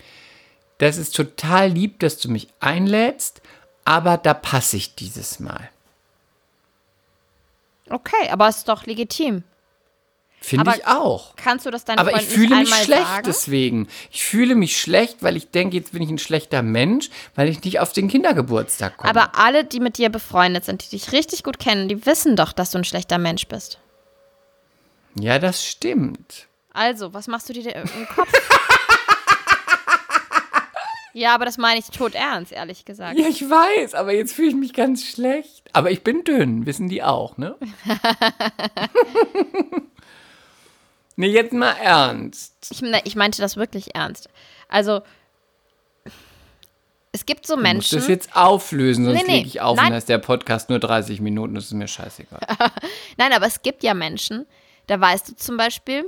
das 0.80 0.98
ist 0.98 1.16
total 1.16 1.70
lieb, 1.70 2.00
dass 2.00 2.18
du 2.18 2.30
mich 2.30 2.48
einlädst, 2.60 3.44
aber 3.86 4.18
da 4.18 4.34
passe 4.34 4.78
ich 4.78 4.96
dieses 4.96 5.40
Mal. 5.40 5.70
Okay, 7.88 8.30
aber 8.32 8.50
ist 8.50 8.68
doch 8.68 8.88
legitim. 8.88 9.44
Finde 10.48 10.74
ich 10.78 10.88
auch. 10.88 11.36
Kannst 11.36 11.66
du 11.66 11.72
das 11.72 11.84
deinen 11.84 12.00
Aber 12.00 12.12
ich 12.12 12.20
Freunden 12.20 12.32
fühle 12.32 12.56
nicht 12.60 12.70
mich 12.70 12.84
schlecht 12.84 13.02
sagen? 13.02 13.24
deswegen. 13.28 13.88
Ich 14.12 14.24
fühle 14.24 14.56
mich 14.56 14.80
schlecht, 14.80 15.22
weil 15.22 15.36
ich 15.36 15.52
denke, 15.52 15.76
jetzt 15.76 15.92
bin 15.92 16.02
ich 16.02 16.10
ein 16.10 16.20
schlechter 16.20 16.62
Mensch, 16.62 17.10
weil 17.36 17.50
ich 17.50 17.62
nicht 17.66 17.82
auf 17.82 17.92
den 17.92 18.08
Kindergeburtstag 18.08 18.96
komme. 18.96 19.10
Aber 19.10 19.38
alle, 19.38 19.66
die 19.66 19.82
mit 19.82 19.98
dir 19.98 20.08
befreundet 20.08 20.64
sind, 20.64 20.86
die 20.86 20.98
dich 20.98 21.12
richtig 21.12 21.44
gut 21.44 21.60
kennen, 21.60 21.90
die 21.90 22.06
wissen 22.06 22.38
doch, 22.38 22.54
dass 22.54 22.72
du 22.72 22.78
ein 22.78 22.86
schlechter 22.86 23.18
Mensch 23.18 23.50
bist. 23.50 23.78
ja, 25.20 25.38
das 25.38 25.66
stimmt. 25.66 26.48
Also, 26.72 27.14
was 27.14 27.28
machst 27.28 27.50
du 27.50 27.54
dir 27.54 27.76
im 27.76 28.08
Kopf? 28.16 28.32
ja, 31.14 31.36
aber 31.36 31.44
das 31.44 31.58
meine 31.58 31.82
ich 31.82 31.88
tot 31.88 32.16
ernst, 32.16 32.54
ehrlich 32.54 32.86
gesagt. 32.86 33.20
Ja, 33.20 33.28
ich 33.28 33.42
weiß, 33.42 33.96
aber 33.96 34.14
jetzt 34.14 34.32
fühle 34.32 34.50
ich 34.50 34.56
mich 34.56 34.72
ganz 34.72 35.06
schlecht. 35.06 35.64
Aber 35.74 35.92
ich 35.92 36.06
bin 36.06 36.24
dünn, 36.24 36.66
wissen 36.66 36.88
die 36.88 37.04
auch, 37.04 37.38
ne? 37.38 37.58
nee, 41.18 41.28
jetzt 41.28 41.52
mal 41.54 41.74
ernst. 41.74 42.54
Ich, 42.72 42.82
ne, 42.82 43.02
ich 43.04 43.16
meinte 43.18 43.42
das 43.42 43.58
wirklich 43.58 43.94
ernst. 43.96 44.30
Also, 44.70 45.02
es 47.12 47.26
gibt 47.26 47.48
so 47.48 47.56
Du 47.56 47.62
musst 47.62 47.74
Menschen. 47.74 48.00
das 48.00 48.08
jetzt 48.08 48.36
auflösen, 48.36 49.06
sonst 49.06 49.26
Nee, 49.26 49.32
nee, 49.42 49.44
ich 49.46 49.60
auf 49.62 49.76
nein. 49.78 49.86
und 49.88 49.92
dann 49.92 49.98
ist 49.98 50.10
der 50.10 50.20
Podcast 50.20 50.70
nur 50.70 50.80
30 50.80 51.20
Minuten, 51.22 51.56
das 51.56 51.66
ist 51.66 51.74
mir 51.74 51.88
scheißegal. 51.88 52.40
Nein, 53.18 53.34
aber 53.34 53.48
es 53.48 53.62
gibt 53.62 53.82
ja 53.84 53.94
Menschen, 53.94 54.46
da 54.88 55.00
weißt 55.00 55.30
du 55.30 55.36
zum 55.36 55.58
Beispiel. 55.58 56.04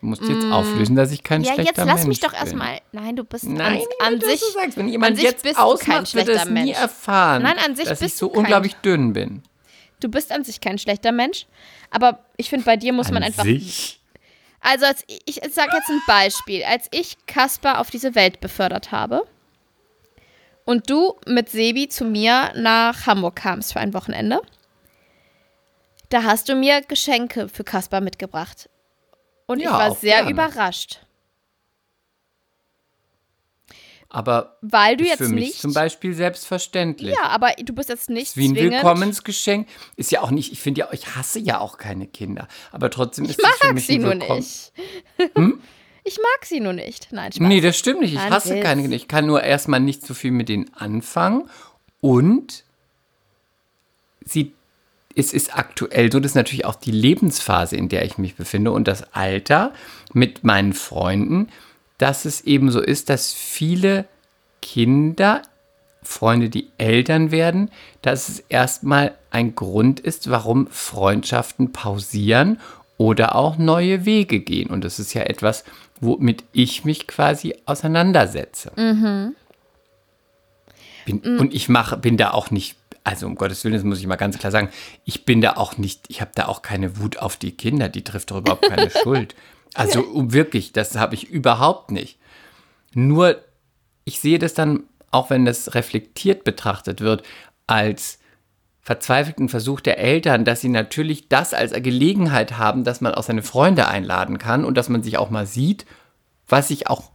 Du 0.00 0.06
musst 0.06 0.22
jetzt 0.22 0.46
auflösen, 0.50 0.96
dass 0.96 1.12
ich 1.12 1.22
kein 1.22 1.42
Mm. 1.42 1.44
Ja, 1.44 1.52
schlechter 1.54 1.72
jetzt 1.72 1.76
Mensch 1.86 1.90
lass 1.98 2.06
mich 2.06 2.20
doch 2.20 2.30
bin. 2.30 2.38
erstmal. 2.40 2.80
Nein, 2.92 3.16
du 3.16 3.22
bist 3.22 3.44
Nein, 3.44 3.60
an, 3.60 3.72
nicht, 3.74 3.88
an 4.00 4.20
sich. 4.20 4.40
sagst, 4.54 4.76
wenn 4.78 4.88
jemand 4.88 5.16
sich 5.16 5.24
jetzt 5.26 5.42
bist 5.42 5.56
du 5.56 5.60
kein 5.60 5.64
ausmacht, 5.66 6.14
wird 6.14 6.28
er 6.28 6.36
es 6.42 6.48
nie 6.48 6.72
erfahren, 6.72 7.42
Nein, 7.42 7.58
an 7.64 7.76
sich 7.76 7.86
dass 7.86 8.00
bist 8.00 8.14
ich 8.14 8.18
so 8.18 8.28
unglaublich 8.28 8.74
dünn 8.76 9.12
bin. 9.12 9.42
Du 10.00 10.08
bist 10.08 10.32
an 10.32 10.44
sich 10.44 10.60
kein 10.60 10.78
schlechter 10.78 11.12
Mensch. 11.12 11.46
Aber 11.90 12.24
ich 12.36 12.48
finde, 12.50 12.64
bei 12.64 12.76
dir 12.76 12.92
muss 12.92 13.10
man 13.10 13.22
einfach. 13.22 13.44
sich? 13.44 14.00
Also, 14.60 14.86
als 14.86 15.04
ich, 15.06 15.22
ich 15.26 15.54
sage 15.54 15.70
jetzt 15.74 15.88
ein 15.88 16.00
Beispiel. 16.06 16.64
Als 16.64 16.88
ich 16.90 17.16
Kasper 17.26 17.78
auf 17.80 17.90
diese 17.90 18.14
Welt 18.14 18.40
befördert 18.40 18.92
habe 18.92 19.26
und 20.64 20.90
du 20.90 21.14
mit 21.26 21.48
Sebi 21.48 21.88
zu 21.88 22.04
mir 22.04 22.52
nach 22.54 23.06
Hamburg 23.06 23.36
kamst 23.36 23.72
für 23.72 23.80
ein 23.80 23.94
Wochenende, 23.94 24.40
da 26.10 26.24
hast 26.24 26.48
du 26.48 26.54
mir 26.56 26.82
Geschenke 26.82 27.48
für 27.48 27.64
Kasper 27.64 28.00
mitgebracht. 28.00 28.68
Und 29.46 29.58
ich 29.60 29.64
Ja, 29.64 29.72
war 29.72 29.90
auch 29.92 29.96
sehr 29.98 30.16
gerne. 30.16 30.30
überrascht, 30.30 31.00
Aber 34.12 34.56
weil 34.60 34.96
du 34.96 35.04
ist 35.04 35.10
jetzt 35.10 35.18
für 35.18 35.28
mich 35.28 35.44
nicht. 35.46 35.60
zum 35.60 35.72
Beispiel 35.72 36.14
selbstverständlich. 36.14 37.14
ja, 37.14 37.28
aber 37.28 37.52
du 37.62 37.72
bist 37.72 37.88
jetzt 37.88 38.10
nicht 38.10 38.36
Wie 38.36 38.48
ein 38.48 38.54
zwingend. 38.56 38.72
Willkommensgeschenk. 38.72 39.68
Ist 39.96 40.10
ja 40.10 40.20
auch 40.22 40.32
nicht, 40.32 40.50
ich 40.52 40.60
finde 40.60 40.80
ja, 40.80 40.88
ich 40.90 41.14
hasse 41.14 41.38
ja 41.38 41.60
auch 41.60 41.78
keine 41.78 42.08
Kinder. 42.08 42.48
Aber 42.72 42.90
trotzdem 42.90 43.24
ist 43.26 43.38
Ich 43.38 43.38
es 43.38 43.44
für 43.58 43.66
mag 43.68 43.74
mich 43.74 43.86
sie 43.86 43.98
nur 43.98 44.14
nicht. 44.16 44.72
Ich 46.02 46.16
mag 46.16 46.46
sie 46.46 46.60
nur 46.60 46.72
nicht. 46.72 47.08
Nein, 47.12 47.30
Spaß. 47.30 47.46
Nee, 47.46 47.60
das 47.60 47.78
stimmt 47.78 48.00
nicht. 48.00 48.14
Ich 48.14 48.18
Ein 48.18 48.32
hasse 48.32 48.54
Witz. 48.54 48.64
keine 48.64 48.80
Kinder. 48.80 48.96
Ich 48.96 49.06
kann 49.06 49.26
nur 49.26 49.42
erstmal 49.42 49.80
nicht 49.80 50.04
so 50.04 50.14
viel 50.14 50.30
mit 50.30 50.48
denen 50.48 50.72
anfangen. 50.74 51.48
Und 52.00 52.64
sie, 54.24 54.52
es 55.14 55.34
ist 55.34 55.54
aktuell 55.56 56.10
so, 56.10 56.18
das 56.18 56.32
ist 56.32 56.36
natürlich 56.36 56.64
auch 56.64 56.74
die 56.76 56.90
Lebensphase, 56.90 57.76
in 57.76 57.90
der 57.90 58.06
ich 58.06 58.16
mich 58.16 58.34
befinde 58.34 58.72
und 58.72 58.88
das 58.88 59.12
Alter 59.12 59.74
mit 60.14 60.42
meinen 60.42 60.72
Freunden, 60.72 61.48
dass 62.00 62.24
es 62.24 62.40
eben 62.40 62.70
so 62.70 62.80
ist, 62.80 63.10
dass 63.10 63.34
viele 63.34 64.06
Kinder, 64.62 65.42
Freunde, 66.02 66.48
die 66.48 66.68
Eltern 66.78 67.30
werden, 67.30 67.70
dass 68.00 68.30
es 68.30 68.40
erstmal 68.48 69.14
ein 69.30 69.54
Grund 69.54 70.00
ist, 70.00 70.30
warum 70.30 70.66
Freundschaften 70.68 71.72
pausieren 71.72 72.58
oder 72.96 73.34
auch 73.34 73.58
neue 73.58 74.06
Wege 74.06 74.40
gehen. 74.40 74.70
Und 74.70 74.82
das 74.82 74.98
ist 74.98 75.12
ja 75.12 75.22
etwas, 75.22 75.64
womit 76.00 76.42
ich 76.52 76.86
mich 76.86 77.06
quasi 77.06 77.54
auseinandersetze. 77.66 78.72
Bin, 81.04 81.20
Und 81.38 81.52
ich 81.52 81.68
mache, 81.68 81.98
bin 81.98 82.16
da 82.16 82.30
auch 82.30 82.50
nicht, 82.50 82.76
also 83.04 83.26
um 83.26 83.34
Gottes 83.34 83.62
Willen, 83.64 83.74
das 83.74 83.84
muss 83.84 84.00
ich 84.00 84.06
mal 84.06 84.16
ganz 84.16 84.38
klar 84.38 84.50
sagen, 84.50 84.70
ich 85.04 85.26
bin 85.26 85.42
da 85.42 85.56
auch 85.56 85.76
nicht, 85.76 86.00
ich 86.08 86.22
habe 86.22 86.30
da 86.34 86.46
auch 86.46 86.62
keine 86.62 86.98
Wut 86.98 87.18
auf 87.18 87.36
die 87.36 87.52
Kinder, 87.52 87.90
die 87.90 88.04
trifft 88.04 88.30
doch 88.30 88.38
überhaupt 88.38 88.66
keine 88.66 88.90
Schuld. 89.02 89.34
Also 89.74 90.04
wirklich, 90.32 90.72
das 90.72 90.96
habe 90.96 91.14
ich 91.14 91.28
überhaupt 91.28 91.90
nicht. 91.90 92.18
Nur, 92.94 93.40
ich 94.04 94.20
sehe 94.20 94.38
das 94.38 94.54
dann, 94.54 94.84
auch 95.10 95.30
wenn 95.30 95.44
das 95.44 95.74
reflektiert 95.74 96.44
betrachtet 96.44 97.00
wird, 97.00 97.22
als 97.66 98.18
verzweifelten 98.80 99.48
Versuch 99.48 99.80
der 99.80 99.98
Eltern, 99.98 100.44
dass 100.44 100.60
sie 100.60 100.68
natürlich 100.68 101.28
das 101.28 101.54
als 101.54 101.72
Gelegenheit 101.72 102.58
haben, 102.58 102.82
dass 102.82 103.00
man 103.00 103.14
auch 103.14 103.22
seine 103.22 103.42
Freunde 103.42 103.86
einladen 103.86 104.38
kann 104.38 104.64
und 104.64 104.76
dass 104.76 104.88
man 104.88 105.02
sich 105.02 105.18
auch 105.18 105.30
mal 105.30 105.46
sieht, 105.46 105.86
was 106.48 106.70
ich 106.70 106.88
auch 106.88 107.10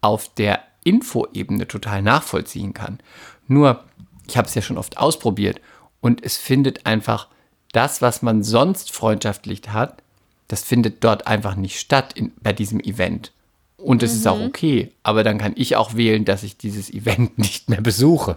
auf 0.00 0.32
der 0.34 0.60
Infoebene 0.84 1.68
total 1.68 2.02
nachvollziehen 2.02 2.72
kann. 2.72 3.00
Nur, 3.46 3.84
ich 4.26 4.38
habe 4.38 4.48
es 4.48 4.54
ja 4.54 4.62
schon 4.62 4.78
oft 4.78 4.96
ausprobiert 4.96 5.60
und 6.00 6.24
es 6.24 6.36
findet 6.36 6.86
einfach 6.86 7.28
das, 7.72 8.00
was 8.00 8.22
man 8.22 8.42
sonst 8.42 8.92
freundschaftlich 8.92 9.62
hat, 9.68 10.02
das 10.50 10.62
findet 10.64 11.04
dort 11.04 11.26
einfach 11.26 11.54
nicht 11.54 11.78
statt 11.78 12.12
in, 12.14 12.32
bei 12.42 12.52
diesem 12.52 12.80
Event. 12.80 13.32
Und 13.76 14.02
es 14.02 14.14
ist 14.14 14.26
auch 14.26 14.40
okay, 14.40 14.92
aber 15.02 15.22
dann 15.24 15.38
kann 15.38 15.52
ich 15.56 15.76
auch 15.76 15.94
wählen, 15.94 16.24
dass 16.26 16.42
ich 16.42 16.56
dieses 16.58 16.90
Event 16.92 17.38
nicht 17.38 17.68
mehr 17.70 17.80
besuche. 17.80 18.36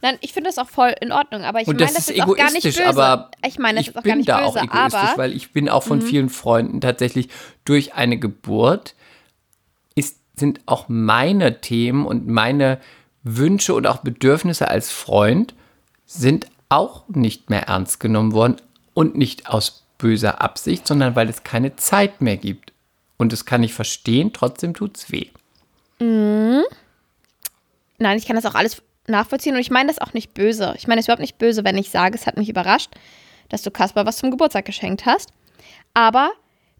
Nein, 0.00 0.16
ich 0.20 0.32
finde 0.32 0.48
das 0.50 0.58
auch 0.58 0.68
voll 0.68 0.94
in 1.00 1.10
Ordnung, 1.10 1.42
aber 1.42 1.60
ich 1.60 1.66
meine 1.66 1.78
das 1.80 1.94
das 1.94 2.08
ist 2.08 2.20
auch 2.22 2.36
gar 2.36 2.52
nicht 2.52 2.62
böse. 2.62 2.86
aber 2.86 3.32
ich 3.44 3.58
meine, 3.58 3.78
das 3.78 3.82
ich 3.82 3.88
ist 3.88 3.96
auch 3.96 4.02
bin 4.02 4.10
gar 4.10 4.16
nicht 4.16 4.28
da 4.28 4.44
auch 4.44 4.54
böse, 4.54 4.64
egoistisch, 4.66 4.94
aber 5.00 5.12
Mhm. 5.14 5.18
weil 5.18 5.32
ich 5.32 5.52
bin 5.52 5.68
auch 5.68 5.82
von 5.82 6.00
vielen 6.02 6.28
Freunden 6.28 6.80
tatsächlich 6.80 7.28
durch 7.64 7.94
eine 7.94 8.16
Geburt 8.18 8.94
ist, 9.96 10.18
sind 10.36 10.60
auch 10.66 10.84
meine 10.88 11.60
Themen 11.60 12.06
und 12.06 12.28
meine 12.28 12.78
Wünsche 13.24 13.74
und 13.74 13.88
auch 13.88 13.98
Bedürfnisse 13.98 14.68
als 14.68 14.92
Freund 14.92 15.54
sind 16.06 16.46
auch 16.68 17.08
nicht 17.08 17.50
mehr 17.50 17.62
ernst 17.62 17.98
genommen 17.98 18.32
worden 18.32 18.56
und 18.94 19.16
nicht 19.16 19.48
aus 19.48 19.84
böser 19.98 20.40
Absicht, 20.40 20.86
sondern 20.86 21.14
weil 21.16 21.28
es 21.28 21.42
keine 21.42 21.76
Zeit 21.76 22.20
mehr 22.20 22.36
gibt. 22.36 22.72
Und 23.16 23.32
das 23.32 23.44
kann 23.44 23.62
ich 23.62 23.74
verstehen, 23.74 24.32
trotzdem 24.32 24.74
tut's 24.74 25.10
weh. 25.10 25.28
Nein, 27.98 28.16
ich 28.16 28.26
kann 28.26 28.36
das 28.36 28.46
auch 28.46 28.54
alles 28.54 28.82
nachvollziehen 29.08 29.54
und 29.54 29.60
ich 29.60 29.70
meine 29.70 29.88
das 29.88 30.00
auch 30.00 30.12
nicht 30.12 30.34
böse. 30.34 30.74
Ich 30.78 30.86
meine 30.86 31.00
es 31.00 31.06
überhaupt 31.06 31.20
nicht 31.20 31.38
böse, 31.38 31.64
wenn 31.64 31.76
ich 31.76 31.90
sage, 31.90 32.16
es 32.16 32.26
hat 32.26 32.36
mich 32.36 32.48
überrascht, 32.48 32.90
dass 33.48 33.62
du 33.62 33.70
Kasper 33.70 34.06
was 34.06 34.18
zum 34.18 34.30
Geburtstag 34.30 34.64
geschenkt 34.64 35.06
hast. 35.06 35.32
Aber 35.94 36.30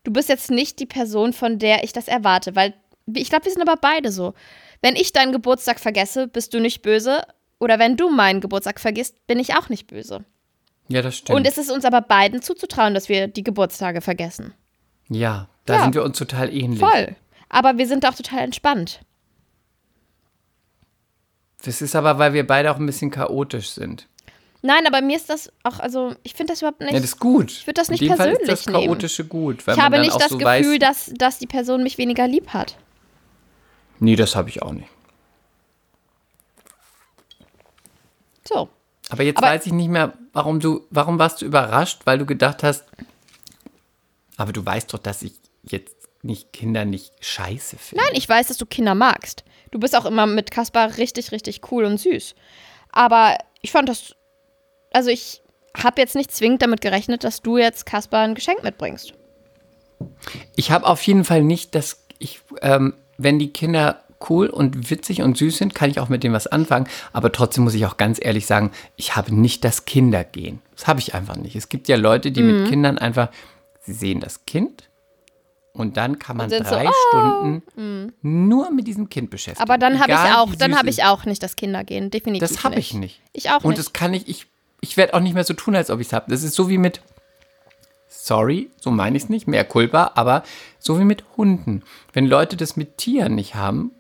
du 0.05 0.13
bist 0.13 0.29
jetzt 0.29 0.51
nicht 0.51 0.79
die 0.79 0.87
Person, 0.87 1.33
von 1.33 1.59
der 1.59 1.83
ich 1.83 1.93
das 1.93 2.07
erwarte, 2.07 2.55
weil 2.55 2.75
ich 3.13 3.31
glaube, 3.31 3.47
wir 3.47 3.53
sind 3.53 3.67
aber 3.67 3.81
beide 3.81 4.13
so. 4.13 4.35
Wenn 4.81 4.95
ich 4.95 5.13
deinen 5.13 5.33
Geburtstag 5.33 5.81
vergesse, 5.81 6.29
bist 6.29 6.55
du 6.55 6.61
nicht 6.61 6.83
böse. 6.83 7.23
Oder 7.59 7.79
wenn 7.79 7.97
du 7.97 8.11
meinen 8.11 8.41
Geburtstag 8.41 8.79
vergisst, 8.79 9.27
bin 9.27 9.41
ich 9.41 9.57
auch 9.57 9.69
nicht 9.69 9.89
böse. 9.89 10.25
Ja, 10.89 11.03
das 11.03 11.17
stimmt. 11.17 11.37
Und 11.37 11.47
es 11.47 11.59
ist 11.59 11.71
uns 11.71 11.85
aber 11.85 12.01
beiden 12.01 12.41
zuzutrauen, 12.43 12.95
dass 12.95 13.09
wir 13.09 13.29
die 13.29 13.45
Geburtstage 13.45 14.01
vergessen. 14.01 14.55
ja, 15.09 15.49
da 15.67 15.75
Ja. 15.77 15.83
sind 15.83 15.95
wir 15.95 16.03
uns 16.03 16.17
total 16.19 16.51
ähnlich. 16.53 16.81
Voll. 16.81 17.15
Aber 17.51 17.77
wir 17.77 17.87
sind 17.87 18.07
auch 18.07 18.15
total 18.15 18.41
entspannt. 18.41 19.01
Das 21.65 21.83
ist 21.83 21.95
aber, 21.97 22.19
weil 22.19 22.33
wir 22.33 22.47
beide 22.47 22.71
auch 22.71 22.77
ein 22.77 22.87
bisschen 22.87 23.11
chaotisch 23.11 23.71
sind. 23.71 24.07
Nein, 24.63 24.87
aber 24.87 25.03
mir 25.03 25.17
ist 25.17 25.29
das 25.29 25.53
auch, 25.63 25.79
also 25.79 26.15
ich 26.23 26.33
finde 26.35 26.53
das 26.53 26.63
überhaupt 26.63 26.81
nicht. 26.81 26.91
Ja, 26.93 26.97
das 27.01 27.11
ist 27.11 27.21
gut. 27.21 27.51
Ich 27.53 27.67
würd 27.67 27.77
das 27.79 27.91
nicht 27.91 28.01
In 28.03 28.09
dem 28.09 28.17
Fall 28.17 28.31
ist 28.31 28.39
persönlich 28.39 28.65
das 28.65 28.67
nehmen. 28.67 28.85
Chaotische 28.87 29.25
gut. 29.25 29.67
Weil 29.67 29.77
ich 29.77 29.83
habe 29.83 30.01
nicht 30.01 30.15
das 30.21 30.29
so 30.31 30.39
Gefühl, 30.39 30.47
weiß, 30.47 30.79
dass, 30.81 31.13
dass 31.17 31.39
die 31.39 31.47
Person 31.47 31.83
mich 31.83 31.99
weniger 31.99 32.27
lieb 32.27 32.49
hat. 32.49 32.77
Nee, 34.01 34.17
das 34.17 34.35
habe 34.37 34.49
ich 34.49 34.63
auch 34.63 34.73
nicht. 34.73 34.89
So. 38.49 38.69
Aber 39.11 39.23
jetzt 39.23 39.39
Aber- 39.39 39.49
weiß 39.49 39.67
ich 39.67 39.73
nicht 39.73 39.89
mehr, 39.89 40.13
warum 40.39 40.61
du, 40.61 40.87
warum 40.91 41.19
warst 41.19 41.43
du 41.43 41.47
überrascht, 41.47 42.03
weil 42.05 42.17
du 42.17 42.25
gedacht 42.25 42.63
hast, 42.63 42.85
aber 44.37 44.53
du 44.53 44.65
weißt 44.65 44.95
doch, 44.95 45.01
dass 45.01 45.23
ich 45.23 45.33
jetzt 45.65 45.97
nicht 46.23 46.53
Kinder 46.53 46.85
nicht 46.85 47.13
scheiße 47.21 47.77
finde. 47.77 48.05
Nein, 48.05 48.15
ich 48.15 48.29
weiß, 48.29 48.47
dass 48.47 48.57
du 48.57 48.65
Kinder 48.65 48.95
magst. 48.95 49.43
Du 49.73 49.81
bist 49.81 49.97
auch 49.97 50.05
immer 50.05 50.27
mit 50.27 50.53
Kaspar 50.53 50.97
richtig, 50.97 51.33
richtig 51.33 51.73
cool 51.73 51.85
und 51.85 51.99
süß. 51.99 52.37
Aber 52.93 53.37
ich 53.63 53.73
fand 53.73 53.89
das. 53.89 54.15
Also, 54.93 55.11
ich 55.11 55.43
habe 55.77 56.01
jetzt 56.01 56.15
nicht 56.15 56.31
zwingend 56.31 56.63
damit 56.63 56.83
gerechnet, 56.83 57.25
dass 57.25 57.43
du 57.43 57.59
jetzt 57.59 57.85
Kaspar 57.85 58.23
ein 58.23 58.37
Geschenk 58.37 58.63
mitbringst. 58.63 59.15
Ich 60.55 60.71
habe 60.71 60.87
auf 60.87 61.03
jeden 61.03 61.25
Fall 61.25 61.43
nicht 61.43 61.75
das, 61.75 62.05
ich, 62.21 62.41
ähm, 62.63 62.95
wenn 63.17 63.41
die 63.41 63.53
Kinder 63.53 64.05
cool 64.29 64.49
und 64.49 64.91
witzig 64.91 65.23
und 65.23 65.37
süß 65.37 65.59
sind, 65.59 65.75
kann 65.75 65.91
ich 65.91 66.01
auch 66.01 66.09
mit 66.09 66.25
dem 66.25 66.33
was 66.33 66.47
anfangen. 66.47 66.89
Aber 67.13 67.31
trotzdem 67.33 67.65
muss 67.65 67.75
ich 67.75 67.87
auch 67.87 67.97
ganz 67.97 68.19
ehrlich 68.21 68.47
sagen, 68.47 68.71
ich 68.97 69.17
habe 69.17 69.35
nicht 69.35 69.65
das 69.65 69.85
Kindergehen. 69.85 70.61
Das 70.75 70.87
habe 70.87 71.01
ich 71.01 71.15
einfach 71.15 71.37
nicht. 71.37 71.57
Es 71.57 71.69
gibt 71.69 71.89
ja 71.89 71.97
Leute, 71.97 72.31
die 72.33 72.43
Mhm. 72.43 72.61
mit 72.63 72.69
Kindern 72.71 72.99
einfach, 72.99 73.29
sie 73.83 73.93
sehen 73.93 74.21
das 74.21 74.45
Kind 74.47 74.89
und 75.73 75.97
dann 75.97 76.19
kann 76.19 76.37
man 76.37 76.45
Und 76.47 76.51
sind 76.51 76.67
so, 76.67 76.75
drei 76.75 76.89
oh, 76.89 76.93
Stunden 77.09 78.13
nur 78.23 78.71
mit 78.73 78.87
diesem 78.89 79.09
Kind 79.09 79.31
beschäftigen. 79.31 79.63
Aber 79.63 79.79
dann 79.79 80.01
habe 80.01 80.11
ich 80.11 80.19
auch, 80.19 80.55
dann 80.57 80.77
habe 80.77 80.91
ich 80.91 81.05
auch 81.05 81.25
nicht 81.25 81.43
das 81.43 81.55
Kindergehen. 81.57 82.11
Definitiv. 82.11 82.49
Das 82.49 82.65
habe 82.65 82.77
ich 82.79 82.95
nicht. 82.95 83.21
Ich 83.33 83.51
auch 83.51 83.63
Und 83.63 83.71
nicht. 83.71 83.79
das 83.79 83.93
kann 83.93 84.13
ich, 84.15 84.29
ich, 84.29 84.47
ich 84.81 84.97
werde 84.97 85.15
auch 85.15 85.21
nicht 85.21 85.35
mehr 85.35 85.45
so 85.45 85.55
tun, 85.55 85.77
als 85.77 85.91
ob 85.91 86.01
ich 86.01 86.09
es 86.09 86.13
habe. 86.13 86.31
Das 86.31 86.43
ist 86.43 86.55
so 86.55 86.69
wie 86.69 86.79
mit, 86.79 87.01
sorry, 88.09 88.71
so 88.81 88.91
meine 88.91 89.17
ich 89.17 89.25
es 89.25 89.29
nicht, 89.29 89.47
mehr 89.47 89.65
Kulpa, 89.65 90.13
aber 90.15 90.43
so 90.79 90.99
wie 90.99 91.05
mit 91.05 91.25
Hunden. 91.37 91.83
Wenn 92.13 92.27
Leute 92.27 92.57
das 92.57 92.77
mit 92.77 92.99
Tieren 92.99 93.35
nicht 93.35 93.55
haben, 93.55 93.93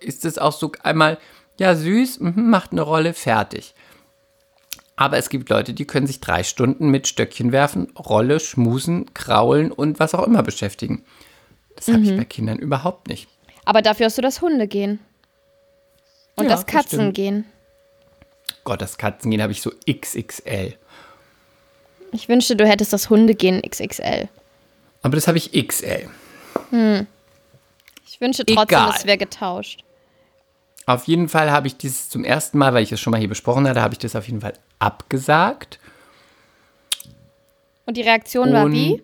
ist 0.00 0.24
es 0.24 0.38
auch 0.38 0.52
so 0.52 0.72
einmal, 0.82 1.18
ja, 1.58 1.74
süß, 1.74 2.20
mhm, 2.20 2.50
macht 2.50 2.72
eine 2.72 2.82
Rolle, 2.82 3.14
fertig. 3.14 3.74
Aber 4.96 5.18
es 5.18 5.28
gibt 5.28 5.50
Leute, 5.50 5.74
die 5.74 5.86
können 5.86 6.06
sich 6.06 6.20
drei 6.20 6.42
Stunden 6.42 6.88
mit 6.90 7.06
Stöckchen 7.06 7.52
werfen, 7.52 7.90
Rolle, 7.98 8.40
schmusen, 8.40 9.12
kraulen 9.14 9.70
und 9.70 10.00
was 10.00 10.14
auch 10.14 10.26
immer 10.26 10.42
beschäftigen. 10.42 11.04
Das 11.76 11.88
habe 11.88 11.98
Mhm. 11.98 12.04
ich 12.04 12.16
bei 12.16 12.24
Kindern 12.24 12.58
überhaupt 12.58 13.08
nicht. 13.08 13.28
Aber 13.66 13.82
dafür 13.82 14.06
hast 14.06 14.16
du 14.16 14.22
das 14.22 14.40
Hundegehen. 14.40 14.98
Und 16.36 16.44
Ja, 16.44 16.50
das 16.50 16.64
das. 16.64 16.74
Katzengehen. 16.74 17.44
Gott, 18.64 18.80
das 18.80 18.96
Katzengehen 18.96 19.42
habe 19.42 19.52
ich 19.52 19.60
so 19.60 19.70
XXL. 19.86 20.74
Ich 22.12 22.28
wünschte, 22.28 22.56
du 22.56 22.66
hättest 22.66 22.92
das 22.92 23.10
Hundegehen 23.10 23.60
XXL. 23.62 24.28
Aber 25.02 25.14
das 25.16 25.28
habe 25.28 25.36
ich 25.38 25.52
XL. 25.52 26.08
Ich 28.08 28.20
wünschte 28.20 28.44
trotzdem, 28.46 28.62
Egal. 28.62 28.94
es 28.96 29.04
wäre 29.04 29.18
getauscht. 29.18 29.84
Auf 30.86 31.04
jeden 31.08 31.28
Fall 31.28 31.50
habe 31.50 31.66
ich 31.66 31.76
dieses 31.76 32.08
zum 32.08 32.22
ersten 32.22 32.58
Mal, 32.58 32.72
weil 32.72 32.84
ich 32.84 32.92
es 32.92 33.00
schon 33.00 33.10
mal 33.10 33.18
hier 33.18 33.28
besprochen 33.28 33.68
hatte, 33.68 33.82
habe 33.82 33.94
ich 33.94 33.98
das 33.98 34.14
auf 34.14 34.26
jeden 34.26 34.40
Fall 34.40 34.52
abgesagt. 34.78 35.80
Und 37.86 37.96
die 37.96 38.02
Reaktion 38.02 38.52
war 38.52 38.64
Und 38.64 38.72
wie? 38.72 39.02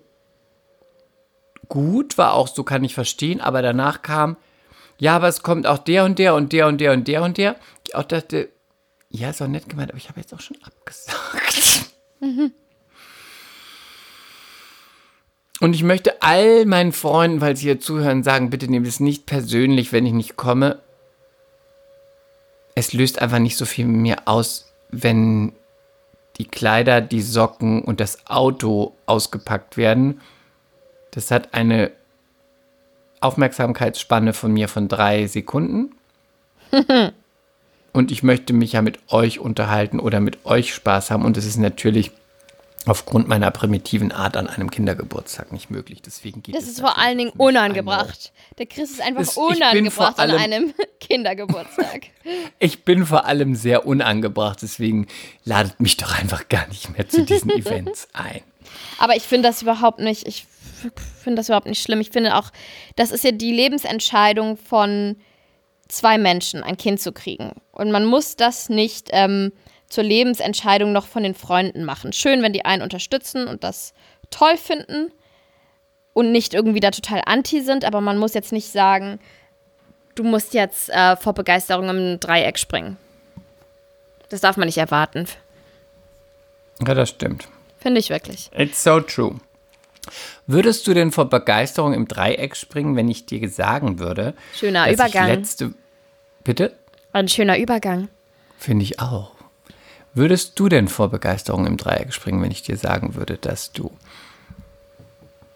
Gut, 1.68 2.18
war 2.18 2.35
auch 2.35 2.49
so, 2.49 2.62
kann 2.62 2.85
ich 2.85 2.95
verstehen, 2.95 3.41
aber 3.41 3.62
danach 3.62 4.03
kam, 4.03 4.37
ja, 4.99 5.16
aber 5.16 5.26
es 5.26 5.43
kommt 5.43 5.66
auch 5.66 5.78
der 5.78 6.05
und 6.05 6.18
der 6.18 6.35
und 6.35 6.53
der 6.53 6.68
und 6.68 6.80
der 6.80 6.93
und 6.93 7.09
der 7.09 7.22
und 7.22 7.37
der. 7.37 7.57
Ich 7.87 7.97
auch 7.97 8.05
dachte, 8.05 8.51
ja, 9.11 9.30
ist 9.30 9.43
auch 9.43 9.49
nett 9.49 9.68
gemeint, 9.68 9.91
aber 9.91 9.99
ich 9.99 10.09
habe 10.09 10.20
jetzt 10.20 10.33
auch 10.33 10.41
schon 10.41 10.59
abgesagt. 10.62 11.91
Und 15.61 15.74
ich 15.74 15.83
möchte 15.83 16.22
all 16.22 16.66
meinen 16.66 16.93
Freunden, 16.93 17.41
weil 17.41 17.57
sie 17.57 17.64
hier 17.64 17.80
zuhören, 17.80 18.22
sagen, 18.22 18.51
bitte 18.51 18.68
nehmt 18.68 18.87
es 18.87 19.01
nicht 19.01 19.26
persönlich, 19.26 19.93
wenn 19.93 20.07
ich 20.07 20.12
nicht 20.12 20.37
komme. 20.37 20.80
Es 22.75 22.93
löst 22.93 23.20
einfach 23.20 23.39
nicht 23.39 23.57
so 23.57 23.64
viel 23.64 23.87
mir 23.87 24.23
aus, 24.27 24.73
wenn 24.91 25.53
die 26.39 26.47
Kleider, 26.47 27.01
die 27.01 27.23
Socken 27.23 27.83
und 27.83 28.01
das 28.01 28.27
Auto 28.27 28.95
ausgepackt 29.07 29.77
werden. 29.77 30.20
Das 31.11 31.31
hat 31.31 31.53
eine 31.53 31.91
Aufmerksamkeitsspanne 33.20 34.33
von 34.33 34.53
mir 34.53 34.68
von 34.68 34.89
drei 34.89 35.27
Sekunden. 35.27 35.95
und 37.93 38.11
ich 38.11 38.23
möchte 38.23 38.53
mich 38.53 38.73
ja 38.73 38.83
mit 38.83 38.99
euch 39.09 39.39
unterhalten 39.39 40.01
oder 40.01 40.20
mit 40.20 40.45
euch 40.47 40.75
Spaß 40.75 41.11
haben. 41.11 41.25
Und 41.25 41.37
es 41.37 41.47
ist 41.47 41.59
natürlich 41.59 42.12
aufgrund 42.87 43.28
meiner 43.28 43.51
primitiven 43.51 44.11
Art 44.12 44.37
an 44.37 44.49
einem 44.49 44.70
Kindergeburtstag 44.70 45.53
nicht 45.53 45.70
möglich. 45.70 46.03
Deswegen 46.03 46.43
geht 46.43 46.55
Das 46.55 46.64
es 46.64 46.70
ist 46.70 46.80
vor 46.80 46.99
allen 46.99 47.18
Dingen 47.18 47.30
unangebracht. 47.37 48.33
Der 48.59 48.66
Chris 48.66 48.91
ist 48.93 49.01
einfach 49.01 49.20
Das- 49.20 49.37
unangebracht 49.37 50.18
an 50.18 50.30
allem- 50.30 50.41
einem 50.43 50.74
Kindergeburtstag. 51.01 52.09
Ich 52.59 52.85
bin 52.85 53.07
vor 53.07 53.24
allem 53.26 53.55
sehr 53.55 53.87
unangebracht, 53.87 54.59
deswegen 54.62 55.07
ladet 55.45 55.78
mich 55.80 55.97
doch 55.97 56.18
einfach 56.18 56.49
gar 56.49 56.66
nicht 56.68 56.97
mehr 56.97 57.09
zu 57.09 57.24
diesen 57.24 57.51
Events 57.57 58.09
ein. 58.12 58.41
Aber 58.99 59.16
ich 59.16 59.22
finde 59.22 59.49
das 59.49 59.62
überhaupt 59.62 59.99
nicht, 60.01 60.26
ich 60.26 60.47
finde 61.22 61.37
das 61.37 61.49
überhaupt 61.49 61.66
nicht 61.66 61.83
schlimm. 61.83 62.01
Ich 62.01 62.11
finde 62.11 62.37
auch, 62.37 62.51
das 62.97 63.11
ist 63.12 63.22
ja 63.24 63.33
die 63.33 63.53
Lebensentscheidung 63.53 64.57
von 64.57 65.16
zwei 65.89 66.18
Menschen, 66.18 66.62
ein 66.62 66.76
Kind 66.76 67.01
zu 67.01 67.12
kriegen. 67.12 67.53
Und 67.72 67.91
man 67.93 68.05
muss 68.07 68.35
das 68.37 68.68
nicht 68.68 69.09
ähm, 69.12 69.53
zur 69.93 70.05
Lebensentscheidung 70.05 70.93
noch 70.93 71.07
von 71.07 71.22
den 71.22 71.34
Freunden 71.34 71.84
machen. 71.84 72.14
Schön, 72.14 72.43
wenn 72.43 72.55
die 72.55 72.64
einen 72.64 72.82
unterstützen 72.82 73.47
und 73.47 73.62
das 73.62 73.93
toll 74.30 74.57
finden. 74.57 75.12
und 76.14 76.30
nicht 76.30 76.53
irgendwie 76.53 76.80
da 76.80 76.90
total 76.90 77.22
anti 77.24 77.62
sind, 77.62 77.86
aber 77.86 78.03
man 78.03 78.18
muss 78.18 78.34
jetzt 78.34 78.53
nicht 78.53 78.70
sagen, 78.70 79.18
du 80.14 80.24
musst 80.24 80.53
jetzt 80.53 80.90
äh, 80.90 81.16
vor 81.16 81.32
Begeisterung 81.32 81.88
im 81.88 82.20
Dreieck 82.20 82.59
springen. 82.59 82.99
Das 84.28 84.43
darf 84.43 84.59
man 84.59 84.66
nicht 84.66 84.76
erwarten. 84.76 85.26
Ja, 86.86 86.93
das 86.93 87.09
stimmt. 87.09 87.49
Finde 87.78 87.99
ich 87.99 88.11
wirklich. 88.11 88.51
It's 88.55 88.82
so 88.82 89.01
true. 89.01 89.40
Würdest 90.47 90.86
du 90.86 90.93
denn 90.93 91.12
vor 91.12 91.30
Begeisterung 91.30 91.95
im 91.95 92.07
Dreieck 92.07 92.57
springen, 92.57 92.95
wenn 92.95 93.09
ich 93.09 93.24
dir 93.24 93.49
sagen 93.49 93.99
würde? 93.99 94.34
Schöner 94.55 94.90
Übergang. 94.93 95.28
Letzte, 95.28 95.72
bitte? 96.45 96.76
Ein 97.14 97.28
schöner 97.28 97.57
Übergang. 97.59 98.09
Finde 98.59 98.84
ich 98.84 99.01
auch. 99.01 99.32
Würdest 100.15 100.59
du 100.59 100.69
denn 100.69 100.89
vor 100.89 101.09
Begeisterung 101.11 101.67
im 101.67 101.77
Dreieck 101.77 102.13
springen, 102.13 102.43
wenn 102.43 102.51
ich 102.51 102.63
dir 102.63 102.77
sagen 102.77 103.15
würde, 103.15 103.39
dass 103.39 103.73
du, 103.73 103.91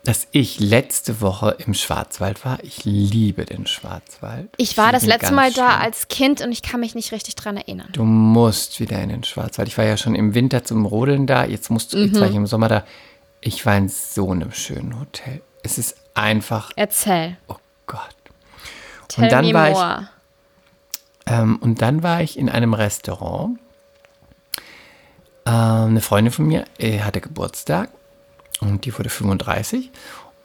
dass 0.05 0.29
ich 0.31 0.61
letzte 0.61 1.21
Woche 1.21 1.57
im 1.67 1.75
Schwarzwald 1.75 2.45
war? 2.45 2.59
Ich 2.63 2.85
liebe 2.85 3.45
den 3.45 3.67
Schwarzwald. 3.67 4.49
Ich 4.57 4.79
war 4.79 4.93
das 4.93 5.05
letzte 5.05 5.33
Mal 5.35 5.47
ganz 5.53 5.57
da 5.57 5.77
als 5.79 6.09
Kind 6.09 6.41
und 6.41 6.53
ich 6.53 6.63
kann 6.63 6.81
mich 6.81 6.95
nicht 6.95 7.13
richtig 7.13 7.35
dran 7.37 7.57
erinnern. 7.57 7.89
Du 7.93 8.05
musst 8.05 8.81
wieder 8.81 8.99
in 9.03 9.11
den 9.11 9.25
Schwarzwald. 9.25 9.69
Ich 9.69 9.77
war 9.77 9.85
ja 9.85 9.97
schon 9.97 10.15
im 10.15 10.35
Winter 10.35 10.65
zum 10.65 10.87
Rodeln 10.87 11.27
da. 11.27 11.45
Jetzt 11.45 11.71
musst 11.71 11.93
du, 11.93 11.99
Mhm. 11.99 12.05
jetzt 12.07 12.21
war 12.21 12.29
ich 12.29 12.35
im 12.37 12.47
Sommer 12.47 12.69
da. 12.69 12.85
Ich 13.43 13.67
war 13.67 13.77
in 13.77 13.89
so 13.91 14.31
einem 14.31 14.53
schönen 14.53 14.99
Hotel. 14.99 15.43
Es 15.63 15.77
ist 15.77 15.97
einfach, 16.15 16.71
Erzähl. 16.77 17.37
oh 17.49 17.57
Gott. 17.87 18.01
Tell 19.09 19.29
dann 19.29 19.45
me 19.45 19.53
war 19.53 19.69
ich- 19.69 19.75
more. 19.75 20.09
Ähm, 21.27 21.57
und 21.57 21.83
dann 21.83 22.03
war 22.03 22.23
ich 22.23 22.39
in 22.39 22.49
einem 22.49 22.73
Restaurant. 22.73 23.59
Ähm, 25.47 25.53
eine 25.91 26.01
Freundin 26.01 26.33
von 26.33 26.47
mir 26.47 26.65
äh, 26.79 27.01
hatte 27.01 27.21
Geburtstag 27.21 27.91
und 28.61 28.85
die 28.85 28.97
wurde 28.97 29.09
35. 29.09 29.91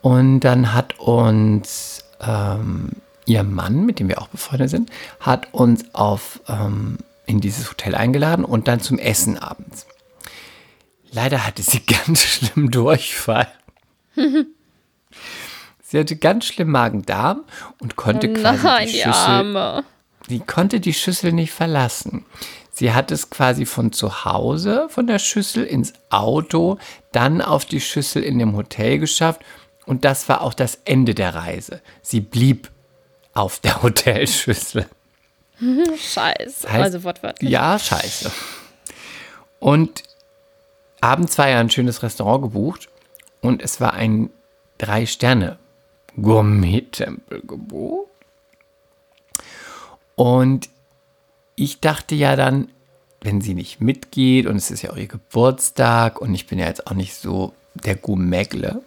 Und 0.01 0.41
dann 0.41 0.73
hat 0.73 0.99
uns 0.99 2.03
ähm, 2.21 2.91
ihr 3.25 3.43
Mann, 3.43 3.85
mit 3.85 3.99
dem 3.99 4.07
wir 4.07 4.21
auch 4.21 4.27
befreundet 4.27 4.69
sind, 4.69 4.89
hat 5.19 5.53
uns 5.53 5.93
auf, 5.93 6.41
ähm, 6.47 6.97
in 7.25 7.39
dieses 7.39 7.69
Hotel 7.69 7.95
eingeladen 7.95 8.45
und 8.45 8.67
dann 8.67 8.79
zum 8.79 8.99
Essen 8.99 9.37
abends. 9.37 9.85
Leider 11.11 11.45
hatte 11.45 11.61
sie 11.61 11.79
ganz 12.05 12.21
schlimm 12.23 12.71
Durchfall. 12.71 13.47
sie 15.83 15.99
hatte 15.99 16.15
ganz 16.15 16.45
schlimm 16.45 16.71
Magen-Darm 16.71 17.43
und 17.79 17.95
konnte 17.95 18.33
quasi 18.33 18.63
Nein, 18.63 18.87
die 18.87 18.93
die 18.93 18.99
Schüssel 18.99 19.13
Arme. 19.13 19.83
Sie 20.27 20.39
konnte 20.39 20.79
die 20.79 20.93
Schüssel 20.93 21.33
nicht 21.33 21.51
verlassen. 21.51 22.25
Sie 22.81 22.91
hat 22.93 23.11
es 23.11 23.29
quasi 23.29 23.67
von 23.67 23.91
zu 23.91 24.25
Hause, 24.25 24.87
von 24.89 25.05
der 25.05 25.19
Schüssel 25.19 25.65
ins 25.65 25.93
Auto, 26.09 26.79
dann 27.11 27.39
auf 27.39 27.63
die 27.63 27.79
Schüssel 27.79 28.23
in 28.23 28.39
dem 28.39 28.55
Hotel 28.57 28.97
geschafft. 28.97 29.41
Und 29.85 30.03
das 30.03 30.27
war 30.27 30.41
auch 30.41 30.55
das 30.55 30.79
Ende 30.83 31.13
der 31.13 31.35
Reise. 31.35 31.79
Sie 32.01 32.21
blieb 32.21 32.71
auf 33.35 33.59
der 33.59 33.83
Hotelschüssel. 33.83 34.87
Scheiße. 35.59 36.67
heißt- 36.67 36.81
also 36.81 37.03
wortwörtlich. 37.03 37.51
Ja, 37.51 37.77
scheiße. 37.77 38.31
Und 39.59 40.01
abends 41.01 41.37
war 41.37 41.49
ja 41.49 41.59
ein 41.59 41.69
schönes 41.69 42.01
Restaurant 42.01 42.41
gebucht 42.41 42.89
und 43.41 43.61
es 43.61 43.79
war 43.79 43.93
ein 43.93 44.31
Drei-Sterne-Gourmet-Tempel 44.79 47.41
gebucht. 47.45 48.07
Und 50.15 50.67
ich 51.61 51.79
dachte 51.79 52.15
ja 52.15 52.35
dann, 52.35 52.69
wenn 53.21 53.39
sie 53.39 53.53
nicht 53.53 53.81
mitgeht 53.81 54.47
und 54.47 54.55
es 54.55 54.71
ist 54.71 54.81
ja 54.81 54.91
auch 54.91 54.97
ihr 54.97 55.07
Geburtstag 55.07 56.19
und 56.19 56.33
ich 56.33 56.47
bin 56.47 56.57
ja 56.57 56.65
jetzt 56.65 56.87
auch 56.87 56.93
nicht 56.93 57.13
so 57.13 57.53
der 57.75 57.95
Gourmetle, 57.95 58.81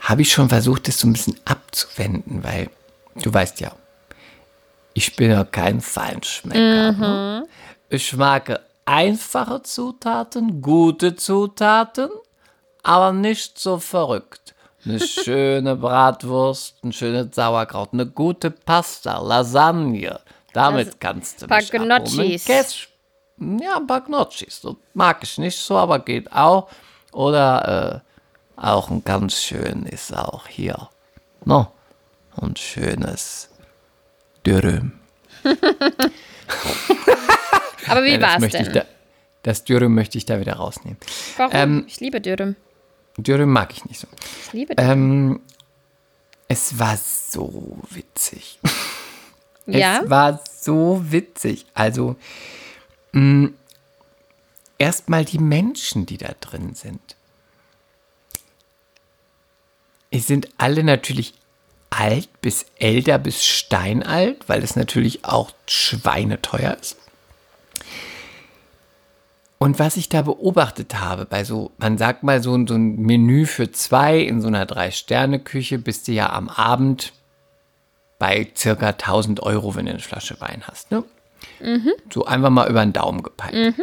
habe 0.00 0.22
ich 0.22 0.32
schon 0.32 0.48
versucht, 0.48 0.88
das 0.88 0.98
so 0.98 1.06
ein 1.06 1.12
bisschen 1.12 1.38
abzuwenden, 1.44 2.42
weil 2.42 2.70
du 3.16 3.32
weißt 3.32 3.60
ja, 3.60 3.72
ich 4.94 5.14
bin 5.14 5.30
ja 5.30 5.44
kein 5.44 5.82
Feinschmecker. 5.82 6.92
Ne? 6.92 7.46
Ich 7.90 8.16
mag 8.16 8.60
einfache 8.86 9.62
Zutaten, 9.62 10.62
gute 10.62 11.16
Zutaten, 11.16 12.08
aber 12.82 13.12
nicht 13.12 13.58
so 13.58 13.78
verrückt. 13.78 14.54
Eine 14.86 15.00
schöne 15.06 15.76
Bratwurst, 15.76 16.82
ein 16.82 16.94
schönes 16.94 17.34
Sauerkraut, 17.34 17.90
eine 17.92 18.06
gute 18.06 18.50
Pasta, 18.50 19.18
Lasagne. 19.20 20.20
Damit 20.56 20.86
Also, 20.86 20.98
kannst 20.98 21.42
du 21.42 21.46
mich 21.46 21.74
abholen. 21.74 22.40
Käse, 22.40 22.86
ja, 23.38 23.76
ein 23.76 23.86
paar 23.86 24.00
Gnocchis. 24.00 24.62
Das 24.62 24.74
mag 24.94 25.18
ich 25.22 25.36
nicht 25.36 25.58
so, 25.58 25.76
aber 25.76 25.98
geht 25.98 26.32
auch. 26.32 26.70
Oder 27.12 28.02
äh, 28.56 28.60
auch 28.60 28.88
ein 28.88 29.04
ganz 29.04 29.42
schön 29.42 29.84
ist 29.84 30.16
auch 30.16 30.46
hier. 30.46 30.88
No, 31.44 31.70
ein 32.40 32.56
schönes 32.56 33.50
Dürüm. 34.46 34.92
Aber 37.88 38.02
wie 38.02 38.12
Ja, 38.12 38.18
das 38.18 38.30
war's 38.30 38.40
möchte 38.40 38.58
denn? 38.58 38.66
Ich 38.68 38.72
da, 38.72 38.84
das 39.42 39.64
Dürüm 39.64 39.94
möchte 39.94 40.16
ich 40.16 40.24
da 40.24 40.40
wieder 40.40 40.54
rausnehmen. 40.54 40.96
Warum? 41.36 41.52
ähm, 41.54 41.84
ich 41.86 42.00
liebe 42.00 42.22
Dürüm. 42.22 42.56
Dürüm 43.18 43.52
mag 43.52 43.72
ich 43.72 43.84
nicht 43.84 44.00
so. 44.00 44.08
Ich 44.46 44.52
liebe 44.54 44.74
Dürüm. 44.74 44.90
Ähm, 44.90 45.40
es 46.48 46.78
war 46.78 46.96
so 46.96 47.78
witzig. 47.90 48.58
ja? 49.66 50.00
Es 50.02 50.10
war 50.10 50.40
so 50.60 51.02
witzig. 51.08 51.66
Also, 51.74 52.16
erstmal 54.78 55.24
die 55.24 55.38
Menschen, 55.38 56.06
die 56.06 56.18
da 56.18 56.34
drin 56.40 56.74
sind. 56.74 57.16
Es 60.10 60.26
sind 60.26 60.48
alle 60.58 60.84
natürlich 60.84 61.34
alt 61.90 62.28
bis 62.40 62.66
älter 62.78 63.18
bis 63.18 63.44
steinalt, 63.44 64.48
weil 64.48 64.62
es 64.62 64.76
natürlich 64.76 65.24
auch 65.24 65.50
schweineteuer 65.66 66.76
ist. 66.80 66.96
Und 69.58 69.78
was 69.78 69.96
ich 69.96 70.08
da 70.08 70.22
beobachtet 70.22 71.00
habe, 71.00 71.24
bei 71.24 71.42
so, 71.42 71.70
man 71.78 71.96
sagt 71.96 72.22
mal 72.22 72.42
so, 72.42 72.52
so 72.66 72.74
ein 72.74 72.96
Menü 72.96 73.46
für 73.46 73.72
zwei 73.72 74.18
in 74.18 74.42
so 74.42 74.48
einer 74.48 74.66
Drei-Sterne-Küche, 74.66 75.78
bist 75.78 76.08
du 76.08 76.12
ja 76.12 76.30
am 76.30 76.48
Abend 76.50 77.14
bei 78.18 78.50
circa 78.56 78.88
1000 78.88 79.42
Euro, 79.42 79.74
wenn 79.74 79.86
du 79.86 79.92
eine 79.92 80.00
Flasche 80.00 80.40
Wein 80.40 80.62
hast. 80.66 80.90
Ne? 80.90 81.04
So 82.12 82.24
einfach 82.24 82.50
mal 82.50 82.68
über 82.68 82.84
den 82.84 82.92
Daumen 82.92 83.22
gepeilt. 83.22 83.74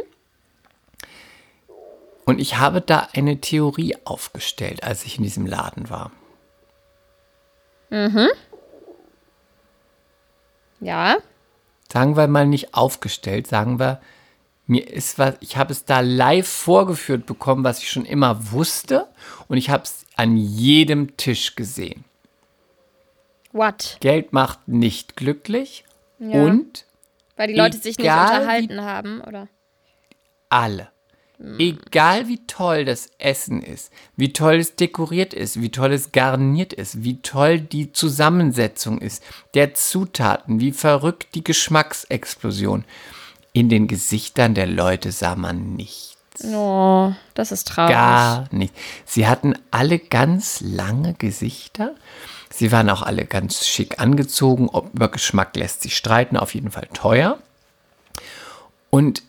Und 2.25 2.39
ich 2.39 2.57
habe 2.57 2.81
da 2.81 3.09
eine 3.13 3.41
Theorie 3.41 3.95
aufgestellt, 4.05 4.83
als 4.83 5.03
ich 5.05 5.17
in 5.17 5.23
diesem 5.23 5.45
Laden 5.45 5.89
war. 5.89 6.11
ja? 10.79 11.17
Sagen 11.91 12.15
wir 12.17 12.27
mal 12.27 12.47
nicht 12.47 12.73
aufgestellt, 12.73 13.47
sagen 13.47 13.77
wir, 13.79 14.01
mir 14.65 14.87
ist 14.87 15.19
was, 15.19 15.35
ich 15.41 15.57
habe 15.57 15.73
es 15.73 15.85
da 15.85 15.99
live 15.99 16.47
vorgeführt 16.47 17.25
bekommen, 17.25 17.63
was 17.63 17.79
ich 17.79 17.91
schon 17.91 18.05
immer 18.05 18.51
wusste 18.51 19.07
und 19.47 19.57
ich 19.57 19.69
habe 19.69 19.83
es 19.83 20.05
an 20.15 20.37
jedem 20.37 21.17
Tisch 21.17 21.55
gesehen. 21.55 22.05
What? 23.53 23.97
Geld 24.01 24.33
macht 24.33 24.67
nicht 24.67 25.15
glücklich 25.15 25.85
Ja. 26.19 26.43
und 26.43 26.85
Weil 27.37 27.47
die 27.47 27.53
Leute 27.55 27.77
sich 27.77 27.97
nicht 27.97 28.07
unterhalten 28.09 28.81
haben, 28.81 29.21
oder? 29.21 29.47
alle. 30.49 30.89
Egal 31.57 32.27
wie 32.29 32.45
toll 32.47 32.85
das 32.85 33.09
Essen 33.17 33.61
ist, 33.61 33.91
wie 34.15 34.31
toll 34.31 34.55
es 34.57 34.75
dekoriert 34.75 35.33
ist, 35.33 35.59
wie 35.61 35.71
toll 35.71 35.91
es 35.91 36.11
garniert 36.13 36.71
ist, 36.71 37.03
wie 37.03 37.21
toll 37.21 37.59
die 37.59 37.91
Zusammensetzung 37.91 38.99
ist, 39.01 39.21
der 39.53 39.73
Zutaten, 39.73 40.61
wie 40.61 40.71
verrückt 40.71 41.35
die 41.35 41.43
Geschmacksexplosion. 41.43 42.85
In 43.51 43.67
den 43.67 43.87
Gesichtern 43.87 44.53
der 44.53 44.67
Leute 44.67 45.11
sah 45.11 45.35
man 45.35 45.75
nichts. 45.75 46.15
Oh, 46.45 47.13
das 47.33 47.51
ist 47.51 47.67
traurig. 47.67 47.93
Gar 47.93 48.47
nicht. 48.51 48.73
Sie 49.05 49.27
hatten 49.27 49.53
alle 49.69 49.99
ganz 49.99 50.61
lange 50.61 51.13
Gesichter. 51.15 51.93
Sie 52.55 52.71
waren 52.71 52.89
auch 52.91 53.01
alle 53.01 53.25
ganz 53.25 53.65
schick 53.65 53.99
angezogen. 53.99 54.69
Ob 54.69 54.93
über 54.93 55.09
Geschmack 55.09 55.55
lässt 55.55 55.81
sich 55.81 55.97
streiten, 55.97 56.37
auf 56.37 56.53
jeden 56.53 56.69
Fall 56.69 56.87
teuer. 56.93 57.39
Und 58.91 59.23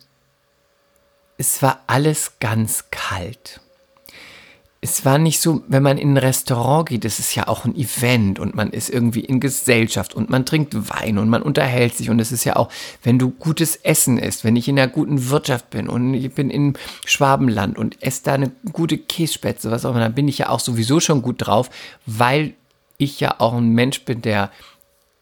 es 1.39 1.63
war 1.63 1.79
alles 1.87 2.33
ganz 2.39 2.85
kalt. 2.91 3.61
Es 4.79 5.05
war 5.05 5.17
nicht 5.17 5.39
so, 5.39 5.63
wenn 5.67 5.81
man 5.81 5.97
in 5.97 6.13
ein 6.13 6.17
Restaurant 6.17 6.87
geht, 6.87 7.03
das 7.03 7.17
ist 7.17 7.33
ja 7.33 7.47
auch 7.47 7.65
ein 7.65 7.75
Event 7.75 8.37
und 8.37 8.53
man 8.53 8.69
ist 8.69 8.91
irgendwie 8.91 9.21
in 9.21 9.39
Gesellschaft 9.39 10.13
und 10.13 10.29
man 10.29 10.45
trinkt 10.45 10.75
Wein 10.91 11.17
und 11.17 11.27
man 11.27 11.41
unterhält 11.41 11.97
sich 11.97 12.11
und 12.11 12.19
es 12.19 12.31
ist 12.31 12.43
ja 12.43 12.55
auch, 12.55 12.69
wenn 13.01 13.17
du 13.17 13.31
gutes 13.31 13.77
Essen 13.77 14.19
isst, 14.19 14.43
wenn 14.43 14.55
ich 14.55 14.67
in 14.67 14.77
einer 14.77 14.91
guten 14.91 15.29
Wirtschaft 15.29 15.71
bin 15.71 15.89
und 15.89 16.13
ich 16.13 16.31
bin 16.31 16.51
in 16.51 16.77
Schwabenland 17.03 17.79
und 17.79 18.03
esse 18.03 18.21
da 18.25 18.33
eine 18.33 18.51
gute 18.71 18.99
Kässpätzle, 18.99 19.71
was 19.71 19.83
auch 19.83 19.89
immer, 19.89 20.01
dann 20.01 20.13
bin 20.13 20.27
ich 20.27 20.37
ja 20.37 20.49
auch 20.49 20.59
sowieso 20.59 20.99
schon 20.99 21.23
gut 21.23 21.37
drauf, 21.39 21.71
weil 22.05 22.53
ich 22.97 23.19
ja 23.19 23.35
auch 23.39 23.53
ein 23.53 23.69
Mensch 23.69 24.03
bin, 24.05 24.21
der 24.21 24.51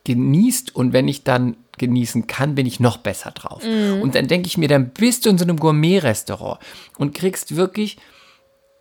genießt 0.05 0.75
und 0.75 0.93
wenn 0.93 1.07
ich 1.07 1.23
dann 1.23 1.57
genießen 1.77 2.27
kann, 2.27 2.55
bin 2.55 2.65
ich 2.65 2.79
noch 2.79 2.97
besser 2.97 3.31
drauf. 3.31 3.63
Und 4.01 4.15
dann 4.15 4.27
denke 4.27 4.47
ich 4.47 4.57
mir, 4.57 4.67
dann 4.67 4.89
bist 4.89 5.25
du 5.25 5.29
in 5.29 5.37
so 5.37 5.45
einem 5.45 5.57
Gourmet-Restaurant 5.57 6.59
und 6.97 7.15
kriegst 7.15 7.55
wirklich 7.55 7.97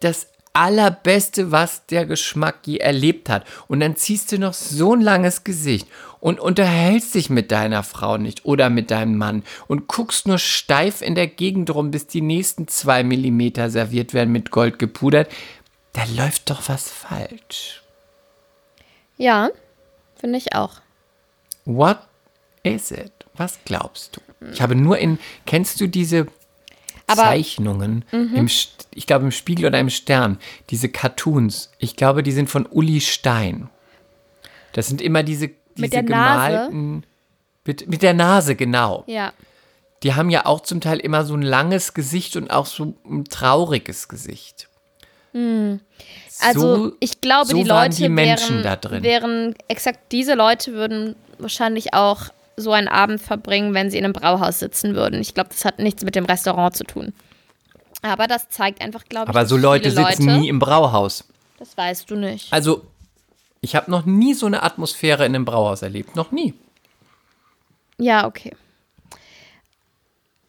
das 0.00 0.26
allerbeste, 0.52 1.50
was 1.50 1.86
der 1.86 2.04
Geschmack 2.04 2.58
je 2.66 2.76
erlebt 2.78 3.28
hat. 3.30 3.46
Und 3.68 3.80
dann 3.80 3.96
ziehst 3.96 4.32
du 4.32 4.38
noch 4.38 4.52
so 4.52 4.94
ein 4.94 5.00
langes 5.00 5.44
Gesicht 5.44 5.88
und 6.20 6.40
unterhältst 6.40 7.14
dich 7.14 7.30
mit 7.30 7.50
deiner 7.50 7.82
Frau 7.82 8.18
nicht 8.18 8.44
oder 8.44 8.68
mit 8.68 8.90
deinem 8.90 9.16
Mann 9.16 9.44
und 9.66 9.88
guckst 9.88 10.26
nur 10.28 10.38
steif 10.38 11.00
in 11.00 11.14
der 11.14 11.26
Gegend 11.26 11.74
rum, 11.74 11.90
bis 11.90 12.06
die 12.06 12.20
nächsten 12.20 12.68
zwei 12.68 13.02
Millimeter 13.02 13.70
serviert 13.70 14.12
werden 14.12 14.32
mit 14.32 14.50
Gold 14.50 14.78
gepudert. 14.78 15.30
Da 15.94 16.02
läuft 16.16 16.50
doch 16.50 16.68
was 16.68 16.90
falsch. 16.90 17.81
Ja, 19.22 19.50
finde 20.16 20.36
ich 20.38 20.52
auch. 20.54 20.80
What 21.64 21.98
is 22.64 22.90
it? 22.90 23.12
Was 23.34 23.60
glaubst 23.64 24.16
du? 24.16 24.20
Ich 24.52 24.60
habe 24.60 24.74
nur 24.74 24.98
in, 24.98 25.18
kennst 25.46 25.80
du 25.80 25.86
diese 25.86 26.26
Aber- 27.06 27.22
Zeichnungen, 27.22 28.04
im, 28.10 28.46
St- 28.48 28.86
ich 28.92 29.06
glaube 29.06 29.24
im 29.24 29.30
Spiegel 29.30 29.66
oder 29.66 29.78
im 29.78 29.90
Stern, 29.90 30.38
diese 30.70 30.88
Cartoons, 30.88 31.70
ich 31.78 31.94
glaube, 31.94 32.24
die 32.24 32.32
sind 32.32 32.50
von 32.50 32.66
Uli 32.66 33.00
Stein. 33.00 33.68
Das 34.72 34.88
sind 34.88 35.00
immer 35.00 35.22
diese, 35.22 35.50
diese 35.76 36.02
Nase? 36.02 36.04
gemalten, 36.04 37.04
mit, 37.64 37.88
mit 37.88 38.02
der 38.02 38.14
Nase, 38.14 38.56
genau. 38.56 39.04
Ja. 39.06 39.32
Die 40.02 40.14
haben 40.14 40.30
ja 40.30 40.46
auch 40.46 40.62
zum 40.62 40.80
Teil 40.80 40.98
immer 40.98 41.24
so 41.24 41.34
ein 41.34 41.42
langes 41.42 41.94
Gesicht 41.94 42.34
und 42.36 42.50
auch 42.50 42.66
so 42.66 42.96
ein 43.08 43.24
trauriges 43.26 44.08
Gesicht. 44.08 44.68
Also 46.44 46.76
So- 46.76 46.96
ich 47.00 47.20
glaube, 47.20 47.46
so 47.46 47.56
die 47.56 47.62
Leute 47.64 47.96
die 48.08 48.16
wären, 48.16 48.62
da 48.62 48.76
drin. 48.76 49.02
wären, 49.02 49.54
exakt 49.68 50.12
diese 50.12 50.34
Leute 50.34 50.72
würden 50.72 51.14
wahrscheinlich 51.38 51.94
auch 51.94 52.24
so 52.56 52.72
einen 52.72 52.88
Abend 52.88 53.20
verbringen, 53.20 53.74
wenn 53.74 53.90
sie 53.90 53.98
in 53.98 54.04
einem 54.04 54.12
Brauhaus 54.12 54.58
sitzen 54.58 54.94
würden. 54.94 55.20
Ich 55.20 55.34
glaube, 55.34 55.50
das 55.50 55.64
hat 55.64 55.78
nichts 55.78 56.04
mit 56.04 56.14
dem 56.14 56.24
Restaurant 56.24 56.76
zu 56.76 56.84
tun. 56.84 57.12
Aber 58.02 58.26
das 58.26 58.48
zeigt 58.48 58.82
einfach, 58.82 59.04
glaube 59.04 59.26
ich, 59.30 59.36
Aber 59.36 59.46
so 59.46 59.56
Leute 59.56 59.90
sitzen 59.90 60.26
Leute, 60.26 60.40
nie 60.40 60.48
im 60.48 60.58
Brauhaus. 60.58 61.24
Das 61.58 61.76
weißt 61.76 62.10
du 62.10 62.16
nicht. 62.16 62.52
Also, 62.52 62.84
ich 63.60 63.76
habe 63.76 63.90
noch 63.90 64.04
nie 64.04 64.34
so 64.34 64.46
eine 64.46 64.62
Atmosphäre 64.64 65.24
in 65.24 65.34
einem 65.34 65.44
Brauhaus 65.44 65.82
erlebt. 65.82 66.16
Noch 66.16 66.32
nie. 66.32 66.54
Ja, 67.98 68.26
okay. 68.26 68.54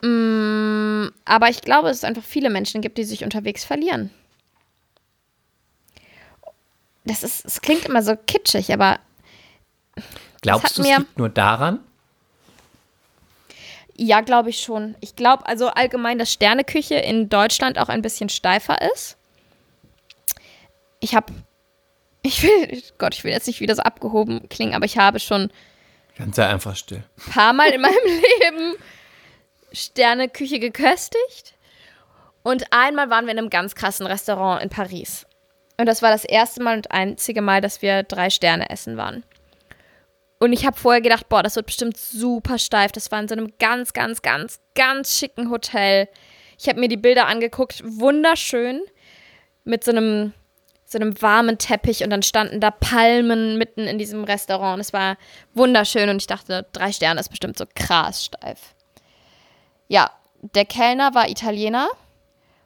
Mm, 0.02 1.10
aber 1.26 1.50
ich 1.50 1.62
glaube, 1.62 1.88
dass 1.88 1.98
es 1.98 2.04
einfach 2.04 2.24
viele 2.24 2.50
Menschen 2.50 2.82
gibt, 2.82 2.98
die 2.98 3.04
sich 3.04 3.24
unterwegs 3.24 3.64
verlieren. 3.64 4.10
Das 7.06 7.24
ist, 7.24 7.46
es 7.46 7.62
klingt 7.62 7.86
immer 7.86 8.02
so 8.02 8.16
kitschig, 8.16 8.72
aber 8.74 9.00
Glaubst 10.42 10.78
du, 10.78 10.82
es 10.82 10.88
mir- 10.88 11.00
liegt 11.00 11.18
nur 11.18 11.30
daran? 11.30 11.80
Ja, 13.96 14.22
glaube 14.22 14.50
ich 14.50 14.60
schon. 14.60 14.96
Ich 15.02 15.16
glaube 15.16 15.46
also 15.46 15.68
allgemein, 15.70 16.18
dass 16.18 16.34
Sterneküche 16.34 16.96
in 16.96 17.30
Deutschland 17.30 17.78
auch 17.78 17.90
ein 17.90 18.02
bisschen 18.02 18.30
steifer 18.30 18.82
ist. 18.94 19.18
Ich 21.00 21.14
habe, 21.16 21.32
ich 22.24 22.42
will, 22.44 22.82
Gott, 22.98 23.14
ich 23.14 23.24
will 23.24 23.32
jetzt 23.32 23.48
nicht 23.48 23.60
wieder 23.60 23.76
so 23.76 23.84
abgehoben 23.84 24.50
klingen, 24.50 24.74
aber 24.74 24.86
ich 24.86 24.98
habe 24.98 25.20
schon 25.20 25.52
Ganz 26.18 26.36
sei 26.36 26.48
einfach 26.48 26.76
still. 26.76 27.04
ein 27.28 27.32
paar 27.32 27.54
Mal 27.54 27.70
in 27.70 27.82
meinem 27.82 27.94
Leben 28.06 28.76
Sterneküche 29.72 30.60
geköstigt. 30.60 31.54
Und 32.44 32.72
einmal 32.74 33.10
waren 33.10 33.26
wir 33.26 33.32
in 33.32 33.38
einem 33.40 33.50
ganz 33.50 33.74
krassen 33.74 34.06
Restaurant 34.06 34.62
in 34.62 34.70
Paris. 34.70 35.26
Und 35.78 35.86
das 35.88 36.02
war 36.02 36.12
das 36.12 36.26
erste 36.26 36.62
Mal 36.62 36.78
und 36.78 36.92
einzige 36.92 37.42
Mal, 37.42 37.62
dass 37.62 37.82
wir 37.82 38.04
drei 38.04 38.30
Sterne 38.30 38.70
essen 38.70 38.98
waren. 38.98 39.24
Und 40.40 40.52
ich 40.52 40.66
habe 40.66 40.78
vorher 40.78 41.02
gedacht, 41.02 41.30
boah, 41.30 41.42
das 41.42 41.56
wird 41.56 41.68
bestimmt 41.68 41.98
super 41.98 42.60
steif. 42.60 42.92
Das 42.92 43.12
war 43.12 43.20
in 43.20 43.28
so 43.28 43.34
einem 43.34 43.54
ganz, 43.60 43.94
ganz, 43.94 44.22
ganz, 44.22 44.60
ganz 44.76 45.18
schicken 45.18 45.50
Hotel. 45.50 46.10
Ich 46.60 46.68
habe 46.68 46.80
mir 46.80 46.90
die 46.90 46.98
Bilder 46.98 47.28
angeguckt, 47.28 47.82
wunderschön, 47.86 48.82
mit 49.64 49.84
so 49.86 49.92
einem, 49.92 50.34
so 50.86 50.98
einem 50.98 51.20
warmen 51.22 51.58
Teppich 51.58 52.04
und 52.04 52.10
dann 52.10 52.24
standen 52.24 52.60
da 52.60 52.72
Palmen 52.72 53.58
mitten 53.58 53.88
in 53.88 53.98
diesem 53.98 54.26
Restaurant. 54.26 54.82
Es 54.82 54.92
war 54.92 55.18
wunderschön 55.54 56.10
und 56.10 56.18
ich 56.22 56.28
dachte, 56.28 56.66
drei 56.74 56.92
Sterne 56.92 57.22
ist 57.22 57.30
bestimmt 57.30 57.58
so 57.58 57.66
krass 57.74 58.26
steif. 58.26 58.76
Ja, 59.88 60.12
der 60.42 60.66
Kellner 60.66 61.16
war 61.16 61.30
Italiener 61.30 61.88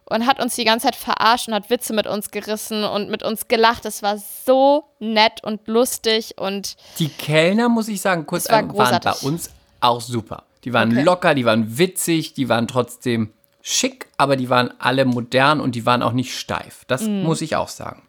und 0.09 0.25
hat 0.27 0.41
uns 0.41 0.55
die 0.55 0.63
ganze 0.65 0.85
Zeit 0.87 0.95
verarscht 0.95 1.47
und 1.47 1.53
hat 1.53 1.69
Witze 1.69 1.93
mit 1.93 2.07
uns 2.07 2.31
gerissen 2.31 2.83
und 2.83 3.09
mit 3.09 3.23
uns 3.23 3.47
gelacht. 3.47 3.85
Es 3.85 4.01
war 4.03 4.17
so 4.17 4.85
nett 4.99 5.43
und 5.43 5.67
lustig 5.67 6.35
und 6.37 6.75
Die 6.99 7.09
Kellner, 7.09 7.69
muss 7.69 7.87
ich 7.87 8.01
sagen, 8.01 8.25
kurz 8.25 8.49
war 8.49 8.59
an- 8.59 8.77
waren 8.77 8.99
bei 9.03 9.11
uns 9.27 9.49
auch 9.81 10.01
super. 10.01 10.43
Die 10.63 10.73
waren 10.73 10.91
Okay. 10.91 11.03
locker, 11.03 11.35
die 11.35 11.45
waren 11.45 11.77
witzig, 11.77 12.33
die 12.33 12.49
waren 12.49 12.67
trotzdem 12.67 13.33
schick, 13.61 14.07
aber 14.17 14.35
die 14.37 14.49
waren 14.49 14.73
alle 14.79 15.05
modern 15.05 15.59
und 15.61 15.75
die 15.75 15.85
waren 15.85 16.01
auch 16.01 16.13
nicht 16.13 16.37
steif. 16.37 16.83
Das 16.87 17.01
Mhm. 17.03 17.23
muss 17.23 17.41
ich 17.41 17.55
auch 17.55 17.67
sagen. 17.69 18.03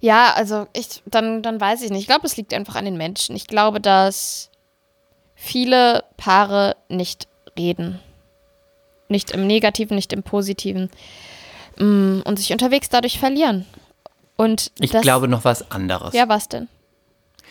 Ja, 0.00 0.32
also 0.34 0.66
ich, 0.72 1.00
dann, 1.06 1.42
dann 1.42 1.60
weiß 1.60 1.80
ich 1.82 1.90
nicht. 1.90 2.00
Ich 2.00 2.06
glaube, 2.08 2.26
es 2.26 2.36
liegt 2.36 2.52
einfach 2.54 2.74
an 2.74 2.84
den 2.84 2.96
Menschen. 2.96 3.36
Ich 3.36 3.46
glaube, 3.46 3.80
dass 3.80 4.50
viele 5.36 6.04
Paare 6.16 6.76
nicht 6.88 7.28
reden. 7.56 8.00
Nicht 9.12 9.30
im 9.30 9.46
Negativen, 9.46 9.94
nicht 9.94 10.12
im 10.12 10.22
Positiven. 10.24 10.90
Mm, 11.78 12.20
Und 12.24 12.38
sich 12.38 12.50
unterwegs 12.52 12.88
dadurch 12.88 13.18
verlieren. 13.20 13.64
Und 14.36 14.72
Ich 14.80 14.90
das, 14.90 15.02
glaube 15.02 15.28
noch 15.28 15.44
was 15.44 15.70
anderes. 15.70 16.12
Ja, 16.14 16.28
was 16.28 16.48
denn? 16.48 16.66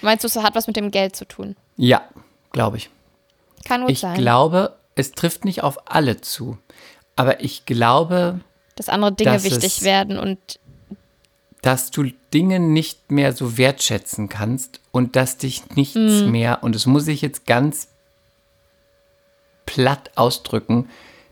Meinst 0.01 0.23
du, 0.23 0.27
es 0.27 0.35
hat 0.35 0.55
was 0.55 0.67
mit 0.67 0.75
dem 0.75 0.91
Geld 0.91 1.15
zu 1.15 1.25
tun? 1.25 1.55
Ja, 1.77 2.01
glaube 2.51 2.77
ich. 2.77 2.89
Kann 3.65 3.81
gut 3.81 3.91
Ich 3.91 3.99
sein. 3.99 4.17
glaube, 4.17 4.75
es 4.95 5.11
trifft 5.11 5.45
nicht 5.45 5.63
auf 5.63 5.77
alle 5.89 6.19
zu. 6.19 6.57
Aber 7.15 7.41
ich 7.41 7.65
glaube, 7.65 8.39
dass 8.75 8.89
andere 8.89 9.11
Dinge 9.13 9.33
dass 9.33 9.43
wichtig 9.43 9.77
es- 9.77 9.83
werden 9.83 10.17
und 10.17 10.39
dass 11.61 11.91
du 11.91 12.05
Dinge 12.33 12.59
nicht 12.59 13.11
mehr 13.11 13.33
so 13.33 13.57
wertschätzen 13.59 14.27
kannst 14.29 14.79
und 14.91 15.15
dass 15.15 15.37
dich 15.37 15.69
nichts 15.75 15.95
Mhm. 15.95 16.31
mehr, 16.31 16.63
und 16.63 16.73
das 16.73 16.87
muss 16.87 17.07
ich 17.07 17.21
jetzt 17.21 17.45
ganz 17.45 17.87
platt 19.67 20.09
ausdrücken, 20.15 20.89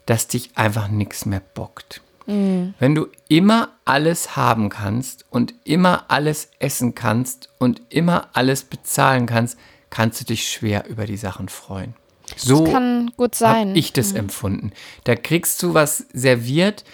dass 0.09 0.27
dich 0.27 0.49
einfach 0.57 0.87
nichts 0.87 1.27
mehr 1.27 1.39
bockt. 1.39 2.01
Mhm. 2.25 2.73
Wenn 2.79 2.95
du 2.95 3.09
immer 3.27 3.69
alles 3.85 4.35
haben 4.35 4.69
kannst 4.69 5.23
und 5.29 5.53
immer 5.65 6.05
alles 6.07 6.49
essen 6.57 6.95
kannst 6.95 7.49
und 7.59 7.83
immer 7.89 8.29
alles 8.33 8.63
bezahlen 8.63 9.27
kannst, 9.27 9.55
kannst 9.91 10.19
du 10.19 10.25
dich 10.25 10.47
schwer 10.47 10.87
über 10.87 11.05
die 11.05 11.15
Sachen 11.15 11.47
freuen. 11.47 11.93
So 12.35 12.63
kann 12.63 13.11
gut 13.17 13.35
sein. 13.35 13.69
habe 13.69 13.77
ich 13.77 13.93
das 13.93 14.13
empfunden. 14.13 14.71
Da 15.03 15.15
kriegst 15.15 15.61
du 15.61 15.75
was 15.75 16.05
serviert, 16.11 16.85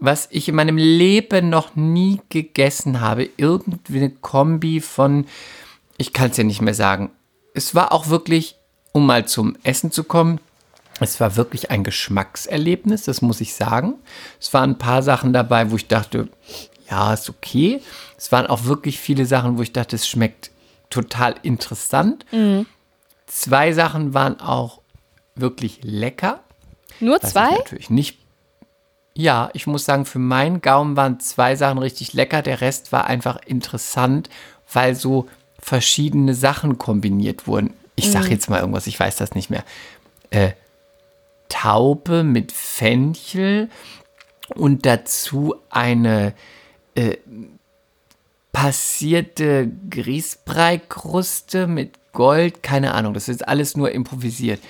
was 0.00 0.28
ich 0.30 0.48
in 0.48 0.54
meinem 0.54 0.78
Leben 0.78 1.50
noch 1.50 1.76
nie 1.76 2.22
gegessen 2.30 3.02
habe. 3.02 3.28
Irgendwie 3.36 3.98
eine 3.98 4.10
Kombi 4.10 4.80
von, 4.80 5.26
ich 5.98 6.14
kann 6.14 6.30
es 6.30 6.38
ja 6.38 6.44
nicht 6.44 6.62
mehr 6.62 6.74
sagen. 6.74 7.10
Es 7.52 7.74
war 7.74 7.92
auch 7.92 8.08
wirklich, 8.08 8.56
um 8.92 9.04
mal 9.04 9.26
zum 9.26 9.56
Essen 9.62 9.90
zu 9.90 10.04
kommen, 10.04 10.40
es 11.02 11.20
war 11.20 11.36
wirklich 11.36 11.70
ein 11.70 11.84
Geschmackserlebnis, 11.84 13.04
das 13.04 13.22
muss 13.22 13.40
ich 13.40 13.54
sagen. 13.54 13.94
Es 14.40 14.52
waren 14.52 14.70
ein 14.70 14.78
paar 14.78 15.02
Sachen 15.02 15.32
dabei, 15.32 15.70
wo 15.70 15.76
ich 15.76 15.88
dachte, 15.88 16.28
ja, 16.90 17.14
ist 17.14 17.30
okay. 17.30 17.80
Es 18.16 18.32
waren 18.32 18.46
auch 18.46 18.64
wirklich 18.64 18.98
viele 18.98 19.26
Sachen, 19.26 19.58
wo 19.58 19.62
ich 19.62 19.72
dachte, 19.72 19.96
es 19.96 20.06
schmeckt 20.06 20.50
total 20.90 21.34
interessant. 21.42 22.26
Zwei 23.26 23.72
Sachen 23.72 24.14
waren 24.14 24.40
auch 24.40 24.80
wirklich 25.34 25.80
lecker. 25.82 26.40
nur 27.00 27.20
zwei? 27.20 27.50
natürlich 27.50 27.90
nicht. 27.90 28.18
Ja, 29.14 29.50
ich 29.52 29.66
muss 29.66 29.84
sagen, 29.84 30.04
für 30.06 30.18
meinen 30.18 30.60
Gaumen 30.60 30.96
waren 30.96 31.20
zwei 31.20 31.56
Sachen 31.56 31.78
richtig 31.78 32.12
lecker. 32.12 32.42
Der 32.42 32.60
Rest 32.60 32.92
war 32.92 33.06
einfach 33.06 33.38
interessant, 33.46 34.30
weil 34.72 34.94
so 34.94 35.28
verschiedene 35.58 36.34
Sachen 36.34 36.78
kombiniert 36.78 37.46
wurden. 37.46 37.74
Ich 37.94 38.10
sag 38.10 38.30
jetzt 38.30 38.48
mal 38.48 38.60
irgendwas, 38.60 38.86
ich 38.86 38.98
weiß 38.98 39.16
das 39.16 39.34
nicht 39.34 39.50
mehr. 39.50 39.64
Äh, 40.30 40.52
Taube 41.52 42.24
mit 42.24 42.50
Fenchel 42.50 43.68
und 44.54 44.86
dazu 44.86 45.54
eine 45.68 46.32
äh, 46.94 47.18
passierte 48.52 49.70
Grießbreikruste 49.90 51.66
mit 51.66 51.98
Gold, 52.12 52.62
keine 52.62 52.94
Ahnung, 52.94 53.12
das 53.12 53.28
ist 53.28 53.46
alles 53.46 53.76
nur 53.76 53.92
improvisiert. 53.92 54.60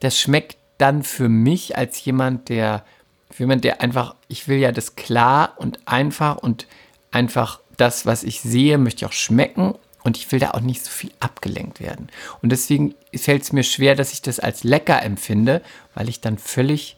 Das 0.00 0.18
schmeckt 0.18 0.56
dann 0.78 1.04
für 1.04 1.28
mich 1.28 1.76
als 1.76 2.04
jemand, 2.04 2.48
der, 2.48 2.84
für 3.30 3.44
jemand, 3.44 3.62
der 3.62 3.80
einfach, 3.80 4.16
ich 4.26 4.48
will 4.48 4.58
ja 4.58 4.72
das 4.72 4.96
klar 4.96 5.54
und 5.56 5.78
einfach 5.86 6.36
und 6.36 6.66
einfach 7.12 7.60
das, 7.76 8.06
was 8.06 8.24
ich 8.24 8.40
sehe, 8.40 8.76
möchte 8.76 9.04
ich 9.04 9.08
auch 9.08 9.14
schmecken 9.14 9.74
und 10.08 10.16
ich 10.16 10.32
will 10.32 10.38
da 10.38 10.52
auch 10.52 10.60
nicht 10.60 10.82
so 10.82 10.90
viel 10.90 11.10
abgelenkt 11.20 11.80
werden. 11.80 12.08
Und 12.40 12.50
deswegen 12.50 12.94
fällt 13.14 13.42
es 13.42 13.52
mir 13.52 13.62
schwer, 13.62 13.94
dass 13.94 14.14
ich 14.14 14.22
das 14.22 14.40
als 14.40 14.64
lecker 14.64 15.02
empfinde, 15.02 15.60
weil 15.94 16.08
ich 16.08 16.22
dann 16.22 16.38
völlig 16.38 16.96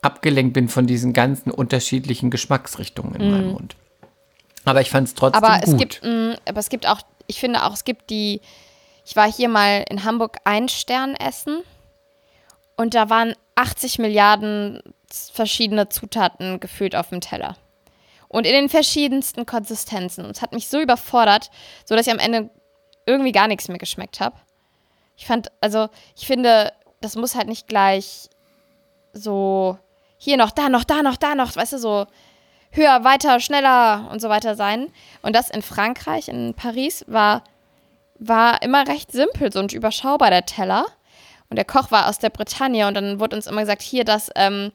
abgelenkt 0.00 0.54
bin 0.54 0.68
von 0.68 0.86
diesen 0.86 1.12
ganzen 1.12 1.50
unterschiedlichen 1.50 2.30
Geschmacksrichtungen 2.30 3.20
in 3.20 3.30
meinem 3.32 3.50
Mund. 3.50 3.74
Aber 4.64 4.80
ich 4.80 4.90
fand 4.90 5.08
es 5.08 5.14
trotzdem 5.14 5.42
Aber 5.42 5.60
es 5.60 5.70
gut. 5.70 5.78
gibt, 5.80 6.02
mh, 6.04 6.36
aber 6.46 6.60
es 6.60 6.68
gibt 6.68 6.86
auch, 6.86 7.00
ich 7.26 7.40
finde 7.40 7.64
auch, 7.64 7.72
es 7.72 7.82
gibt 7.82 8.10
die, 8.10 8.40
ich 9.04 9.16
war 9.16 9.30
hier 9.30 9.48
mal 9.48 9.84
in 9.90 10.04
Hamburg 10.04 10.36
ein 10.44 10.68
Stern 10.68 11.16
essen 11.16 11.62
und 12.76 12.94
da 12.94 13.10
waren 13.10 13.34
80 13.56 13.98
Milliarden 13.98 14.80
verschiedene 15.10 15.88
Zutaten 15.88 16.60
gefühlt 16.60 16.94
auf 16.94 17.08
dem 17.08 17.20
Teller. 17.20 17.56
Und 18.30 18.46
in 18.46 18.52
den 18.52 18.68
verschiedensten 18.68 19.44
Konsistenzen. 19.44 20.24
Und 20.24 20.30
es 20.30 20.40
hat 20.40 20.52
mich 20.52 20.68
so 20.68 20.80
überfordert, 20.80 21.50
so 21.84 21.96
dass 21.96 22.06
ich 22.06 22.12
am 22.12 22.20
Ende 22.20 22.48
irgendwie 23.04 23.32
gar 23.32 23.48
nichts 23.48 23.66
mehr 23.66 23.78
geschmeckt 23.78 24.20
habe. 24.20 24.36
Ich 25.16 25.26
fand, 25.26 25.50
also, 25.60 25.88
ich 26.16 26.26
finde, 26.26 26.72
das 27.00 27.16
muss 27.16 27.34
halt 27.34 27.48
nicht 27.48 27.66
gleich 27.66 28.30
so 29.12 29.78
hier 30.16 30.36
noch, 30.36 30.52
da 30.52 30.68
noch, 30.68 30.84
da 30.84 31.02
noch, 31.02 31.16
da 31.16 31.34
noch, 31.34 31.56
weißt 31.56 31.72
du, 31.72 31.78
so 31.78 32.06
höher, 32.70 33.02
weiter, 33.02 33.40
schneller 33.40 34.08
und 34.12 34.20
so 34.20 34.28
weiter 34.28 34.54
sein. 34.54 34.92
Und 35.22 35.34
das 35.34 35.50
in 35.50 35.62
Frankreich, 35.62 36.28
in 36.28 36.54
Paris, 36.54 37.04
war, 37.08 37.42
war 38.18 38.62
immer 38.62 38.86
recht 38.86 39.10
simpel, 39.10 39.52
so 39.52 39.58
und 39.58 39.72
überschaubar 39.72 40.30
der 40.30 40.46
Teller. 40.46 40.86
Und 41.48 41.56
der 41.56 41.64
Koch 41.64 41.90
war 41.90 42.08
aus 42.08 42.20
der 42.20 42.30
Bretagne 42.30 42.86
und 42.86 42.94
dann 42.94 43.18
wurde 43.18 43.34
uns 43.34 43.48
immer 43.48 43.62
gesagt, 43.62 43.82
hier, 43.82 44.04
das, 44.04 44.30
ähm, 44.36 44.70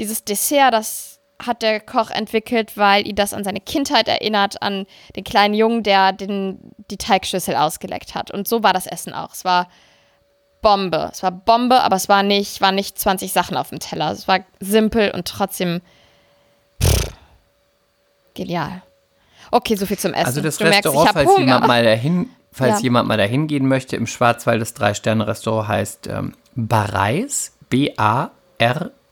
dieses 0.00 0.24
Dessert, 0.24 0.74
das 0.74 1.17
hat 1.44 1.62
der 1.62 1.80
Koch 1.80 2.10
entwickelt, 2.10 2.76
weil 2.76 3.06
ihn 3.06 3.14
das 3.14 3.32
an 3.32 3.44
seine 3.44 3.60
Kindheit 3.60 4.08
erinnert, 4.08 4.60
an 4.62 4.86
den 5.14 5.24
kleinen 5.24 5.54
Jungen, 5.54 5.82
der 5.84 6.12
den, 6.12 6.58
die 6.90 6.96
Teigschüssel 6.96 7.54
ausgeleckt 7.54 8.14
hat. 8.14 8.30
Und 8.32 8.48
so 8.48 8.62
war 8.62 8.72
das 8.72 8.86
Essen 8.86 9.12
auch. 9.14 9.32
Es 9.32 9.44
war 9.44 9.68
Bombe. 10.62 11.08
Es 11.12 11.22
war 11.22 11.30
Bombe, 11.30 11.80
aber 11.82 11.94
es 11.94 12.08
war 12.08 12.24
nicht, 12.24 12.60
war 12.60 12.72
nicht 12.72 12.98
20 12.98 13.32
Sachen 13.32 13.56
auf 13.56 13.68
dem 13.68 13.78
Teller. 13.78 14.10
Es 14.10 14.26
war 14.26 14.40
simpel 14.58 15.12
und 15.12 15.28
trotzdem 15.28 15.80
pff, 16.82 17.12
genial. 18.34 18.82
Okay, 19.52 19.76
so 19.76 19.86
viel 19.86 19.98
zum 19.98 20.14
Essen. 20.14 20.26
Also 20.26 20.40
das 20.40 20.56
du 20.58 20.64
merkst, 20.64 20.86
Restaurant, 20.86 21.02
ich 21.04 21.08
hab 21.08 21.14
falls 21.14 21.28
Hunger. 21.30 21.40
jemand 21.40 21.66
mal 21.68 21.84
dahin, 21.84 22.30
falls 22.50 22.78
Ja. 22.78 22.82
jemand 22.82 23.06
mal 23.08 23.16
dahin 23.16 23.46
gehen 23.46 23.68
möchte, 23.68 23.94
im 23.94 24.08
Schwarzwald 24.08 24.60
das 24.60 24.74
Drei-Sterne-Restaurant 24.74 25.68
heißt 25.68 26.08
ähm, 26.08 26.34
Bareis, 26.56 27.52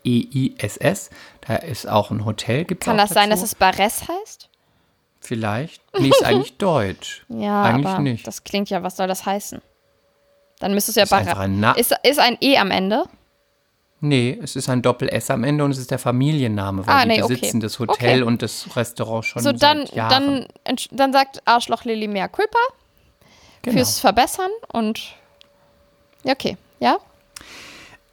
B-A-R-E-I-S-S. 0.05 1.11
Da 1.49 1.57
ist 1.57 1.89
auch 1.89 2.11
ein 2.11 2.25
Hotel. 2.25 2.65
Gibt's 2.65 2.85
Kann 2.87 2.99
das 2.99 3.11
sein, 3.11 3.31
dass 3.31 3.41
dazu? 3.41 3.53
es 3.53 3.55
Barres 3.55 4.09
heißt? 4.09 4.49
Vielleicht. 5.21 5.81
Nee, 5.99 6.09
ist 6.09 6.25
eigentlich 6.25 6.57
deutsch. 6.59 7.25
Ja, 7.29 7.63
Eigentlich 7.65 7.87
aber 7.87 8.01
nicht. 8.03 8.27
das 8.27 8.45
klingt 8.45 8.71
ja, 8.71 8.83
was 8.83 8.97
soll 8.97 9.07
das 9.09 9.27
heißen? 9.27 9.61
Dann 10.59 10.75
müsste 10.75 10.91
es 10.93 10.97
ja 10.97 11.05
Barres. 11.05 11.37
ein 11.37 11.61
Na 11.61 11.73
Ist, 11.73 11.95
ist 12.03 12.19
ein 12.19 12.37
E 12.41 12.57
am 12.59 12.71
Ende? 12.71 13.05
Nee, 14.01 14.39
es 14.43 14.57
ist 14.57 14.69
ein 14.69 14.83
Doppel-S 14.83 15.31
am 15.31 15.43
Ende 15.43 15.65
und 15.65 15.71
es 15.71 15.79
ist 15.79 15.91
der 15.91 15.99
Familienname, 15.99 16.87
weil 16.87 16.95
Ah, 16.95 17.03
die 17.03 17.09
nee, 17.09 17.23
okay. 17.23 17.35
besitzen 17.35 17.61
das 17.61 17.79
Hotel 17.79 18.21
Okay. 18.21 18.23
und 18.23 18.43
das 18.43 18.77
Restaurant 18.77 19.25
schon 19.25 19.43
So, 19.43 19.53
dann, 19.53 19.87
seit 19.87 19.95
Jahren. 19.97 20.47
dann, 20.65 20.77
dann 20.93 21.13
sagt 21.13 21.41
Arschloch 21.47 21.85
Lilly 21.85 22.07
mehr 22.07 22.29
Culpa 22.29 22.59
genau. 23.63 23.77
fürs 23.77 23.99
Verbessern 23.99 24.51
und. 24.73 25.15
Okay. 26.25 26.57
Ja? 26.79 26.99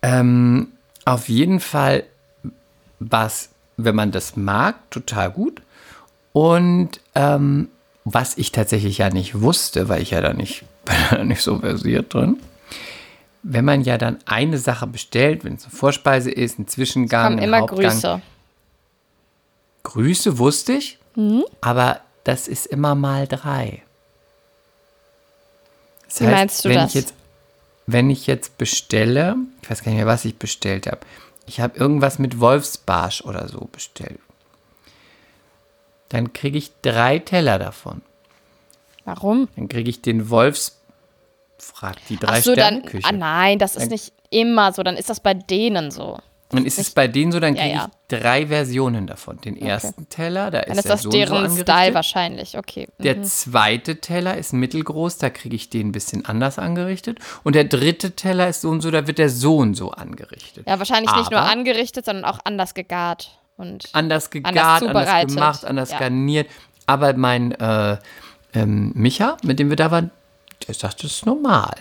Ähm, 0.01 0.71
auf 1.05 1.27
jeden 1.29 1.59
Fall 1.59 2.05
was, 2.99 3.49
wenn 3.77 3.95
man 3.95 4.11
das 4.11 4.35
mag, 4.35 4.75
total 4.91 5.31
gut. 5.31 5.61
Und 6.31 6.99
ähm, 7.15 7.69
was 8.05 8.37
ich 8.37 8.51
tatsächlich 8.51 8.97
ja 8.97 9.09
nicht 9.09 9.41
wusste, 9.41 9.87
weil 9.89 10.01
ich 10.01 10.11
ja 10.11 10.21
da 10.21 10.33
nicht, 10.33 10.63
bin 10.85 10.95
da 11.11 11.23
nicht 11.23 11.41
so 11.41 11.59
versiert 11.59 12.13
drin, 12.13 12.39
wenn 13.43 13.65
man 13.65 13.81
ja 13.81 13.97
dann 13.97 14.19
eine 14.25 14.57
Sache 14.57 14.87
bestellt, 14.87 15.43
wenn 15.43 15.55
es 15.55 15.63
eine 15.65 15.71
Vorspeise 15.73 16.31
ist, 16.31 16.59
ein 16.59 16.67
Zwischengang, 16.67 17.33
ein 17.37 17.43
immer 17.43 17.59
Hauptgang. 17.59 17.91
Grüße. 17.91 18.21
Grüße 19.83 20.37
wusste 20.37 20.73
ich, 20.73 20.97
Mhm. 21.15 21.43
aber 21.61 21.99
das 22.23 22.47
ist 22.47 22.65
immer 22.67 22.95
mal 22.95 23.27
drei. 23.27 23.83
Das 26.07 26.21
Wie 26.21 26.25
meinst 26.25 26.63
du 26.65 26.69
wenn 26.69 26.75
das? 26.75 26.89
Ich 26.89 26.95
jetzt, 26.95 27.13
wenn 27.85 28.09
ich 28.09 28.27
jetzt 28.27 28.57
bestelle, 28.57 29.35
ich 29.61 29.69
weiß 29.69 29.83
gar 29.83 29.91
nicht 29.91 29.97
mehr, 29.99 30.07
was 30.07 30.25
ich 30.25 30.37
bestellt 30.37 30.87
habe. 30.87 30.99
Ich 31.45 31.59
habe 31.59 31.77
irgendwas 31.77 32.19
mit 32.19 32.39
Wolfsbarsch 32.39 33.21
oder 33.21 33.47
so 33.47 33.67
bestellt. 33.71 34.19
Dann 36.09 36.33
kriege 36.33 36.57
ich 36.57 36.71
drei 36.81 37.19
Teller 37.19 37.59
davon. 37.59 38.01
Warum? 39.05 39.49
Dann 39.55 39.67
kriege 39.67 39.89
ich 39.89 40.01
den 40.01 40.29
Wolfs, 40.29 40.79
fragt 41.57 42.09
die 42.09 42.17
drei 42.17 42.37
Ach 42.39 42.43
so, 42.43 42.55
dann. 42.55 42.83
Ah, 43.03 43.11
nein, 43.11 43.59
das 43.59 43.75
ist 43.75 43.83
Dann- 43.83 43.89
nicht 43.89 44.13
immer 44.29 44.71
so. 44.71 44.83
Dann 44.83 44.95
ist 44.95 45.09
das 45.09 45.19
bei 45.19 45.33
denen 45.33 45.91
so. 45.91 46.19
Dann 46.53 46.65
ist 46.65 46.79
es 46.79 46.91
bei 46.91 47.07
denen 47.07 47.31
so, 47.31 47.39
dann 47.39 47.55
kriege 47.55 47.69
ja. 47.75 47.89
ich 48.09 48.19
drei 48.19 48.47
Versionen 48.47 49.07
davon. 49.07 49.39
Den 49.41 49.55
ersten 49.57 50.07
Teller, 50.09 50.51
da 50.51 50.61
Dann 50.61 50.71
ist 50.71 50.79
ist 50.85 50.89
das 50.89 51.01
der 51.09 51.27
so 51.27 51.35
und 51.35 51.49
so 51.49 51.55
deren. 51.55 51.57
Style 51.61 51.93
wahrscheinlich. 51.93 52.57
Okay. 52.57 52.87
Der 52.99 53.15
Mhm. 53.17 53.23
zweite 53.23 53.95
Teller 53.97 54.37
ist 54.37 54.53
mittelgroß, 54.53 55.17
da 55.17 55.29
kriege 55.29 55.55
ich 55.55 55.69
den 55.69 55.87
ein 55.89 55.91
bisschen 55.91 56.25
anders 56.25 56.59
angerichtet. 56.59 57.19
Und 57.43 57.55
der 57.55 57.63
dritte 57.65 58.11
Teller 58.11 58.47
ist 58.49 58.61
so 58.61 58.69
und 58.69 58.81
so, 58.81 58.91
da 58.91 59.07
wird 59.07 59.17
der 59.17 59.29
so 59.29 59.57
und 59.57 59.75
so 59.75 59.91
angerichtet. 59.91 60.67
Ja, 60.67 60.77
wahrscheinlich 60.79 61.13
nicht 61.15 61.31
nur 61.31 61.39
Aber- 61.41 61.49
angerichtet, 61.51 62.05
sondern 62.05 62.25
auch 62.25 62.39
anders 62.43 62.73
gegart. 62.73 63.37
Und 63.57 63.89
Anders 63.93 64.29
gegart, 64.31 64.55
Anders 64.57 65.07
anders, 65.07 65.25
gemacht, 65.35 65.65
anders 65.65 65.91
Ja. 65.91 65.99
garniert. 65.99 66.49
Aber 66.87 67.13
mein 67.15 67.51
äh, 67.53 67.97
ähm, 68.53 68.91
Micha, 68.95 69.37
mit 69.43 69.59
dem 69.59 69.69
wir 69.69 69.75
da 69.77 69.91
waren, 69.91 70.11
der 70.67 70.73
sagt, 70.75 71.03
das 71.03 71.11
ist 71.11 71.25
normal. 71.25 71.75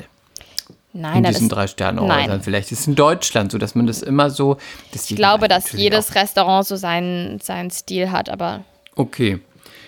Nein, 0.93 1.19
in 1.19 1.25
diesen 1.25 1.47
ist, 1.47 1.53
drei 1.53 1.67
Sternen 1.67 2.07
nein. 2.07 2.43
Vielleicht 2.43 2.73
ist 2.73 2.81
es 2.81 2.87
in 2.87 2.95
Deutschland 2.95 3.53
so, 3.53 3.59
dass 3.59 3.75
man 3.75 3.87
das 3.87 4.03
immer 4.03 4.31
so. 4.31 4.57
ich 4.93 5.15
glaube, 5.17 5.49
dass 5.49 5.73
jedes 5.73 6.15
Restaurant 6.15 6.67
so 6.67 6.77
seinen, 6.77 7.41
seinen 7.41 7.71
Stil 7.71 8.11
hat, 8.11 8.29
aber 8.29 8.65
Okay. 8.97 9.41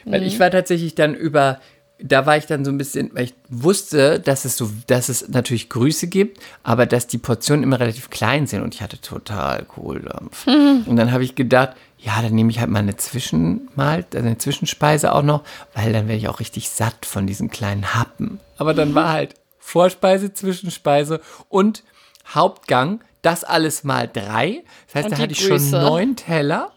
Weil 0.07 0.21
Mhm. 0.21 0.27
ich 0.27 0.39
war 0.41 0.51
tatsächlich 0.51 0.95
dann 0.95 1.15
über, 1.15 1.61
da 1.99 2.27
war 2.27 2.37
ich 2.37 2.47
dann 2.47 2.65
so 2.65 2.71
ein 2.71 2.79
bisschen, 2.79 3.11
weil 3.15 3.25
ich 3.25 3.35
wusste, 3.49 4.19
dass 4.21 4.45
es 4.45 4.57
so, 4.57 4.71
dass 4.87 5.09
es 5.09 5.29
natürlich 5.29 5.69
Grüße 5.71 6.09
gibt, 6.09 6.41
aber 6.63 6.87
dass 6.87 7.07
die 7.07 7.19
Portionen 7.19 7.63
immer 7.63 7.81
relativ 7.81 8.11
klein 8.11 8.47
sind 8.47 8.63
und 8.63 8.75
ich 8.75 8.83
hatte 8.83 9.01
total 9.01 9.63
Kohldampf. 9.65 10.47
Und 10.87 10.97
dann 10.97 11.13
habe 11.13 11.25
ich 11.25 11.35
gedacht, 11.35 11.71
ja, 11.99 12.21
dann 12.21 12.35
nehme 12.35 12.51
ich 12.51 12.61
halt 12.61 12.69
mal 12.71 12.81
eine 12.81 12.97
Zwischenmahl, 12.97 14.05
eine 14.15 14.37
Zwischenspeise 14.37 15.15
auch 15.15 15.23
noch, 15.23 15.43
weil 15.75 15.93
dann 15.95 16.07
werde 16.07 16.19
ich 16.19 16.29
auch 16.29 16.41
richtig 16.41 16.69
satt 16.69 17.07
von 17.07 17.27
diesen 17.27 17.49
kleinen 17.51 17.95
Happen. 17.95 18.41
Aber 18.59 18.75
dann 18.75 18.95
war 18.95 19.11
halt 19.13 19.35
Vorspeise, 19.67 20.33
Zwischenspeise 20.35 21.21
und 21.49 21.85
Hauptgang, 22.35 23.03
das 23.23 23.45
alles 23.45 23.83
mal 23.83 24.07
drei. 24.13 24.63
Das 24.87 24.97
heißt, 24.97 25.05
Und 25.07 25.13
da 25.13 25.23
hatte 25.23 25.33
ich 25.33 25.49
Grüße. 25.49 25.71
schon 25.71 25.81
neun 25.81 26.17
Teller. 26.17 26.71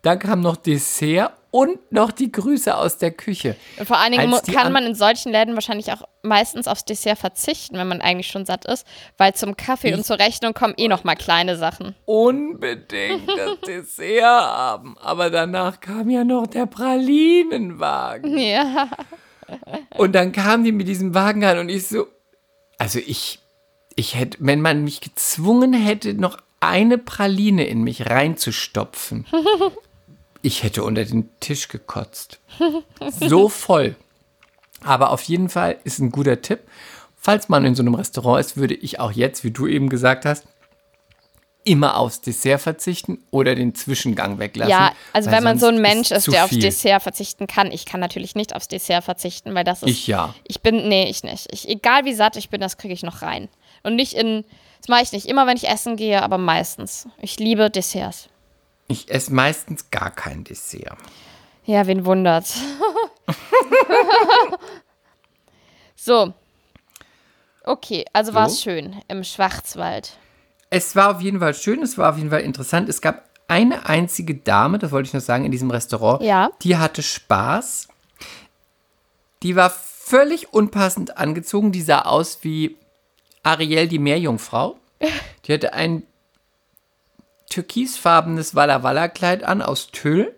Dann 0.00 0.18
kam 0.18 0.40
noch 0.40 0.56
Dessert 0.56 1.32
und 1.50 1.92
noch 1.92 2.10
die 2.10 2.32
Grüße 2.32 2.74
aus 2.74 2.96
der 2.96 3.10
Küche. 3.10 3.56
vor 3.84 3.98
allen 3.98 4.12
Dingen 4.12 4.32
kann 4.52 4.66
an- 4.68 4.72
man 4.72 4.84
in 4.86 4.94
solchen 4.94 5.30
Läden 5.32 5.54
wahrscheinlich 5.54 5.92
auch 5.92 6.02
meistens 6.22 6.66
aufs 6.66 6.86
Dessert 6.86 7.18
verzichten, 7.18 7.76
wenn 7.76 7.86
man 7.86 8.00
eigentlich 8.00 8.28
schon 8.28 8.46
satt 8.46 8.64
ist, 8.64 8.86
weil 9.18 9.34
zum 9.34 9.54
Kaffee 9.56 9.92
und 9.94 10.04
zur 10.06 10.18
Rechnung 10.18 10.54
kommen 10.54 10.72
eh 10.78 10.88
noch 10.88 11.04
mal 11.04 11.14
kleine 11.14 11.56
Sachen. 11.56 11.94
Unbedingt 12.06 13.28
das 13.28 13.60
Dessert 13.66 14.22
haben. 14.24 14.96
Aber 14.98 15.28
danach 15.28 15.78
kam 15.80 16.08
ja 16.08 16.24
noch 16.24 16.46
der 16.46 16.64
Pralinenwagen. 16.66 18.38
Ja. 18.38 18.88
Und 19.96 20.12
dann 20.12 20.32
kamen 20.32 20.64
die 20.64 20.72
mit 20.72 20.88
diesem 20.88 21.14
Wagen 21.14 21.44
an 21.44 21.58
und 21.58 21.68
ich 21.68 21.86
so, 21.86 22.06
also 22.78 22.98
ich, 22.98 23.38
ich 23.94 24.14
hätte, 24.14 24.38
wenn 24.40 24.60
man 24.60 24.84
mich 24.84 25.00
gezwungen 25.00 25.72
hätte, 25.72 26.14
noch 26.14 26.38
eine 26.60 26.98
Praline 26.98 27.66
in 27.66 27.82
mich 27.82 28.08
reinzustopfen, 28.08 29.26
ich 30.42 30.62
hätte 30.62 30.84
unter 30.84 31.04
den 31.04 31.28
Tisch 31.40 31.68
gekotzt. 31.68 32.40
So 33.20 33.48
voll. 33.48 33.96
Aber 34.84 35.10
auf 35.10 35.22
jeden 35.22 35.48
Fall 35.48 35.78
ist 35.84 35.98
ein 35.98 36.10
guter 36.10 36.42
Tipp. 36.42 36.60
Falls 37.16 37.48
man 37.48 37.64
in 37.64 37.74
so 37.76 37.82
einem 37.82 37.94
Restaurant 37.94 38.40
ist, 38.40 38.56
würde 38.56 38.74
ich 38.74 38.98
auch 38.98 39.12
jetzt, 39.12 39.44
wie 39.44 39.52
du 39.52 39.68
eben 39.68 39.88
gesagt 39.88 40.24
hast, 40.24 40.44
immer 41.64 41.96
aufs 41.96 42.20
Dessert 42.20 42.60
verzichten 42.60 43.22
oder 43.30 43.54
den 43.54 43.74
Zwischengang 43.74 44.38
weglassen. 44.38 44.70
Ja, 44.70 44.92
also 45.12 45.30
wenn 45.30 45.44
man 45.44 45.58
so 45.58 45.66
ein 45.66 45.80
Mensch 45.80 46.10
ist, 46.10 46.24
zu 46.24 46.32
der 46.32 46.44
aufs. 46.44 46.58
Dessert 46.58 47.02
verzichten 47.02 47.46
kann, 47.46 47.70
ich 47.70 47.86
kann 47.86 48.00
natürlich 48.00 48.34
nicht 48.34 48.54
aufs 48.54 48.68
Dessert 48.68 49.04
verzichten, 49.04 49.54
weil 49.54 49.64
das 49.64 49.82
ist. 49.82 49.90
Ich 49.90 50.06
ja. 50.06 50.34
Ich 50.46 50.60
bin, 50.60 50.88
nee, 50.88 51.08
ich 51.08 51.22
nicht. 51.22 51.48
Ich, 51.52 51.68
egal 51.68 52.04
wie 52.04 52.14
satt 52.14 52.36
ich 52.36 52.50
bin, 52.50 52.60
das 52.60 52.76
kriege 52.76 52.94
ich 52.94 53.02
noch 53.02 53.22
rein. 53.22 53.48
Und 53.82 53.96
nicht 53.96 54.14
in, 54.14 54.44
das 54.80 54.88
mache 54.88 55.02
ich 55.02 55.12
nicht 55.12 55.26
immer, 55.26 55.46
wenn 55.46 55.56
ich 55.56 55.68
essen 55.68 55.96
gehe, 55.96 56.22
aber 56.22 56.38
meistens. 56.38 57.08
Ich 57.20 57.38
liebe 57.38 57.70
Desserts. 57.70 58.28
Ich 58.88 59.10
esse 59.10 59.32
meistens 59.32 59.90
gar 59.90 60.10
kein 60.10 60.44
Dessert. 60.44 60.98
Ja, 61.64 61.86
wen 61.86 62.04
wundert's? 62.04 62.58
so. 65.94 66.34
Okay, 67.64 68.04
also 68.12 68.34
war 68.34 68.46
es 68.46 68.56
So. 68.56 68.62
schön 68.62 69.00
im 69.06 69.22
Schwarzwald. 69.22 70.14
Es 70.74 70.96
war 70.96 71.14
auf 71.16 71.20
jeden 71.20 71.38
Fall 71.38 71.52
schön, 71.52 71.82
es 71.82 71.98
war 71.98 72.08
auf 72.08 72.16
jeden 72.16 72.30
Fall 72.30 72.40
interessant. 72.40 72.88
Es 72.88 73.02
gab 73.02 73.28
eine 73.46 73.84
einzige 73.84 74.36
Dame, 74.36 74.78
das 74.78 74.90
wollte 74.90 75.08
ich 75.08 75.12
noch 75.12 75.20
sagen, 75.20 75.44
in 75.44 75.52
diesem 75.52 75.70
Restaurant. 75.70 76.22
Ja. 76.22 76.50
Die 76.62 76.78
hatte 76.78 77.02
Spaß. 77.02 77.88
Die 79.42 79.54
war 79.54 79.68
völlig 79.68 80.54
unpassend 80.54 81.18
angezogen. 81.18 81.72
Die 81.72 81.82
sah 81.82 82.00
aus 82.02 82.38
wie 82.40 82.78
Ariel, 83.42 83.86
die 83.86 83.98
Meerjungfrau. 83.98 84.78
Die 85.44 85.52
hatte 85.52 85.74
ein 85.74 86.04
türkisfarbenes 87.50 88.54
Walla 88.54 88.82
Walla 88.82 89.08
Kleid 89.08 89.44
an 89.44 89.60
aus 89.60 89.90
Tüll. 89.90 90.34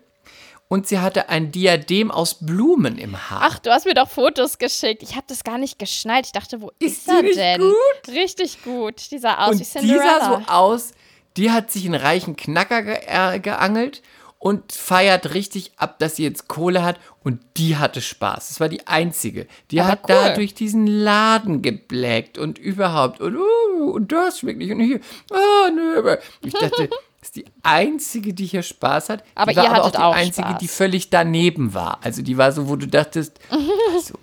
Und 0.75 0.87
sie 0.87 0.99
hatte 0.99 1.29
ein 1.29 1.53
Diadem 1.53 2.11
aus 2.11 2.45
Blumen 2.45 2.97
im 2.97 3.29
Haar. 3.29 3.39
Ach, 3.43 3.59
du 3.59 3.71
hast 3.71 3.85
mir 3.85 3.93
doch 3.93 4.09
Fotos 4.09 4.57
geschickt. 4.57 5.03
Ich 5.03 5.15
habe 5.15 5.23
das 5.25 5.45
gar 5.45 5.57
nicht 5.57 5.79
geschnallt. 5.79 6.25
Ich 6.25 6.33
dachte, 6.33 6.61
wo 6.61 6.69
ist, 6.79 6.97
Ist 6.97 7.07
die 7.07 7.11
er 7.13 7.57
denn? 7.57 7.61
gut? 7.61 8.13
Richtig 8.13 8.61
gut. 8.61 9.09
Die 9.09 9.17
sah 9.17 9.45
aus 9.45 9.51
und 9.53 9.59
wie 9.61 9.63
die 9.63 9.69
Cinderella. 9.69 10.19
sah 10.19 10.43
so 10.45 10.51
aus, 10.51 10.91
die 11.37 11.49
hat 11.51 11.71
sich 11.71 11.85
einen 11.85 11.95
reichen 11.95 12.35
Knacker 12.35 12.81
ge 12.83 12.97
äh, 13.07 13.39
geangelt 13.39 14.01
und 14.37 14.73
feiert 14.73 15.33
richtig 15.33 15.71
ab, 15.77 15.97
dass 15.99 16.17
sie 16.17 16.23
jetzt 16.23 16.49
Kohle 16.49 16.83
hat 16.83 16.99
und 17.23 17.39
die 17.55 17.77
hatte 17.77 18.01
Spaß. 18.01 18.49
Das 18.49 18.59
war 18.59 18.67
die 18.67 18.85
einzige. 18.85 19.47
Die 19.71 19.79
Aber 19.79 19.91
hat 19.91 19.99
cool. 20.09 20.15
da 20.15 20.35
durch 20.35 20.55
diesen 20.55 20.87
Laden 20.87 21.61
gebläckt 21.61 22.37
und 22.37 22.57
überhaupt 22.57 23.21
und, 23.21 23.37
uh, 23.37 23.91
und 23.93 24.11
das 24.11 24.39
schmeckt 24.39 24.59
nicht 24.59 24.71
und 24.73 24.81
hier. 24.81 24.99
Ah, 25.31 25.69
nö. 25.73 26.17
Ich 26.41 26.51
dachte, 26.51 26.89
ist 27.25 27.35
die 27.35 27.45
einzige, 27.63 28.33
die 28.33 28.45
hier 28.45 28.63
Spaß 28.63 29.09
hat. 29.09 29.23
Aber 29.35 29.51
die 29.51 29.57
war 29.57 29.63
ihr 29.63 29.69
aber 29.71 29.79
auch 29.81 29.85
hattet 29.85 29.99
die 29.99 30.03
auch 30.03 30.15
einzige, 30.15 30.47
Spaß. 30.47 30.59
die 30.59 30.67
völlig 30.67 31.09
daneben 31.09 31.73
war. 31.73 31.99
Also 32.03 32.21
die 32.21 32.37
war 32.37 32.51
so, 32.51 32.69
wo 32.69 32.75
du 32.75 32.87
dachtest, 32.87 33.39
also, 33.93 34.15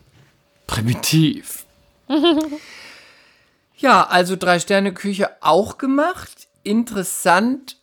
primitiv. 0.67 1.67
Ja, 3.77 4.05
also 4.07 4.37
Drei-Sterne-Küche 4.37 5.31
auch 5.41 5.79
gemacht. 5.79 6.49
Interessant, 6.63 7.79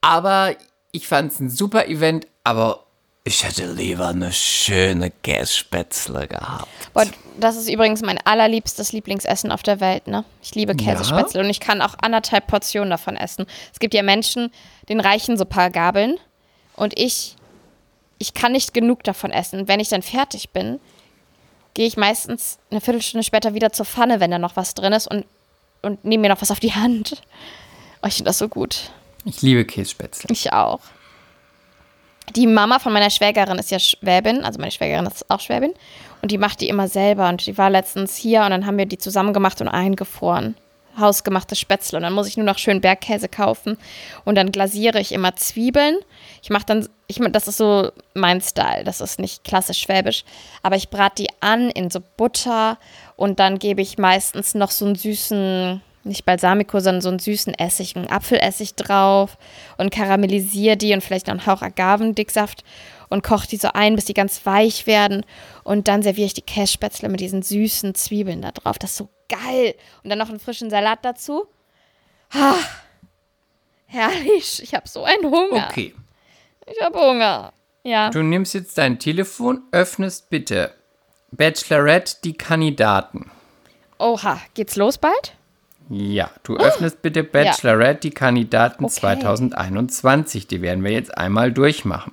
aber 0.00 0.54
ich 0.92 1.08
fand 1.08 1.32
es 1.32 1.40
ein 1.40 1.50
super 1.50 1.86
Event, 1.86 2.26
aber 2.44 2.84
ich 3.28 3.44
hätte 3.44 3.70
lieber 3.70 4.08
eine 4.08 4.32
schöne 4.32 5.10
Kässpätzle 5.10 6.26
gehabt. 6.26 6.66
Boah, 6.94 7.04
das 7.38 7.56
ist 7.56 7.68
übrigens 7.68 8.00
mein 8.00 8.18
allerliebstes 8.24 8.92
Lieblingsessen 8.92 9.52
auf 9.52 9.62
der 9.62 9.80
Welt, 9.80 10.06
ne? 10.06 10.24
Ich 10.42 10.54
liebe 10.54 10.74
Käsespätzle 10.74 11.42
und 11.42 11.50
ich 11.50 11.60
kann 11.60 11.82
auch 11.82 11.94
anderthalb 12.00 12.46
Portionen 12.46 12.88
davon 12.88 13.16
essen. 13.16 13.44
Es 13.70 13.80
gibt 13.80 13.92
ja 13.92 14.02
Menschen, 14.02 14.50
denen 14.88 15.00
reichen 15.00 15.36
so 15.36 15.44
ein 15.44 15.48
paar 15.48 15.70
Gabeln 15.70 16.16
und 16.74 16.98
ich, 16.98 17.36
ich 18.18 18.32
kann 18.32 18.52
nicht 18.52 18.72
genug 18.72 19.04
davon 19.04 19.30
essen. 19.30 19.60
Und 19.60 19.68
wenn 19.68 19.78
ich 19.78 19.90
dann 19.90 20.02
fertig 20.02 20.50
bin, 20.50 20.80
gehe 21.74 21.86
ich 21.86 21.98
meistens 21.98 22.58
eine 22.70 22.80
Viertelstunde 22.80 23.24
später 23.24 23.52
wieder 23.52 23.72
zur 23.72 23.84
Pfanne, 23.84 24.20
wenn 24.20 24.30
da 24.30 24.38
noch 24.38 24.56
was 24.56 24.72
drin 24.72 24.94
ist 24.94 25.06
und, 25.06 25.26
und 25.82 26.02
nehme 26.02 26.22
mir 26.22 26.28
noch 26.30 26.40
was 26.40 26.50
auf 26.50 26.60
die 26.60 26.74
Hand. 26.74 27.20
Oh, 28.02 28.06
ich 28.06 28.14
finde 28.14 28.30
das 28.30 28.38
so 28.38 28.48
gut. 28.48 28.90
Ich 29.26 29.42
liebe 29.42 29.66
Kässpätzle. 29.66 30.32
Ich 30.32 30.50
auch. 30.54 30.80
Die 32.36 32.46
Mama 32.46 32.78
von 32.78 32.92
meiner 32.92 33.10
Schwägerin 33.10 33.58
ist 33.58 33.70
ja 33.70 33.78
Schwäbin, 33.78 34.44
also 34.44 34.58
meine 34.58 34.70
Schwägerin 34.70 35.06
ist 35.06 35.30
auch 35.30 35.40
Schwäbin. 35.40 35.72
Und 36.22 36.30
die 36.30 36.38
macht 36.38 36.60
die 36.60 36.68
immer 36.68 36.88
selber. 36.88 37.28
Und 37.28 37.46
die 37.46 37.56
war 37.56 37.70
letztens 37.70 38.16
hier 38.16 38.42
und 38.42 38.50
dann 38.50 38.66
haben 38.66 38.78
wir 38.78 38.86
die 38.86 38.98
zusammen 38.98 39.32
gemacht 39.32 39.60
und 39.60 39.68
eingefroren. 39.68 40.56
Hausgemachte 40.98 41.54
Spätzle. 41.54 41.98
Und 41.98 42.02
dann 42.02 42.12
muss 42.12 42.26
ich 42.26 42.36
nur 42.36 42.46
noch 42.46 42.58
schön 42.58 42.80
Bergkäse 42.80 43.28
kaufen. 43.28 43.78
Und 44.24 44.34
dann 44.34 44.50
glasiere 44.50 45.00
ich 45.00 45.12
immer 45.12 45.36
Zwiebeln. 45.36 45.96
Ich 46.42 46.50
mache 46.50 46.66
dann, 46.66 46.88
ich, 47.06 47.20
das 47.30 47.46
ist 47.46 47.58
so 47.58 47.92
mein 48.14 48.40
Style. 48.40 48.82
Das 48.82 49.00
ist 49.00 49.20
nicht 49.20 49.44
klassisch 49.44 49.78
schwäbisch. 49.78 50.24
Aber 50.62 50.74
ich 50.74 50.90
brate 50.90 51.22
die 51.22 51.28
an 51.40 51.70
in 51.70 51.88
so 51.88 52.00
Butter. 52.16 52.78
Und 53.16 53.38
dann 53.38 53.60
gebe 53.60 53.80
ich 53.80 53.96
meistens 53.96 54.54
noch 54.54 54.72
so 54.72 54.86
einen 54.86 54.96
süßen, 54.96 55.80
nicht 56.04 56.24
Balsamico, 56.24 56.80
sondern 56.80 57.02
so 57.02 57.08
einen 57.08 57.18
süßen 57.18 57.54
Essig, 57.54 57.96
einen 57.96 58.08
Apfelessig 58.10 58.74
drauf 58.74 59.36
und 59.76 59.90
karamellisiere 59.92 60.76
die 60.76 60.92
und 60.94 61.02
vielleicht 61.02 61.26
noch 61.26 61.34
einen 61.34 61.46
Hauch 61.46 61.62
Agavendicksaft 61.62 62.64
und 63.08 63.22
koche 63.22 63.48
die 63.48 63.56
so 63.56 63.70
ein, 63.74 63.94
bis 63.96 64.04
die 64.06 64.14
ganz 64.14 64.44
weich 64.46 64.86
werden. 64.86 65.24
Und 65.64 65.88
dann 65.88 66.02
serviere 66.02 66.26
ich 66.26 66.34
die 66.34 66.42
Kässpätzle 66.42 67.08
mit 67.08 67.20
diesen 67.20 67.42
süßen 67.42 67.94
Zwiebeln 67.94 68.42
da 68.42 68.52
drauf. 68.52 68.78
Das 68.78 68.90
ist 68.92 68.96
so 68.98 69.08
geil. 69.28 69.74
Und 70.02 70.10
dann 70.10 70.18
noch 70.18 70.28
einen 70.28 70.40
frischen 70.40 70.70
Salat 70.70 71.00
dazu. 71.02 71.46
Ah, 72.32 72.54
herrlich. 73.86 74.62
Ich 74.62 74.74
habe 74.74 74.88
so 74.88 75.04
einen 75.04 75.24
Hunger. 75.24 75.66
Okay, 75.70 75.94
Ich 76.66 76.80
habe 76.82 76.98
Hunger. 76.98 77.52
Ja. 77.84 78.10
du 78.10 78.22
nimmst 78.22 78.52
jetzt 78.54 78.76
dein 78.76 78.98
Telefon, 78.98 79.62
öffnest 79.72 80.28
bitte 80.28 80.74
Bachelorette 81.30 82.16
die 82.24 82.34
Kandidaten. 82.36 83.30
Oha, 83.98 84.40
geht's 84.54 84.76
los 84.76 84.98
bald? 84.98 85.34
Ja, 85.90 86.30
du 86.42 86.56
öffnest 86.58 87.00
bitte 87.02 87.24
Bachelorette 87.24 88.00
die 88.00 88.10
Kandidaten 88.10 88.84
Okay. 88.84 88.94
2021. 88.94 90.46
Die 90.46 90.60
werden 90.60 90.84
wir 90.84 90.90
jetzt 90.92 91.16
einmal 91.16 91.52
durchmachen. 91.52 92.12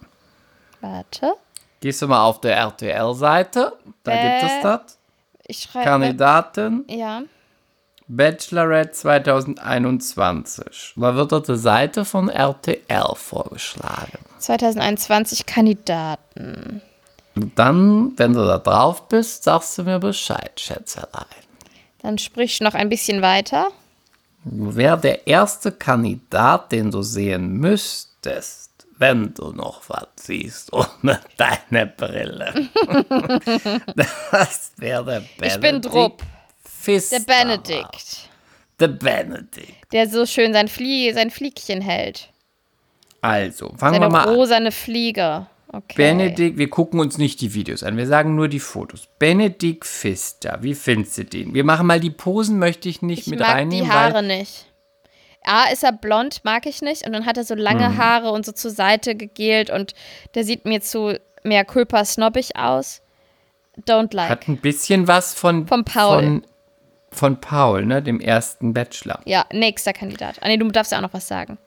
Warte. 0.81 1.33
Gehst 1.81 2.01
du 2.01 2.07
mal 2.07 2.23
auf 2.23 2.39
der 2.41 2.55
RTL-Seite, 2.55 3.73
da 4.03 4.11
gibt 4.11 4.43
es 4.43 4.51
Bä- 4.57 4.61
das. 4.63 4.97
Ich 5.47 5.61
schreibe. 5.63 5.85
Kandidaten 5.85 6.85
Ja. 6.89 7.21
Bachelorette 8.07 8.91
2021. 8.91 10.93
Da 10.95 11.15
wird 11.15 11.31
dort 11.31 11.47
die 11.47 11.57
Seite 11.57 12.05
von 12.05 12.29
RTL 12.29 13.15
vorgeschlagen. 13.15 14.19
2021 14.37 15.45
Kandidaten. 15.45 16.81
Und 17.35 17.57
dann, 17.59 18.13
wenn 18.17 18.33
du 18.33 18.45
da 18.45 18.59
drauf 18.59 19.07
bist, 19.09 19.43
sagst 19.43 19.77
du 19.77 19.83
mir 19.83 19.99
Bescheid, 19.99 20.51
Schätzelein. 20.59 21.25
Dann 22.05 22.19
sprich 22.19 22.61
noch 22.61 22.75
ein 22.75 22.87
bisschen 22.87 23.23
weiter. 23.23 23.69
Wer 24.43 24.95
der 24.95 25.25
erste 25.25 25.71
Kandidat, 25.71 26.71
den 26.71 26.91
du 26.91 27.01
sehen 27.01 27.53
müsstest, 27.57 28.69
wenn 28.99 29.33
du 29.33 29.51
noch 29.53 29.81
was 29.87 30.05
siehst 30.17 30.71
ohne 30.71 31.19
deine 31.37 31.87
Brille. 31.87 32.69
das 34.31 34.71
wäre 34.77 35.03
der 35.03 35.19
Benedikt. 35.21 35.45
Ich 35.47 35.59
bin 35.59 35.81
Drupp. 35.81 36.21
Pfister. 36.63 37.19
Der 37.21 37.25
Benedikt. 37.25 38.29
Der 38.79 38.87
Benedikt. 38.89 39.91
Der 39.91 40.07
so 40.07 40.27
schön 40.27 40.53
sein, 40.53 40.67
Flie 40.67 41.11
sein 41.11 41.31
Fliegchen 41.31 41.81
hält. 41.81 42.29
Also, 43.21 43.69
fangen 43.77 43.95
Seine 43.95 44.05
wir 44.05 44.09
mal 44.09 44.25
an. 44.25 44.35
rosane 44.35 44.71
Fliege. 44.71 45.47
Okay. 45.77 45.95
Benedikt, 45.97 46.57
wir 46.57 46.69
gucken 46.69 46.99
uns 47.01 47.17
nicht 47.17 47.41
die 47.41 47.53
Videos 47.53 47.83
an, 47.83 47.97
wir 47.97 48.07
sagen 48.07 48.35
nur 48.35 48.47
die 48.47 48.59
Fotos. 48.61 49.09
Benedikt 49.19 49.83
Pfister, 49.83 50.59
wie 50.61 50.73
findest 50.73 51.17
du 51.17 51.25
den? 51.25 51.53
Wir 51.53 51.65
machen 51.65 51.85
mal 51.85 51.99
die 51.99 52.11
Posen, 52.11 52.59
möchte 52.59 52.87
ich 52.87 53.01
nicht 53.01 53.23
Ich 53.23 53.27
mit 53.27 53.39
mag 53.39 53.49
reinnehmen, 53.55 53.85
die 53.85 53.91
Haare 53.91 54.23
nicht. 54.23 54.67
A, 55.43 55.65
ist 55.71 55.83
er 55.83 55.91
blond, 55.91 56.41
mag 56.45 56.65
ich 56.65 56.81
nicht. 56.81 57.05
Und 57.05 57.13
dann 57.13 57.25
hat 57.25 57.37
er 57.37 57.43
so 57.43 57.55
lange 57.55 57.89
Mhm. 57.89 57.97
Haare 57.97 58.31
und 58.31 58.45
so 58.45 58.51
zur 58.51 58.71
Seite 58.71 59.15
gegelt. 59.15 59.69
Und 59.69 59.93
der 60.33 60.43
sieht 60.43 60.65
mir 60.65 60.81
zu 60.81 61.19
mehr 61.43 61.65
Culpa 61.65 62.03
snobbig 62.05 62.55
aus. 62.55 63.01
Don't 63.87 64.15
like. 64.15 64.29
hat 64.29 64.47
ein 64.47 64.57
bisschen 64.57 65.07
was 65.07 65.33
von 65.33 65.67
Vom 65.67 65.83
Paul. 65.83 66.23
von, 66.23 66.45
von 67.11 67.41
Paul, 67.41 67.85
ne, 67.85 68.01
dem 68.01 68.19
ersten 68.21 68.73
Bachelor. 68.73 69.19
ja, 69.25 69.45
nächster 69.51 69.91
Kandidat. 69.93 70.37
Ah, 70.41 70.47
nee, 70.47 70.57
du 70.57 70.67
darfst 70.71 70.91
ja 70.93 70.97
auch 70.99 71.03
noch 71.03 71.13
was 71.13 71.27
sagen. 71.27 71.57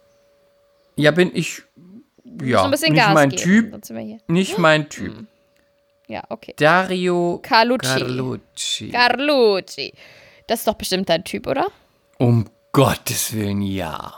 Ja, 0.97 1.11
bin 1.13 1.31
ich 1.35 1.63
ja, 2.43 2.59
so 2.61 2.65
ein 2.65 2.71
bisschen 2.71 2.93
nicht 2.93 3.03
Gas 3.03 3.15
mein 3.15 3.31
geben. 3.31 3.81
Typ, 3.83 4.29
nicht 4.29 4.59
mein 4.59 4.89
Typ. 4.89 5.25
Ja, 6.07 6.23
okay. 6.29 6.55
Dario 6.57 7.41
Carlucci. 7.43 7.87
Carlucci. 7.87 8.89
Carlucci. 8.91 9.93
Das 10.47 10.61
ist 10.61 10.69
doch 10.69 10.75
bestimmt 10.75 11.09
dein 11.09 11.25
Typ, 11.25 11.47
oder? 11.47 11.67
um 12.19 12.49
Gottes 12.73 13.33
Willen, 13.33 13.63
ja. 13.63 14.15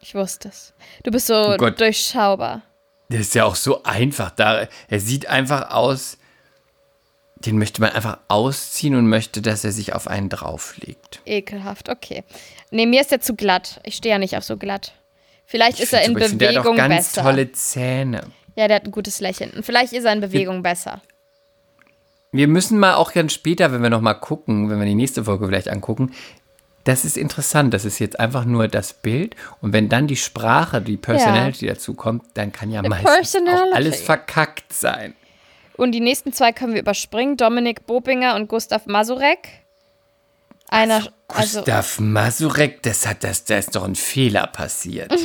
Ich 0.00 0.14
wusste 0.14 0.48
es. 0.48 0.72
Du 1.02 1.10
bist 1.10 1.26
so 1.26 1.56
Gott. 1.58 1.80
durchschaubar. 1.80 2.62
Der 3.08 3.20
ist 3.20 3.34
ja 3.34 3.44
auch 3.44 3.56
so 3.56 3.82
einfach. 3.82 4.30
Da, 4.30 4.68
er 4.88 5.00
sieht 5.00 5.26
einfach 5.26 5.70
aus, 5.70 6.16
den 7.36 7.58
möchte 7.58 7.80
man 7.80 7.90
einfach 7.90 8.18
ausziehen 8.28 8.94
und 8.94 9.08
möchte, 9.08 9.42
dass 9.42 9.64
er 9.64 9.72
sich 9.72 9.94
auf 9.94 10.06
einen 10.06 10.28
drauflegt. 10.28 11.20
Ekelhaft, 11.26 11.88
okay. 11.88 12.22
Nee, 12.70 12.86
mir 12.86 13.00
ist 13.00 13.10
der 13.10 13.20
zu 13.20 13.34
glatt. 13.34 13.80
Ich 13.84 13.96
stehe 13.96 14.14
ja 14.14 14.18
nicht 14.18 14.36
auf 14.36 14.44
so 14.44 14.56
glatt. 14.56 14.92
Vielleicht 15.50 15.80
ist 15.80 15.92
er 15.92 16.04
in 16.04 16.16
Ich 16.16 16.22
finde, 16.22 16.36
der 16.36 16.48
hat 16.50 16.56
auch 16.58 16.62
Bewegung 16.62 16.76
ganz 16.76 17.08
besser. 17.08 17.22
tolle 17.22 17.50
Zähne. 17.50 18.20
Ja, 18.54 18.68
der 18.68 18.76
hat 18.76 18.84
ein 18.84 18.92
gutes 18.92 19.20
Lächeln. 19.20 19.50
Und 19.50 19.66
vielleicht 19.66 19.92
ist 19.92 20.04
er 20.04 20.12
in 20.12 20.20
Bewegung 20.20 20.62
besser. 20.62 21.02
Wir 22.30 22.46
müssen 22.46 22.78
mal 22.78 22.94
auch 22.94 23.12
ganz 23.12 23.32
später, 23.32 23.72
wenn 23.72 23.82
wir 23.82 23.90
noch 23.90 24.00
mal 24.00 24.14
gucken, 24.14 24.70
wenn 24.70 24.78
wir 24.78 24.86
die 24.86 24.94
nächste 24.94 25.24
Folge 25.24 25.48
vielleicht 25.48 25.68
angucken, 25.68 26.12
das 26.84 27.04
ist 27.04 27.16
interessant. 27.16 27.74
Das 27.74 27.84
ist 27.84 27.98
jetzt 27.98 28.20
einfach 28.20 28.44
nur 28.44 28.68
das 28.68 28.92
Bild. 28.92 29.34
Und 29.60 29.72
wenn 29.72 29.88
dann 29.88 30.06
die 30.06 30.16
Sprache, 30.16 30.80
die 30.80 30.96
Personality 30.96 31.66
dazu 31.66 31.94
kommt, 31.94 32.22
dann 32.34 32.52
kann 32.52 32.70
ja 32.70 32.82
meistens 32.82 33.48
auch 33.48 33.74
alles 33.74 34.00
verkackt 34.00 34.72
sein. 34.72 35.14
Und 35.76 35.90
die 35.90 36.00
nächsten 36.00 36.32
zwei 36.32 36.52
können 36.52 36.74
wir 36.74 36.80
überspringen. 36.80 37.36
Dominik 37.36 37.86
Bobinger 37.86 38.36
und 38.36 38.46
Gustav 38.46 38.86
Masurek. 38.86 39.48
Einer, 40.70 41.06
also, 41.28 41.58
Gustav 41.58 41.98
Masurek, 42.00 42.82
das 42.82 43.06
hat 43.06 43.24
das, 43.24 43.44
da 43.44 43.58
ist 43.58 43.74
doch 43.74 43.84
ein 43.84 43.96
Fehler 43.96 44.46
passiert. 44.46 45.12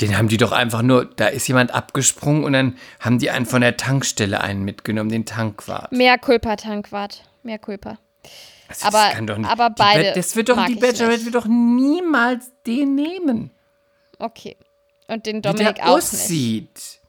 Den 0.00 0.16
haben 0.18 0.28
die 0.28 0.36
doch 0.36 0.52
einfach 0.52 0.82
nur, 0.82 1.06
da 1.06 1.28
ist 1.28 1.48
jemand 1.48 1.72
abgesprungen 1.74 2.44
und 2.44 2.52
dann 2.52 2.76
haben 3.00 3.18
die 3.18 3.30
einen 3.30 3.46
von 3.46 3.62
der 3.62 3.78
Tankstelle 3.78 4.42
einen 4.42 4.62
mitgenommen, 4.62 5.08
den 5.10 5.24
Tankwart. 5.24 5.90
mehr 5.90 6.18
Culpa-Tankwart. 6.18 7.22
Mehr 7.42 7.58
Culpa. 7.58 7.98
Also 8.68 8.84
das 8.84 8.94
aber- 8.94 9.10
kann 9.14 9.26
doch 9.26 9.38
nicht- 9.38 9.48
aber 9.48 9.70
beide 9.70 10.12
Das 10.12 10.36
wird 10.36 10.48
doch, 10.50 10.66
die 10.66 10.74
Bachelorette 10.74 11.22
nicht. 11.22 11.32
wird 11.32 11.34
doch 11.36 11.46
niemals 11.48 12.50
den 12.66 12.94
nehmen. 12.94 13.50
Okay. 14.18 14.56
Und 15.08 15.24
den 15.24 15.36
Wie 15.36 15.40
Dominik 15.42 15.76
der 15.76 15.84
auch 15.88 15.96
nicht. 15.96 16.04
aussieht. 16.04 17.00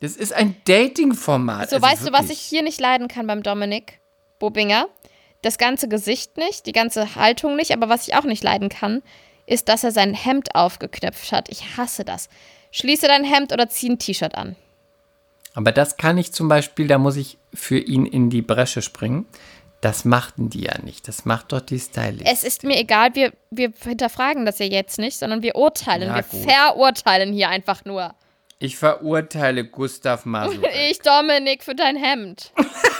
Das 0.00 0.12
ist 0.16 0.32
ein 0.32 0.54
Dating-Format. 0.66 1.70
So, 1.70 1.76
also 1.76 1.86
weißt 1.88 2.02
du, 2.06 2.12
was 2.12 2.20
wirklich. 2.22 2.38
ich 2.42 2.44
hier 2.46 2.62
nicht 2.62 2.80
leiden 2.80 3.08
kann 3.08 3.26
beim 3.26 3.42
Dominik 3.42 3.98
Bobinger? 4.38 4.86
Das 5.42 5.58
ganze 5.58 5.88
Gesicht 5.88 6.36
nicht, 6.36 6.66
die 6.66 6.72
ganze 6.72 7.14
Haltung 7.14 7.56
nicht, 7.56 7.72
aber 7.72 7.88
was 7.88 8.06
ich 8.06 8.14
auch 8.14 8.24
nicht 8.24 8.44
leiden 8.44 8.68
kann, 8.68 9.02
ist, 9.46 9.68
dass 9.68 9.84
er 9.84 9.90
sein 9.90 10.14
Hemd 10.14 10.54
aufgeknöpft 10.54 11.32
hat. 11.32 11.48
Ich 11.48 11.76
hasse 11.76 12.04
das. 12.04 12.28
Schließe 12.72 13.06
dein 13.08 13.24
Hemd 13.24 13.52
oder 13.52 13.68
zieh 13.68 13.90
ein 13.90 13.98
T-Shirt 13.98 14.34
an. 14.34 14.56
Aber 15.54 15.72
das 15.72 15.96
kann 15.96 16.18
ich 16.18 16.32
zum 16.32 16.48
Beispiel, 16.48 16.86
da 16.86 16.98
muss 16.98 17.16
ich 17.16 17.38
für 17.52 17.78
ihn 17.78 18.06
in 18.06 18.30
die 18.30 18.42
Bresche 18.42 18.82
springen. 18.82 19.26
Das 19.80 20.04
machten 20.04 20.50
die 20.50 20.64
ja 20.64 20.78
nicht. 20.82 21.08
Das 21.08 21.24
macht 21.24 21.52
doch 21.52 21.60
die 21.60 21.78
Stylist. 21.78 22.30
Es 22.30 22.44
ist 22.44 22.64
mir 22.64 22.78
egal, 22.78 23.14
wir, 23.14 23.32
wir 23.50 23.72
hinterfragen 23.82 24.44
das 24.44 24.58
ja 24.58 24.66
jetzt 24.66 24.98
nicht, 24.98 25.18
sondern 25.18 25.42
wir 25.42 25.56
urteilen. 25.56 26.08
Ja, 26.08 26.16
wir 26.16 26.22
gut. 26.22 26.50
verurteilen 26.50 27.32
hier 27.32 27.48
einfach 27.48 27.84
nur. 27.84 28.14
Ich 28.58 28.76
verurteile 28.76 29.64
Gustav 29.64 30.26
Masurek. 30.26 30.70
Ich, 30.90 31.00
Dominik, 31.00 31.64
für 31.64 31.74
dein 31.74 31.96
Hemd. 31.96 32.52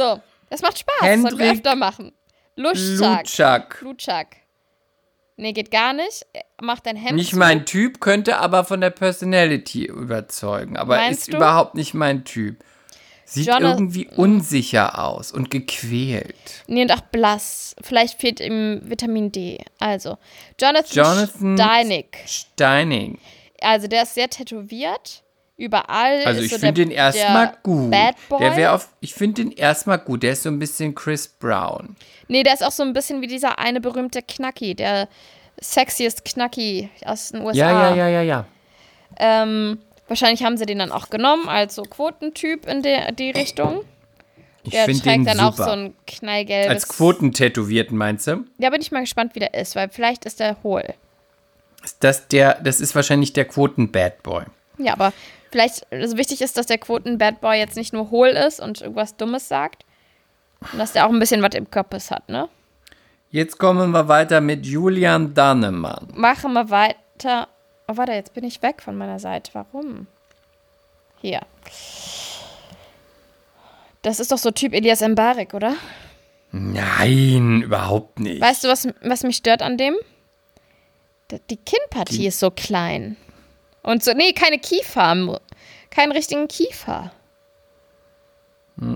so, 0.00 0.20
das 0.50 0.62
macht 0.62 0.78
Spaß. 0.78 0.94
Das 1.00 1.20
sollten 1.20 1.38
wir 1.38 1.46
Hendrik 1.46 1.58
öfter 1.66 1.76
machen. 1.76 2.12
Luschak. 2.56 3.18
Lutschak. 3.20 3.78
Lutschak. 3.82 4.36
Nee, 5.36 5.52
geht 5.52 5.70
gar 5.70 5.92
nicht. 5.94 6.26
Mach 6.60 6.80
dein 6.80 6.96
Hemd 6.96 7.16
Nicht 7.16 7.30
zu. 7.30 7.36
mein 7.38 7.64
Typ, 7.64 8.00
könnte 8.00 8.38
aber 8.38 8.64
von 8.64 8.80
der 8.80 8.90
Personality 8.90 9.84
überzeugen. 9.86 10.76
Aber 10.76 10.96
Meinst 10.96 11.20
ist 11.20 11.32
du? 11.32 11.36
überhaupt 11.38 11.74
nicht 11.74 11.94
mein 11.94 12.24
Typ. 12.24 12.62
Sieht 13.24 13.46
Jonah- 13.46 13.70
irgendwie 13.74 14.08
unsicher 14.16 14.98
aus 15.02 15.30
und 15.32 15.50
gequält. 15.50 16.34
Nee, 16.66 16.82
und 16.82 16.92
auch 16.92 17.00
blass. 17.00 17.76
Vielleicht 17.80 18.20
fehlt 18.20 18.40
ihm 18.40 18.80
Vitamin 18.84 19.30
D. 19.32 19.58
Also, 19.78 20.18
Jonathan, 20.60 20.90
Jonathan 20.92 21.56
Steinig. 21.56 22.06
Steining. 22.26 23.18
Also, 23.62 23.86
der 23.86 24.02
ist 24.02 24.14
sehr 24.14 24.28
tätowiert. 24.28 25.22
Überall. 25.60 26.22
Also 26.24 26.40
ich 26.40 26.50
so 26.50 26.58
finde 26.58 26.82
den 26.84 26.90
erstmal 26.90 27.54
gut. 27.62 27.90
Bad 27.90 28.14
Boy. 28.30 28.40
Der 28.40 28.56
wäre 28.56 28.72
auf. 28.72 28.88
Ich 29.00 29.12
finde 29.12 29.44
den 29.44 29.52
erstmal 29.52 29.98
gut. 29.98 30.22
Der 30.22 30.32
ist 30.32 30.42
so 30.42 30.48
ein 30.48 30.58
bisschen 30.58 30.94
Chris 30.94 31.28
Brown. 31.28 31.96
Nee, 32.28 32.42
der 32.42 32.54
ist 32.54 32.64
auch 32.64 32.72
so 32.72 32.82
ein 32.82 32.94
bisschen 32.94 33.20
wie 33.20 33.26
dieser 33.26 33.58
eine 33.58 33.80
berühmte 33.80 34.22
Knacki, 34.22 34.74
der 34.74 35.06
sexiest 35.60 36.24
Knacki 36.24 36.88
aus 37.04 37.32
den 37.32 37.42
USA. 37.42 37.58
Ja, 37.58 37.90
ja, 37.90 37.94
ja, 37.94 38.08
ja, 38.08 38.22
ja. 38.22 38.44
Ähm, 39.18 39.78
wahrscheinlich 40.08 40.42
haben 40.44 40.56
sie 40.56 40.64
den 40.64 40.78
dann 40.78 40.92
auch 40.92 41.10
genommen 41.10 41.46
als 41.48 41.74
so 41.74 41.82
Quotentyp 41.82 42.66
in 42.66 42.82
der, 42.82 43.12
die 43.12 43.30
Richtung. 43.30 43.82
Ich 44.62 44.70
Der 44.70 44.86
trägt 44.86 45.04
den 45.04 45.24
dann 45.24 45.38
super. 45.38 45.48
auch 45.48 45.56
so 45.56 45.70
ein 45.70 45.94
knallgelbes. 46.06 46.70
Als 46.70 46.88
Quotentätowierten 46.88 47.98
meinst 47.98 48.26
du? 48.26 48.44
Ja, 48.58 48.70
bin 48.70 48.80
ich 48.80 48.92
mal 48.92 49.00
gespannt, 49.00 49.34
wie 49.34 49.40
der 49.40 49.52
ist, 49.52 49.76
weil 49.76 49.90
vielleicht 49.90 50.24
ist 50.24 50.40
der 50.40 50.56
hohl. 50.62 50.84
Ist 51.84 51.96
Das, 52.00 52.28
der, 52.28 52.54
das 52.62 52.80
ist 52.80 52.94
wahrscheinlich 52.94 53.34
der 53.34 53.46
Quoten-Bad 53.46 54.22
Boy. 54.22 54.44
Ja, 54.78 54.94
aber 54.94 55.12
vielleicht, 55.50 55.90
also 55.92 56.16
wichtig 56.16 56.42
ist, 56.42 56.56
dass 56.56 56.66
der 56.66 56.78
Quoten-Bad 56.78 57.40
Boy 57.40 57.58
jetzt 57.58 57.76
nicht 57.76 57.92
nur 57.92 58.10
hohl 58.10 58.28
ist 58.28 58.60
und 58.60 58.80
irgendwas 58.80 59.16
Dummes 59.16 59.48
sagt. 59.48 59.84
Und 60.72 60.78
dass 60.78 60.92
der 60.92 61.06
auch 61.06 61.10
ein 61.10 61.18
bisschen 61.18 61.42
was 61.42 61.54
im 61.54 61.70
Kopf 61.70 62.10
hat, 62.10 62.28
ne? 62.28 62.48
Jetzt 63.30 63.58
kommen 63.58 63.92
wir 63.92 64.08
weiter 64.08 64.40
mit 64.40 64.66
Julian 64.66 65.34
Dannemann. 65.34 66.08
Machen 66.14 66.52
wir 66.52 66.68
weiter. 66.70 67.48
Oh, 67.86 67.96
warte, 67.96 68.12
jetzt 68.12 68.34
bin 68.34 68.44
ich 68.44 68.60
weg 68.62 68.82
von 68.82 68.96
meiner 68.96 69.18
Seite. 69.18 69.52
Warum? 69.54 70.06
Hier. 71.20 71.40
Das 74.02 74.18
ist 74.18 74.32
doch 74.32 74.38
so 74.38 74.50
Typ 74.50 74.74
Elias 74.74 75.00
Mbarek, 75.00 75.54
oder? 75.54 75.76
Nein, 76.52 77.62
überhaupt 77.62 78.18
nicht. 78.18 78.40
Weißt 78.40 78.64
du, 78.64 78.68
was, 78.68 78.88
was 79.02 79.22
mich 79.22 79.36
stört 79.36 79.62
an 79.62 79.76
dem? 79.76 79.94
Die 81.48 81.56
Kinnpartie 81.56 82.26
ist 82.26 82.40
so 82.40 82.50
klein. 82.50 83.16
Und 83.82 84.04
so, 84.04 84.12
nee, 84.12 84.32
keine 84.32 84.58
Kiefer. 84.58 85.40
Keinen 85.90 86.12
richtigen 86.12 86.48
Kiefer. 86.48 87.12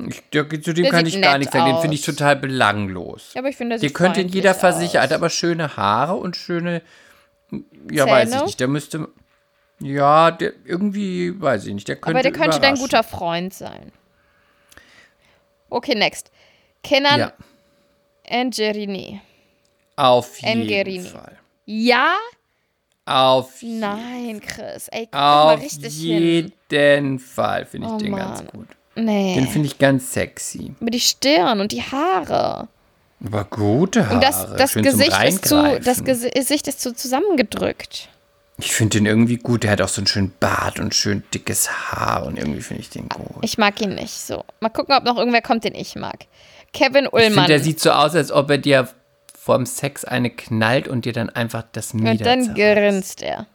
Ich, 0.09 0.23
der, 0.33 0.49
zu 0.49 0.73
dem 0.73 0.85
Der 0.85 0.91
kann 0.91 1.05
ich 1.07 1.21
gar 1.21 1.37
nichts 1.37 1.53
sagen. 1.53 1.67
Den 1.73 1.81
finde 1.81 1.95
ich 1.97 2.03
total 2.03 2.37
belanglos. 2.37 3.33
Ja, 3.35 3.41
aber 3.41 3.49
ich 3.51 3.57
finde, 3.57 3.79
der 3.79 3.91
könnte 3.91 4.21
in 4.21 4.27
freundlich 4.27 4.35
jeder 4.35 4.55
versichert, 4.55 4.97
aus. 4.97 5.03
hat 5.03 5.13
aber 5.13 5.29
schöne 5.29 5.77
Haare 5.77 6.15
und 6.15 6.37
schöne. 6.37 6.81
Ja, 7.91 8.07
weiß 8.07 8.29
ich 8.29 8.33
Zähne? 8.35 8.45
nicht. 8.47 8.61
Der 8.61 8.69
müsste. 8.69 9.09
Ja, 9.81 10.31
der 10.31 10.53
irgendwie, 10.65 11.39
weiß 11.39 11.67
ich 11.67 11.75
nicht. 11.75 11.89
Der 11.89 11.97
könnte 11.97 12.19
Aber 12.19 12.23
der 12.23 12.33
könnte 12.33 12.61
dein 12.61 12.77
guter 12.77 13.03
Freund 13.03 13.53
sein. 13.53 13.93
Okay, 15.69 15.95
next. 15.95 16.31
Kenan 16.83 17.19
Ja, 17.21 17.33
Angerini. 18.31 19.21
auf 19.97 20.39
jeden 20.41 20.63
Engerini. 20.63 21.09
Fall. 21.09 21.39
Ja? 21.67 22.15
Auf, 23.07 23.51
Nein, 23.63 24.41
Chris. 24.41 24.89
Ey, 24.89 25.03
guck 25.05 25.13
doch 25.13 25.19
mal 25.19 25.55
auf 25.55 25.61
richtig 25.61 25.95
hin. 25.95 26.53
jeden 26.71 27.19
Fall 27.19 27.67
finde 27.67 27.89
ich 27.89 27.93
Oh, 27.93 27.99
den 27.99 28.11
Mann. 28.13 28.21
ganz 28.21 28.47
gut. 28.47 28.67
Nee. 28.97 29.35
Den 29.35 29.49
finde 29.49 29.67
ich 29.67 29.79
ganz 29.79 30.13
sexy. 30.13 30.73
Aber 30.81 30.91
die 30.91 31.01
Stirn 31.01 31.61
und 31.61 31.73
die 31.73 31.83
Haare. 31.83 32.69
Aber 33.25 33.45
gute 33.45 34.05
Haare. 34.07 34.15
Und 34.15 34.25
das, 34.25 34.47
das, 34.57 34.73
schön 34.73 34.85
zum 34.85 34.93
Gesicht 34.99 35.23
ist 35.25 35.45
zu, 35.49 35.81
das 35.81 36.03
Gesi- 36.05 36.33
Gesicht 36.33 36.69
ist 36.69 36.81
zu 36.81 36.95
zusammengedrückt. 36.95 38.09
Ich 38.59 38.73
finde 38.73 38.99
den 38.99 39.07
irgendwie 39.07 39.37
gut. 39.37 39.65
Der 39.65 39.73
hat 39.73 39.83
auch 39.83 39.89
so 39.89 40.01
einen 40.01 40.07
schönen 40.07 40.33
Bart 40.39 40.79
und 40.79 40.95
schön 40.95 41.25
dickes 41.35 41.69
Haar 41.93 42.25
und 42.25 42.39
irgendwie 42.39 42.61
finde 42.63 42.83
ich 42.83 42.89
den 42.91 43.09
gut. 43.09 43.27
Ich 43.43 43.59
mag 43.59 43.81
ihn 43.81 43.97
nicht 43.97 44.13
so. 44.13 44.45
Mal 44.61 44.69
gucken, 44.69 44.95
ob 44.95 45.05
noch 45.05 45.19
irgendwer 45.19 45.43
kommt, 45.43 45.65
den 45.65 45.75
ich 45.75 45.97
mag. 45.97 46.27
Kevin 46.73 47.07
Ich 47.07 47.13
Ullmann. 47.13 47.33
finde, 47.33 47.49
der 47.49 47.61
sieht 47.61 47.81
so 47.81 47.91
aus, 47.91 48.15
als 48.15 48.31
ob 48.31 48.49
er 48.51 48.59
dir 48.59 48.89
vorm 49.45 49.67
Sex 49.67 50.05
eine 50.07 50.31
knallt 50.31 50.89
und 50.89 51.05
dir 51.05 51.13
dann 51.13 51.29
einfach 51.29 51.65
das 51.73 51.93
Mieder 51.93 52.11
und 52.13 52.21
dann 52.25 52.45
zerreißt. 52.45 52.57
grinst 52.57 53.23
er. 53.23 53.47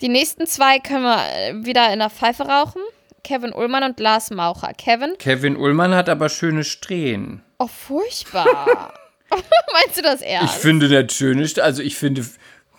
Die 0.00 0.08
nächsten 0.08 0.46
zwei 0.46 0.78
können 0.78 1.02
wir 1.02 1.18
äh, 1.18 1.64
wieder 1.66 1.92
in 1.92 1.98
der 1.98 2.08
Pfeife 2.10 2.44
rauchen. 2.44 2.80
Kevin 3.24 3.52
Ullmann 3.52 3.82
und 3.82 3.98
Lars 3.98 4.30
Maucher. 4.30 4.72
Kevin, 4.78 5.14
Kevin 5.18 5.56
Ullmann 5.56 5.92
hat 5.94 6.08
aber 6.08 6.28
schöne 6.28 6.62
Strähnen. 6.62 7.42
oh 7.58 7.66
furchtbar. 7.66 8.94
Meinst 9.30 9.98
du 9.98 10.02
das 10.02 10.20
Ich 10.22 10.28
ernst? 10.28 10.54
finde 10.54 10.88
der 10.88 11.08
schöne, 11.08 11.46
also 11.62 11.82
ich 11.82 11.96
finde 11.96 12.24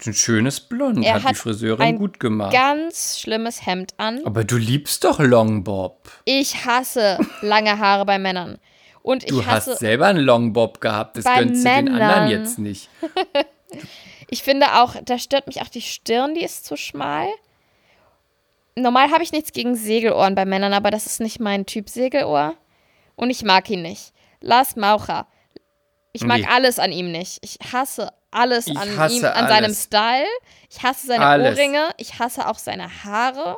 ein 0.05 0.13
schönes 0.13 0.61
Blond 0.61 1.03
Er 1.03 1.15
hat, 1.15 1.23
hat 1.23 1.31
die 1.31 1.35
Friseurin 1.35 1.85
ein 1.85 1.97
gut 1.97 2.21
gemacht. 2.21 2.53
Ganz 2.53 3.19
schlimmes 3.19 3.65
Hemd 3.65 3.93
an. 3.97 4.21
Aber 4.25 4.45
du 4.45 4.55
liebst 4.55 5.03
doch 5.03 5.19
Longbob. 5.19 6.09
Ich 6.23 6.65
hasse 6.65 7.19
lange 7.41 7.77
Haare 7.79 8.05
bei 8.05 8.17
Männern. 8.17 8.59
Und 9.01 9.23
ich 9.23 9.29
Du 9.29 9.45
hasse, 9.45 9.71
hast 9.71 9.79
selber 9.79 10.07
einen 10.07 10.19
Longbob 10.19 10.81
gehabt, 10.81 11.17
das 11.17 11.25
gönnst 11.25 11.65
du 11.65 11.69
den 11.69 11.89
anderen 11.89 12.27
jetzt 12.29 12.59
nicht. 12.59 12.89
ich 14.29 14.43
finde 14.43 14.81
auch, 14.81 14.95
da 15.03 15.17
stört 15.17 15.47
mich 15.47 15.61
auch 15.61 15.69
die 15.69 15.81
Stirn, 15.81 16.33
die 16.35 16.43
ist 16.43 16.65
zu 16.65 16.75
schmal. 16.75 17.27
Normal 18.75 19.11
habe 19.11 19.23
ich 19.23 19.31
nichts 19.31 19.51
gegen 19.51 19.75
Segelohren 19.75 20.35
bei 20.35 20.45
Männern, 20.45 20.73
aber 20.73 20.91
das 20.91 21.05
ist 21.05 21.19
nicht 21.19 21.39
mein 21.39 21.65
Typ 21.65 21.89
Segelohr. 21.89 22.55
Und 23.15 23.29
ich 23.29 23.43
mag 23.43 23.69
ihn 23.69 23.81
nicht. 23.81 24.13
Lars 24.41 24.75
Maucher. 24.75 25.27
Ich 26.13 26.23
mag 26.23 26.39
Nee. 26.39 26.47
alles 26.49 26.79
an 26.79 26.91
ihm 26.91 27.11
nicht. 27.11 27.39
Ich 27.41 27.57
hasse 27.73 28.11
alles 28.31 28.67
Ich 28.67 28.77
an 28.77 28.97
hasse 28.97 29.15
ihm, 29.17 29.25
an 29.25 29.47
seinem 29.47 29.63
alles. 29.65 29.83
Style. 29.83 30.25
Ich 30.69 30.81
hasse 30.83 31.07
seine 31.07 31.25
Alles. 31.25 31.57
Ohrringe. 31.57 31.89
Ich 31.97 32.19
hasse 32.19 32.47
auch 32.47 32.57
seine 32.57 33.03
Haare. 33.03 33.57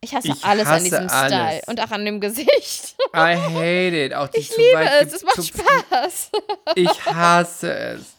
Ich 0.00 0.14
hasse 0.14 0.28
Ich 0.28 0.44
alles 0.44 0.66
an 0.66 0.74
hasse 0.74 0.84
diesem 0.84 1.08
alles. 1.08 1.32
Style 1.32 1.62
und 1.66 1.80
auch 1.80 1.90
an 1.90 2.04
dem 2.04 2.20
Gesicht. 2.20 2.94
I 3.14 3.34
hate 3.36 4.04
it. 4.06 4.14
Auch 4.14 4.28
die 4.28 4.38
Ich 4.38 4.50
liebe 4.56 4.88
es. 5.02 5.12
Es 5.12 5.24
macht 5.24 5.44
Spaß. 5.44 6.30
Ich 6.76 7.06
hasse 7.06 7.72
es. 7.76 8.14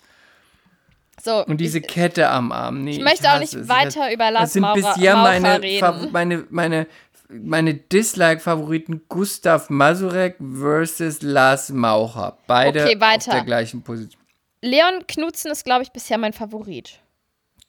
So, 1.24 1.46
Und 1.46 1.58
diese 1.58 1.82
Kette 1.82 2.30
am 2.30 2.52
Arm. 2.52 2.84
Nee, 2.84 2.92
ich 2.92 3.00
möchte 3.00 3.28
auch 3.28 3.32
hasse 3.34 3.40
nicht 3.42 3.54
es. 3.54 3.68
weiter 3.70 4.12
über 4.12 4.32
Lars 4.32 4.44
Das 4.46 4.54
sind 4.54 4.62
Maurer, 4.62 4.76
bisher 4.76 5.16
meine, 5.18 5.62
reden. 5.62 6.12
Meine, 6.12 6.46
meine, 6.50 6.88
meine 7.30 7.74
Dislike-Favoriten 7.76 9.02
Gustav 9.10 9.70
Masurek 9.70 10.36
versus 10.40 11.22
Lars 11.22 11.70
Maucher. 11.70 12.38
Beide 12.48 12.84
Okay, 12.86 13.00
weiter. 13.00 13.32
auf 13.32 13.36
der 13.38 13.44
gleichen 13.46 13.84
Position. 13.84 14.22
Leon 14.62 15.06
Knutzen 15.08 15.52
ist, 15.52 15.64
glaube 15.66 15.84
ich, 15.84 15.92
bisher 15.92 16.18
mein 16.18 16.34
Favorit. 16.34 17.00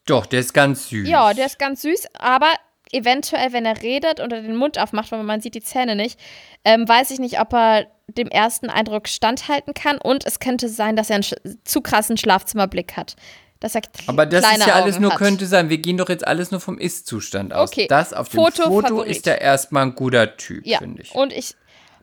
Doch, 0.07 0.27
der 0.27 0.41
ist 0.41 0.53
ganz 0.55 0.89
süß. 0.89 1.09
Ja, 1.09 1.33
der 1.35 1.47
ist 1.47 1.59
ganz 1.59 1.83
süß, 1.83 2.07
aber 2.15 2.49
eventuell, 2.93 3.53
wenn 3.53 3.65
er 3.67 3.83
redet 3.83 4.21
oder 4.21 4.43
den 4.43 4.57
Mund 4.57 4.79
aufmacht, 4.79 5.13
weil 5.13 5.23
man 5.23 5.41
sieht 5.41 5.55
die 5.55 5.63
Zähne 5.63 5.95
nicht, 5.97 6.19
ähm, 6.65 6.89
weiß 6.89 7.11
ich 7.11 7.19
nicht, 7.19 7.41
ob 7.41 7.53
er 7.53 7.87
dem 8.09 8.29
ersten 8.29 8.69
Eindruck 8.71 9.09
standhalten 9.09 9.75
kann. 9.75 9.99
Und 9.99 10.27
es 10.27 10.41
könnte 10.41 10.69
sein, 10.69 10.97
dass 10.97 11.11
er 11.11 11.17
einen 11.17 11.65
zu 11.65 11.81
krassen 11.81 12.17
Schlafzimmerblick 12.17 12.97
hat. 12.97 13.17
Dass 13.61 13.75
er 13.75 13.83
Aber 14.07 14.25
das 14.27 14.45
ist 14.51 14.67
ja 14.67 14.75
alles 14.75 14.95
Augen 14.97 15.03
nur 15.03 15.13
hat. 15.13 15.19
könnte 15.19 15.47
sein. 15.47 15.69
Wir 15.69 15.79
gehen 15.79 15.99
doch 15.99 16.09
jetzt 16.09 16.27
alles 16.27 16.51
nur 16.51 16.61
vom 16.61 16.79
Ist-Zustand 16.79 17.53
aus. 17.53 17.71
Okay, 17.71 17.87
Das 17.89 18.13
auf 18.13 18.29
dem 18.31 18.41
Foto, 18.41 18.63
Foto 18.65 18.89
Favorit. 18.89 19.11
ist 19.17 19.27
er 19.27 19.41
erstmal 19.41 19.83
ein 19.85 19.95
guter 19.95 20.37
Typ, 20.39 20.67
Ja, 20.67 20.79
finde 20.79 21.03
ich. 21.03 21.15
und 21.15 21.33
ich 21.33 21.55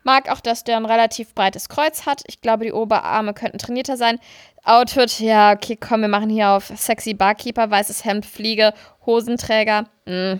mag 0.04 0.30
auch, 0.32 0.40
dass 0.40 0.64
der 0.64 0.78
ein 0.78 0.86
relativ 0.86 1.34
breites 1.34 1.68
Kreuz 1.68 2.06
hat. 2.06 2.22
Ich 2.28 2.42
glaube, 2.42 2.64
die 2.64 2.72
Oberarme 2.72 3.34
könnten 3.34 3.58
trainierter 3.58 3.98
sein. 3.98 4.20
Outfit, 4.64 5.20
ja, 5.20 5.52
okay, 5.54 5.76
komm, 5.76 6.02
wir 6.02 6.08
machen 6.08 6.30
hier 6.30 6.50
auf 6.52 6.72
sexy 6.76 7.14
Barkeeper, 7.14 7.70
weißes 7.72 8.06
Hemd, 8.06 8.26
Fliege, 8.26 8.74
Hosenträger. 9.06 9.86
Mm. 10.06 10.36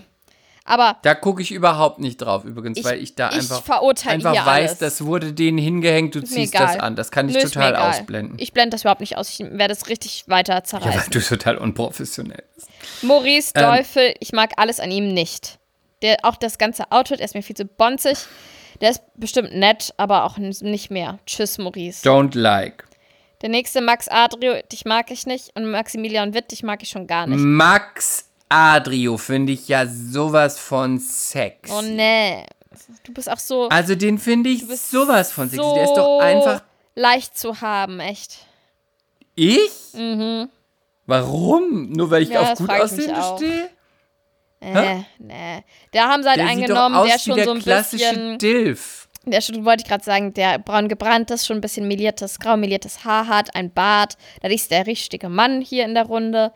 Aber 0.68 0.96
Da 1.02 1.14
gucke 1.14 1.40
ich 1.42 1.50
überhaupt 1.50 1.98
nicht 1.98 2.18
drauf 2.18 2.44
übrigens, 2.44 2.78
Ich- 2.78 2.84
weil 2.84 3.02
ich 3.02 3.14
da 3.14 3.30
ich 3.30 3.36
einfach, 3.38 3.62
verurteile 3.64 4.28
einfach 4.28 4.46
weiß, 4.46 4.68
alles. 4.70 4.78
das 4.78 5.04
wurde 5.04 5.32
denen 5.32 5.58
hingehängt, 5.58 6.14
du 6.14 6.20
ziehst 6.22 6.54
das 6.54 6.74
egal. 6.74 6.80
an. 6.82 6.96
Das 6.96 7.10
kann 7.10 7.28
ich 7.28 7.34
Nö, 7.34 7.40
total 7.42 7.74
ausblenden. 7.76 8.38
Ich 8.38 8.52
blende 8.52 8.74
das 8.74 8.82
überhaupt 8.82 9.00
nicht 9.00 9.16
aus. 9.16 9.30
Ich 9.30 9.38
werde 9.40 9.72
es 9.72 9.88
richtig 9.88 10.24
weiter 10.28 10.54
ja, 10.54 10.64
zerreißen. 10.64 11.00
weil 11.00 11.08
du 11.08 11.20
total 11.20 11.56
unprofessionell 11.56 12.44
bist. 12.54 12.68
Maurice 13.02 13.52
Ähm. 13.54 13.62
Teufel, 13.64 14.14
ich 14.20 14.32
mag 14.32 14.52
alles 14.56 14.78
an 14.80 14.90
ihm 14.90 15.08
nicht. 15.12 15.58
Der, 16.02 16.18
auch 16.22 16.36
das 16.36 16.58
ganze 16.58 16.92
Outfit, 16.92 17.18
er 17.20 17.24
ist 17.24 17.34
mir 17.34 17.42
viel 17.42 17.56
zu 17.56 17.64
bonzig. 17.64 18.18
Der 18.80 18.90
ist 18.90 19.02
bestimmt 19.16 19.54
nett, 19.56 19.92
aber 19.96 20.24
auch 20.24 20.38
nicht 20.38 20.90
mehr. 20.90 21.18
Tschüss, 21.26 21.58
Maurice. 21.58 22.08
Don't 22.08 22.38
like. 22.38 22.84
Der 23.42 23.48
nächste 23.48 23.80
Max 23.80 24.06
Adrio, 24.08 24.54
dich 24.70 24.84
mag 24.84 25.10
ich 25.10 25.26
nicht. 25.26 25.50
Und 25.56 25.70
Maximilian 25.70 26.34
Witt, 26.34 26.50
dich 26.52 26.62
mag 26.62 26.82
ich 26.82 26.88
schon 26.90 27.06
gar 27.06 27.26
nicht. 27.26 27.38
Max 27.40 28.27
Adrio 28.48 29.16
finde 29.18 29.52
ich 29.52 29.68
ja 29.68 29.86
sowas 29.86 30.58
von 30.58 30.98
Sex. 30.98 31.70
Oh 31.70 31.82
nee. 31.82 32.44
Du 33.04 33.12
bist 33.12 33.30
auch 33.30 33.38
so, 33.38 33.68
Also 33.68 33.94
den 33.94 34.18
finde 34.18 34.50
ich 34.50 34.64
sowas 34.66 35.32
von 35.32 35.48
sexy. 35.48 35.62
so 35.62 35.74
Der 35.74 35.84
ist 35.84 35.94
doch 35.94 36.20
einfach 36.20 36.62
leicht 36.94 37.36
zu 37.36 37.60
haben, 37.60 38.00
echt. 38.00 38.38
ich? 39.34 39.70
Mhm. 39.94 40.48
Warum? 41.06 41.90
Nur 41.92 42.10
weil 42.10 42.22
ich 42.22 42.28
Ja, 42.30 42.52
auf 42.52 42.58
gut 42.58 42.70
auch. 42.70 43.36
stehe? 43.36 43.70
Äh, 44.60 44.98
nee. 45.18 45.64
Da 45.92 46.08
haben 46.08 46.22
sie 46.22 46.28
halt 46.28 46.38
Der 46.38 46.46
einen 46.46 46.60
sieht 46.60 46.70
doch 46.70 46.74
genommen, 46.74 46.94
aus 46.96 47.08
der 47.08 47.18
schon 47.18 47.36
der 47.36 47.44
so 47.44 47.50
ein 47.52 47.60
klassische 47.60 48.04
bisschen. 48.10 48.38
Dilf. 48.38 49.08
Der 49.24 49.40
schon, 49.40 49.64
wollte 49.64 49.82
ich 49.82 49.88
gerade 49.88 50.04
sagen, 50.04 50.34
der 50.34 50.58
braun 50.58 50.88
gebranntes, 50.88 51.46
schon 51.46 51.58
ein 51.58 51.60
bisschen 51.60 51.86
meliertes, 51.86 52.38
grau 52.38 52.56
meliertes 52.56 53.04
Haar 53.04 53.26
hat, 53.28 53.54
ein 53.54 53.72
Bart. 53.72 54.16
Das 54.42 54.52
ist 54.52 54.70
der 54.70 54.86
richtige 54.86 55.28
Mann 55.28 55.60
hier 55.60 55.84
in 55.84 55.94
der 55.94 56.06
Runde. 56.06 56.52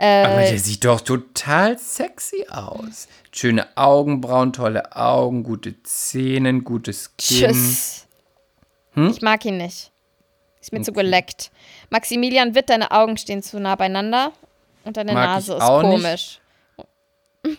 Aber 0.00 0.40
Äh, 0.42 0.50
der 0.50 0.58
sieht 0.58 0.84
doch 0.84 1.00
total 1.02 1.78
sexy 1.78 2.46
aus. 2.48 3.06
Schöne 3.32 3.68
Augenbrauen, 3.76 4.52
tolle 4.52 4.96
Augen, 4.96 5.42
gute 5.42 5.80
Zähne, 5.82 6.60
gutes 6.62 7.14
Kinn. 7.18 7.50
Tschüss. 7.50 8.06
Ich 8.96 9.20
mag 9.22 9.44
ihn 9.44 9.58
nicht. 9.58 9.92
Ist 10.60 10.72
mir 10.72 10.82
zu 10.82 10.92
geleckt. 10.92 11.50
Maximilian 11.90 12.54
Witt, 12.54 12.70
deine 12.70 12.90
Augen 12.90 13.16
stehen 13.18 13.42
zu 13.42 13.60
nah 13.60 13.76
beieinander. 13.76 14.32
Und 14.84 14.96
deine 14.96 15.12
Mag 15.12 15.26
Nase 15.26 15.54
ist 15.54 15.60
auch 15.62 15.82
nicht. 15.82 15.90
komisch. 16.02 16.40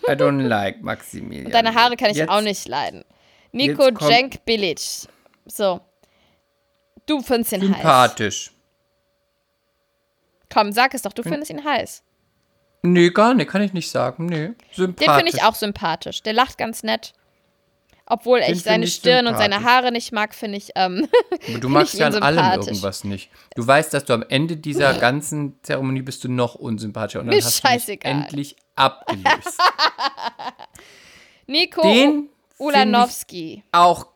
I 0.08 0.12
don't 0.12 0.42
like 0.48 0.82
Maximilian. 0.82 1.46
Und 1.48 1.54
deine 1.54 1.74
Haare 1.76 1.96
kann 1.96 2.10
ich 2.10 2.18
Jetzt- 2.18 2.30
auch 2.30 2.42
nicht 2.42 2.68
leiden. 2.68 3.04
Nico 3.52 3.89
Cenk 3.92 4.44
Bilic. 4.46 4.80
So. 5.46 5.80
Du 7.06 7.22
findest 7.22 7.52
ihn 7.54 7.62
heiß. 7.62 7.70
Sympathisch. 7.76 8.52
Komm, 10.54 10.72
sag 10.72 10.94
es 10.94 11.02
doch, 11.04 11.14
du 11.14 11.24
findest 11.24 11.50
ihn 11.52 11.64
heiß. 11.64 12.04
Nee, 12.84 13.10
gar 13.12 13.34
nicht, 13.34 13.50
kann 13.50 13.62
ich 13.62 13.74
nicht 13.74 13.92
sagen. 13.92 14.26
Nee, 14.26 14.52
sympathisch. 14.72 15.06
Den 15.08 15.16
finde 15.18 15.32
ich 15.38 15.44
auch 15.44 15.56
sympathisch. 15.56 16.24
Der 16.24 16.34
lacht 16.34 16.58
ganz 16.58 16.84
nett. 16.84 17.14
Obwohl 18.08 18.42
Den 18.42 18.54
ich 18.54 18.64
seine 18.64 18.86
ich 18.86 18.96
Stirn 18.96 19.28
und 19.28 19.38
seine. 19.38 19.64
Haare 19.64 19.92
nicht 19.92 20.12
mag, 20.12 20.34
finde 20.36 20.58
ich. 20.58 20.72
Ähm, 20.76 21.08
Aber 21.48 21.60
du 21.60 21.70
magst 21.70 21.94
ja 21.94 22.08
an 22.08 22.22
allem 22.22 22.60
irgendwas 22.60 23.04
nicht. 23.06 23.30
Du 23.56 23.66
weißt, 23.66 23.94
dass 23.94 24.04
du 24.06 24.14
am 24.14 24.24
Ende 24.28 24.58
dieser 24.58 24.94
ganzen 25.00 25.58
Zeremonie 25.62 26.02
bist 26.02 26.24
du 26.24 26.28
noch 26.30 26.56
unsympathischer. 26.56 27.20
Und 27.22 27.28
dann 27.28 27.36
Mir 27.36 27.44
hast 27.44 27.64
du 27.64 27.68
mich 27.68 27.74
scheißegal. 27.74 28.12
endlich 28.12 28.56
abgelöst. 28.76 29.58
Nico 31.48 31.82
Den 31.84 32.30
Ulanowski. 32.58 33.64
auch 33.72 34.08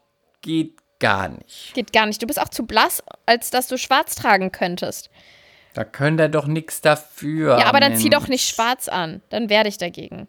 geht 0.42 0.78
gar 1.00 1.30
nicht. 1.30 1.74
Geht 1.74 1.94
gar 1.94 2.06
nicht. 2.06 2.22
Du 2.22 2.28
bist 2.28 2.40
auch 2.42 2.50
zu 2.50 2.66
blass, 2.66 3.04
als 3.26 3.50
dass 3.50 3.68
du 3.68 3.78
schwarz 3.78 4.16
tragen 4.16 4.52
könntest. 4.52 5.10
Da 5.76 5.84
können 5.84 6.16
da 6.16 6.30
doch 6.30 6.48
nichts 6.48 6.80
dafür. 6.80 7.60
Ja, 7.60 7.66
aber 7.68 7.82
dann 7.82 7.98
zieh 7.98 8.10
Mensch. 8.10 8.16
doch 8.16 8.28
nicht 8.30 8.48
schwarz 8.48 8.88
an. 8.88 9.22
Dann 9.30 9.50
werde 9.50 9.68
ich 9.68 9.78
dagegen. 9.78 10.28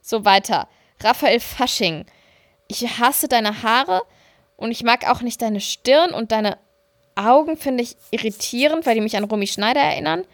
So 0.00 0.24
weiter. 0.24 0.68
Raphael 1.00 1.38
Fasching. 1.38 2.06
Ich 2.66 2.98
hasse 2.98 3.28
deine 3.28 3.62
Haare 3.62 4.00
und 4.56 4.70
ich 4.70 4.82
mag 4.82 5.06
auch 5.08 5.20
nicht 5.20 5.42
deine 5.42 5.60
Stirn 5.60 6.12
und 6.12 6.32
deine 6.32 6.56
Augen 7.14 7.58
finde 7.58 7.82
ich 7.82 7.96
irritierend, 8.10 8.86
weil 8.86 8.94
die 8.94 9.02
mich 9.02 9.18
an 9.18 9.24
Romy 9.24 9.46
Schneider 9.46 9.80
erinnern. 9.80 10.24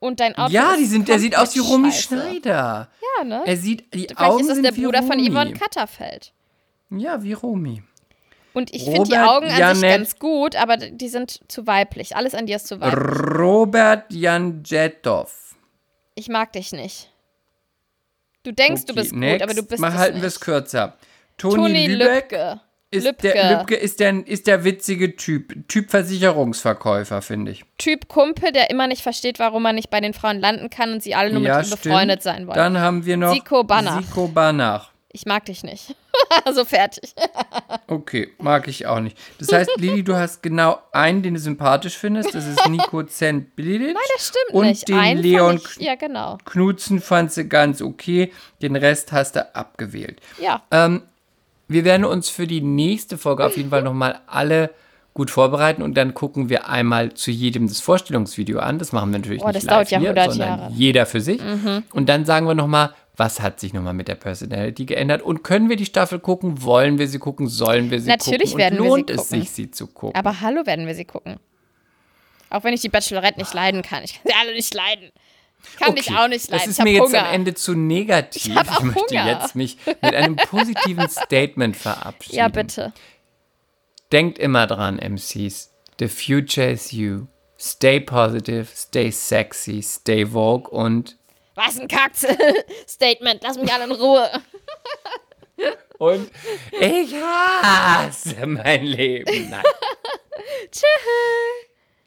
Und 0.00 0.20
dein 0.20 0.36
Outfit 0.36 0.54
Ja, 0.54 0.76
die 0.76 0.84
sind, 0.84 1.08
der 1.08 1.18
sieht 1.18 1.34
aus 1.34 1.54
wie 1.54 1.60
Romy. 1.60 1.92
Schneider. 1.92 2.90
Ja, 3.18 3.24
ne? 3.24 3.42
Er 3.46 3.56
sieht, 3.56 3.94
die 3.94 4.00
Vielleicht 4.00 4.20
Augen 4.20 4.40
ist 4.40 4.48
das 4.48 4.56
sind 4.56 4.64
der 4.64 4.72
Bruder 4.72 5.02
von 5.02 5.18
Romy. 5.18 5.30
Yvonne 5.30 5.52
Katterfeld. 5.54 6.34
Ja, 6.90 7.22
wie 7.22 7.32
Romy. 7.32 7.82
Und 8.54 8.72
ich 8.74 8.84
finde 8.84 9.02
die 9.10 9.16
Augen 9.18 9.46
an 9.46 9.50
sich 9.50 9.58
Janet- 9.58 9.82
ganz 9.98 10.18
gut, 10.18 10.56
aber 10.56 10.76
die 10.76 11.08
sind 11.08 11.40
zu 11.50 11.66
weiblich. 11.66 12.16
Alles 12.16 12.34
an 12.34 12.46
dir 12.46 12.56
ist 12.56 12.66
zu 12.68 12.80
weiblich. 12.80 13.38
Robert 13.38 14.12
Janjetov. 14.12 15.54
Ich 16.14 16.28
mag 16.28 16.52
dich 16.52 16.72
nicht. 16.72 17.10
Du 18.44 18.52
denkst, 18.52 18.84
du 18.86 18.92
Okay, 18.92 19.00
bist 19.00 19.10
gut, 19.12 19.20
next. 19.20 19.42
aber 19.42 19.54
du 19.54 19.62
bist 19.64 19.80
Mal 19.80 19.88
es 19.88 19.94
halten 19.96 20.20
wir 20.20 20.28
es 20.28 20.38
kürzer. 20.40 20.96
Toni, 21.38 21.54
Toni 21.56 21.86
Lübeck 21.88 22.30
Lübke. 22.30 22.60
ist 22.90 23.04
Lübke. 23.04 23.32
der 23.32 23.58
Lübke 23.58 23.74
ist 23.74 23.98
der, 24.00 24.24
ist 24.26 24.46
der 24.46 24.62
witzige 24.64 25.16
Typ. 25.16 25.66
Typ 25.66 25.90
Versicherungsverkäufer, 25.90 27.22
finde 27.22 27.50
ich. 27.52 27.64
Typ 27.78 28.06
Kumpel, 28.06 28.52
der 28.52 28.70
immer 28.70 28.86
nicht 28.86 29.02
versteht, 29.02 29.38
warum 29.40 29.62
man 29.64 29.74
nicht 29.74 29.90
bei 29.90 30.00
den 30.00 30.12
Frauen 30.14 30.38
landen 30.40 30.70
kann 30.70 30.92
und 30.92 31.02
sie 31.02 31.14
alle 31.16 31.32
nur 31.32 31.42
ja, 31.42 31.56
mit 31.56 31.64
ihm 31.64 31.66
stimmt. 31.68 31.82
befreundet 31.82 32.22
sein 32.22 32.46
wollen. 32.46 32.54
Dann 32.56 32.78
haben 32.78 33.04
wir 33.04 33.16
noch 33.16 33.32
Siko 33.32 33.64
Banach. 33.64 34.02
Siko 34.02 34.28
Banach. 34.28 34.92
ich 35.10 35.26
mag 35.26 35.44
dich 35.46 35.64
nicht. 35.64 35.96
also 36.44 36.64
fertig. 36.64 37.14
Okay, 37.86 38.32
mag 38.38 38.68
ich 38.68 38.86
auch 38.86 39.00
nicht. 39.00 39.16
Das 39.38 39.52
heißt, 39.52 39.70
Lili, 39.76 40.02
du 40.02 40.16
hast 40.16 40.42
genau 40.42 40.78
einen, 40.92 41.22
den 41.22 41.34
du 41.34 41.40
sympathisch 41.40 41.96
findest. 41.96 42.34
Das 42.34 42.46
ist 42.46 42.68
Nico 42.68 43.02
Zent-Bilic. 43.04 43.94
Nein, 43.94 44.02
Das 44.16 44.26
stimmt 44.28 44.54
Und 44.54 44.66
nicht. 44.66 44.88
den 44.88 44.98
Einen 44.98 45.22
Leon 45.22 45.56
ich, 45.56 45.76
Ja, 45.84 45.94
genau. 45.94 46.38
Knutzen 46.44 47.00
fand 47.00 47.32
sie 47.32 47.48
ganz 47.48 47.82
okay. 47.82 48.32
Den 48.62 48.76
Rest 48.76 49.12
hast 49.12 49.36
du 49.36 49.54
abgewählt. 49.54 50.20
Ja. 50.40 50.62
Ähm, 50.70 51.02
wir 51.68 51.84
werden 51.84 52.04
uns 52.04 52.28
für 52.28 52.46
die 52.46 52.60
nächste 52.60 53.18
Folge 53.18 53.44
auf 53.44 53.56
jeden 53.56 53.70
Fall 53.70 53.82
nochmal 53.84 54.20
alle 54.26 54.70
gut 55.14 55.30
vorbereiten 55.30 55.82
und 55.82 55.94
dann 55.96 56.12
gucken 56.12 56.48
wir 56.48 56.68
einmal 56.68 57.14
zu 57.14 57.30
jedem 57.30 57.68
das 57.68 57.80
Vorstellungsvideo 57.80 58.58
an. 58.58 58.80
Das 58.80 58.90
machen 58.90 59.12
wir 59.12 59.18
natürlich 59.20 59.42
Oh, 59.42 59.46
nicht 59.46 59.56
das 59.58 59.62
live 59.64 59.72
dauert 59.74 59.90
ja 59.92 59.98
hier, 60.00 60.08
100 60.10 60.30
sondern 60.32 60.58
Jahre. 60.58 60.72
jeder 60.74 61.06
für 61.06 61.20
sich. 61.20 61.40
Und 61.92 62.08
dann 62.08 62.24
sagen 62.24 62.48
wir 62.48 62.54
nochmal, 62.56 62.92
was 63.16 63.40
hat 63.40 63.60
sich 63.60 63.72
nochmal 63.72 63.94
mit 63.94 64.08
der 64.08 64.16
Personality 64.16 64.86
geändert 64.86 65.22
und 65.22 65.44
können 65.44 65.68
wir 65.68 65.76
die 65.76 65.84
Staffel 65.86 66.18
gucken? 66.18 66.62
Wollen 66.62 66.98
wir 66.98 67.06
sie 67.08 67.18
gucken? 67.18 67.46
Sollen 67.48 67.90
wir 67.90 68.00
sie 68.00 68.08
Natürlich 68.08 68.50
gucken? 68.52 68.58
werden 68.58 68.78
und 68.80 68.84
wir 68.84 68.84
sie 68.84 68.88
lohnt 68.96 69.10
es 69.10 69.16
gucken. 69.18 69.40
sich, 69.40 69.50
sie 69.50 69.70
zu 69.70 69.86
gucken? 69.86 70.16
Aber 70.18 70.40
hallo 70.40 70.66
werden 70.66 70.86
wir 70.86 70.94
sie 70.94 71.04
gucken. 71.04 71.36
Auch 72.50 72.64
wenn 72.64 72.74
ich 72.74 72.80
die 72.80 72.88
Bachelorette 72.88 73.38
nicht 73.38 73.54
leiden 73.54 73.82
kann. 73.82 74.02
Ich 74.04 74.14
kann 74.14 74.22
sie 74.26 74.34
alle 74.40 74.52
nicht 74.54 74.74
leiden. 74.74 75.10
Ich 75.72 75.76
kann 75.78 75.94
dich 75.94 76.10
auch 76.14 76.28
nicht 76.28 76.50
leiden. 76.50 76.60
Das 76.60 76.66
ist 76.66 76.78
ich 76.78 76.84
mir 76.84 76.92
jetzt 76.92 77.06
Hunger. 77.06 77.26
am 77.26 77.34
Ende 77.34 77.54
zu 77.54 77.74
negativ. 77.74 78.46
Ich 78.46 78.58
auch 78.58 78.82
möchte 78.82 79.00
Hunger. 79.18 79.26
jetzt 79.40 79.54
mich 79.56 79.78
mit 79.86 80.14
einem 80.14 80.36
positiven 80.36 81.08
Statement 81.08 81.76
verabschieden. 81.76 82.36
Ja, 82.36 82.48
bitte. 82.48 82.92
Denkt 84.12 84.38
immer 84.38 84.66
dran, 84.66 84.96
MCs. 84.98 85.72
The 85.98 86.08
future 86.08 86.70
is 86.70 86.92
you. 86.92 87.26
Stay 87.58 88.00
positive, 88.00 88.66
stay 88.74 89.10
sexy, 89.10 89.80
stay 89.82 90.26
vogue 90.26 90.68
und 90.68 91.16
Was 91.54 91.78
ein 91.78 91.88
Kack-Statement. 91.88 93.42
Lass 93.42 93.56
mich 93.58 93.72
alle 93.72 93.84
in 93.84 93.92
Ruhe. 93.92 94.28
und 95.98 96.30
ich 96.80 97.14
hasse 97.14 98.46
mein 98.46 98.82
Leben. 98.82 99.50
Nein. 99.50 99.62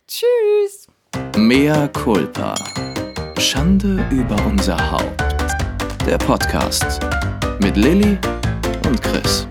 Tschüss. 0.07 0.87
Mea 1.37 1.87
culpa. 1.89 2.55
Schande 3.39 4.05
über 4.11 4.35
unser 4.45 4.91
Haupt. 4.91 5.23
Der 6.05 6.17
Podcast 6.17 6.99
mit 7.59 7.77
Lilly 7.77 8.17
und 8.85 9.01
Chris. 9.01 9.47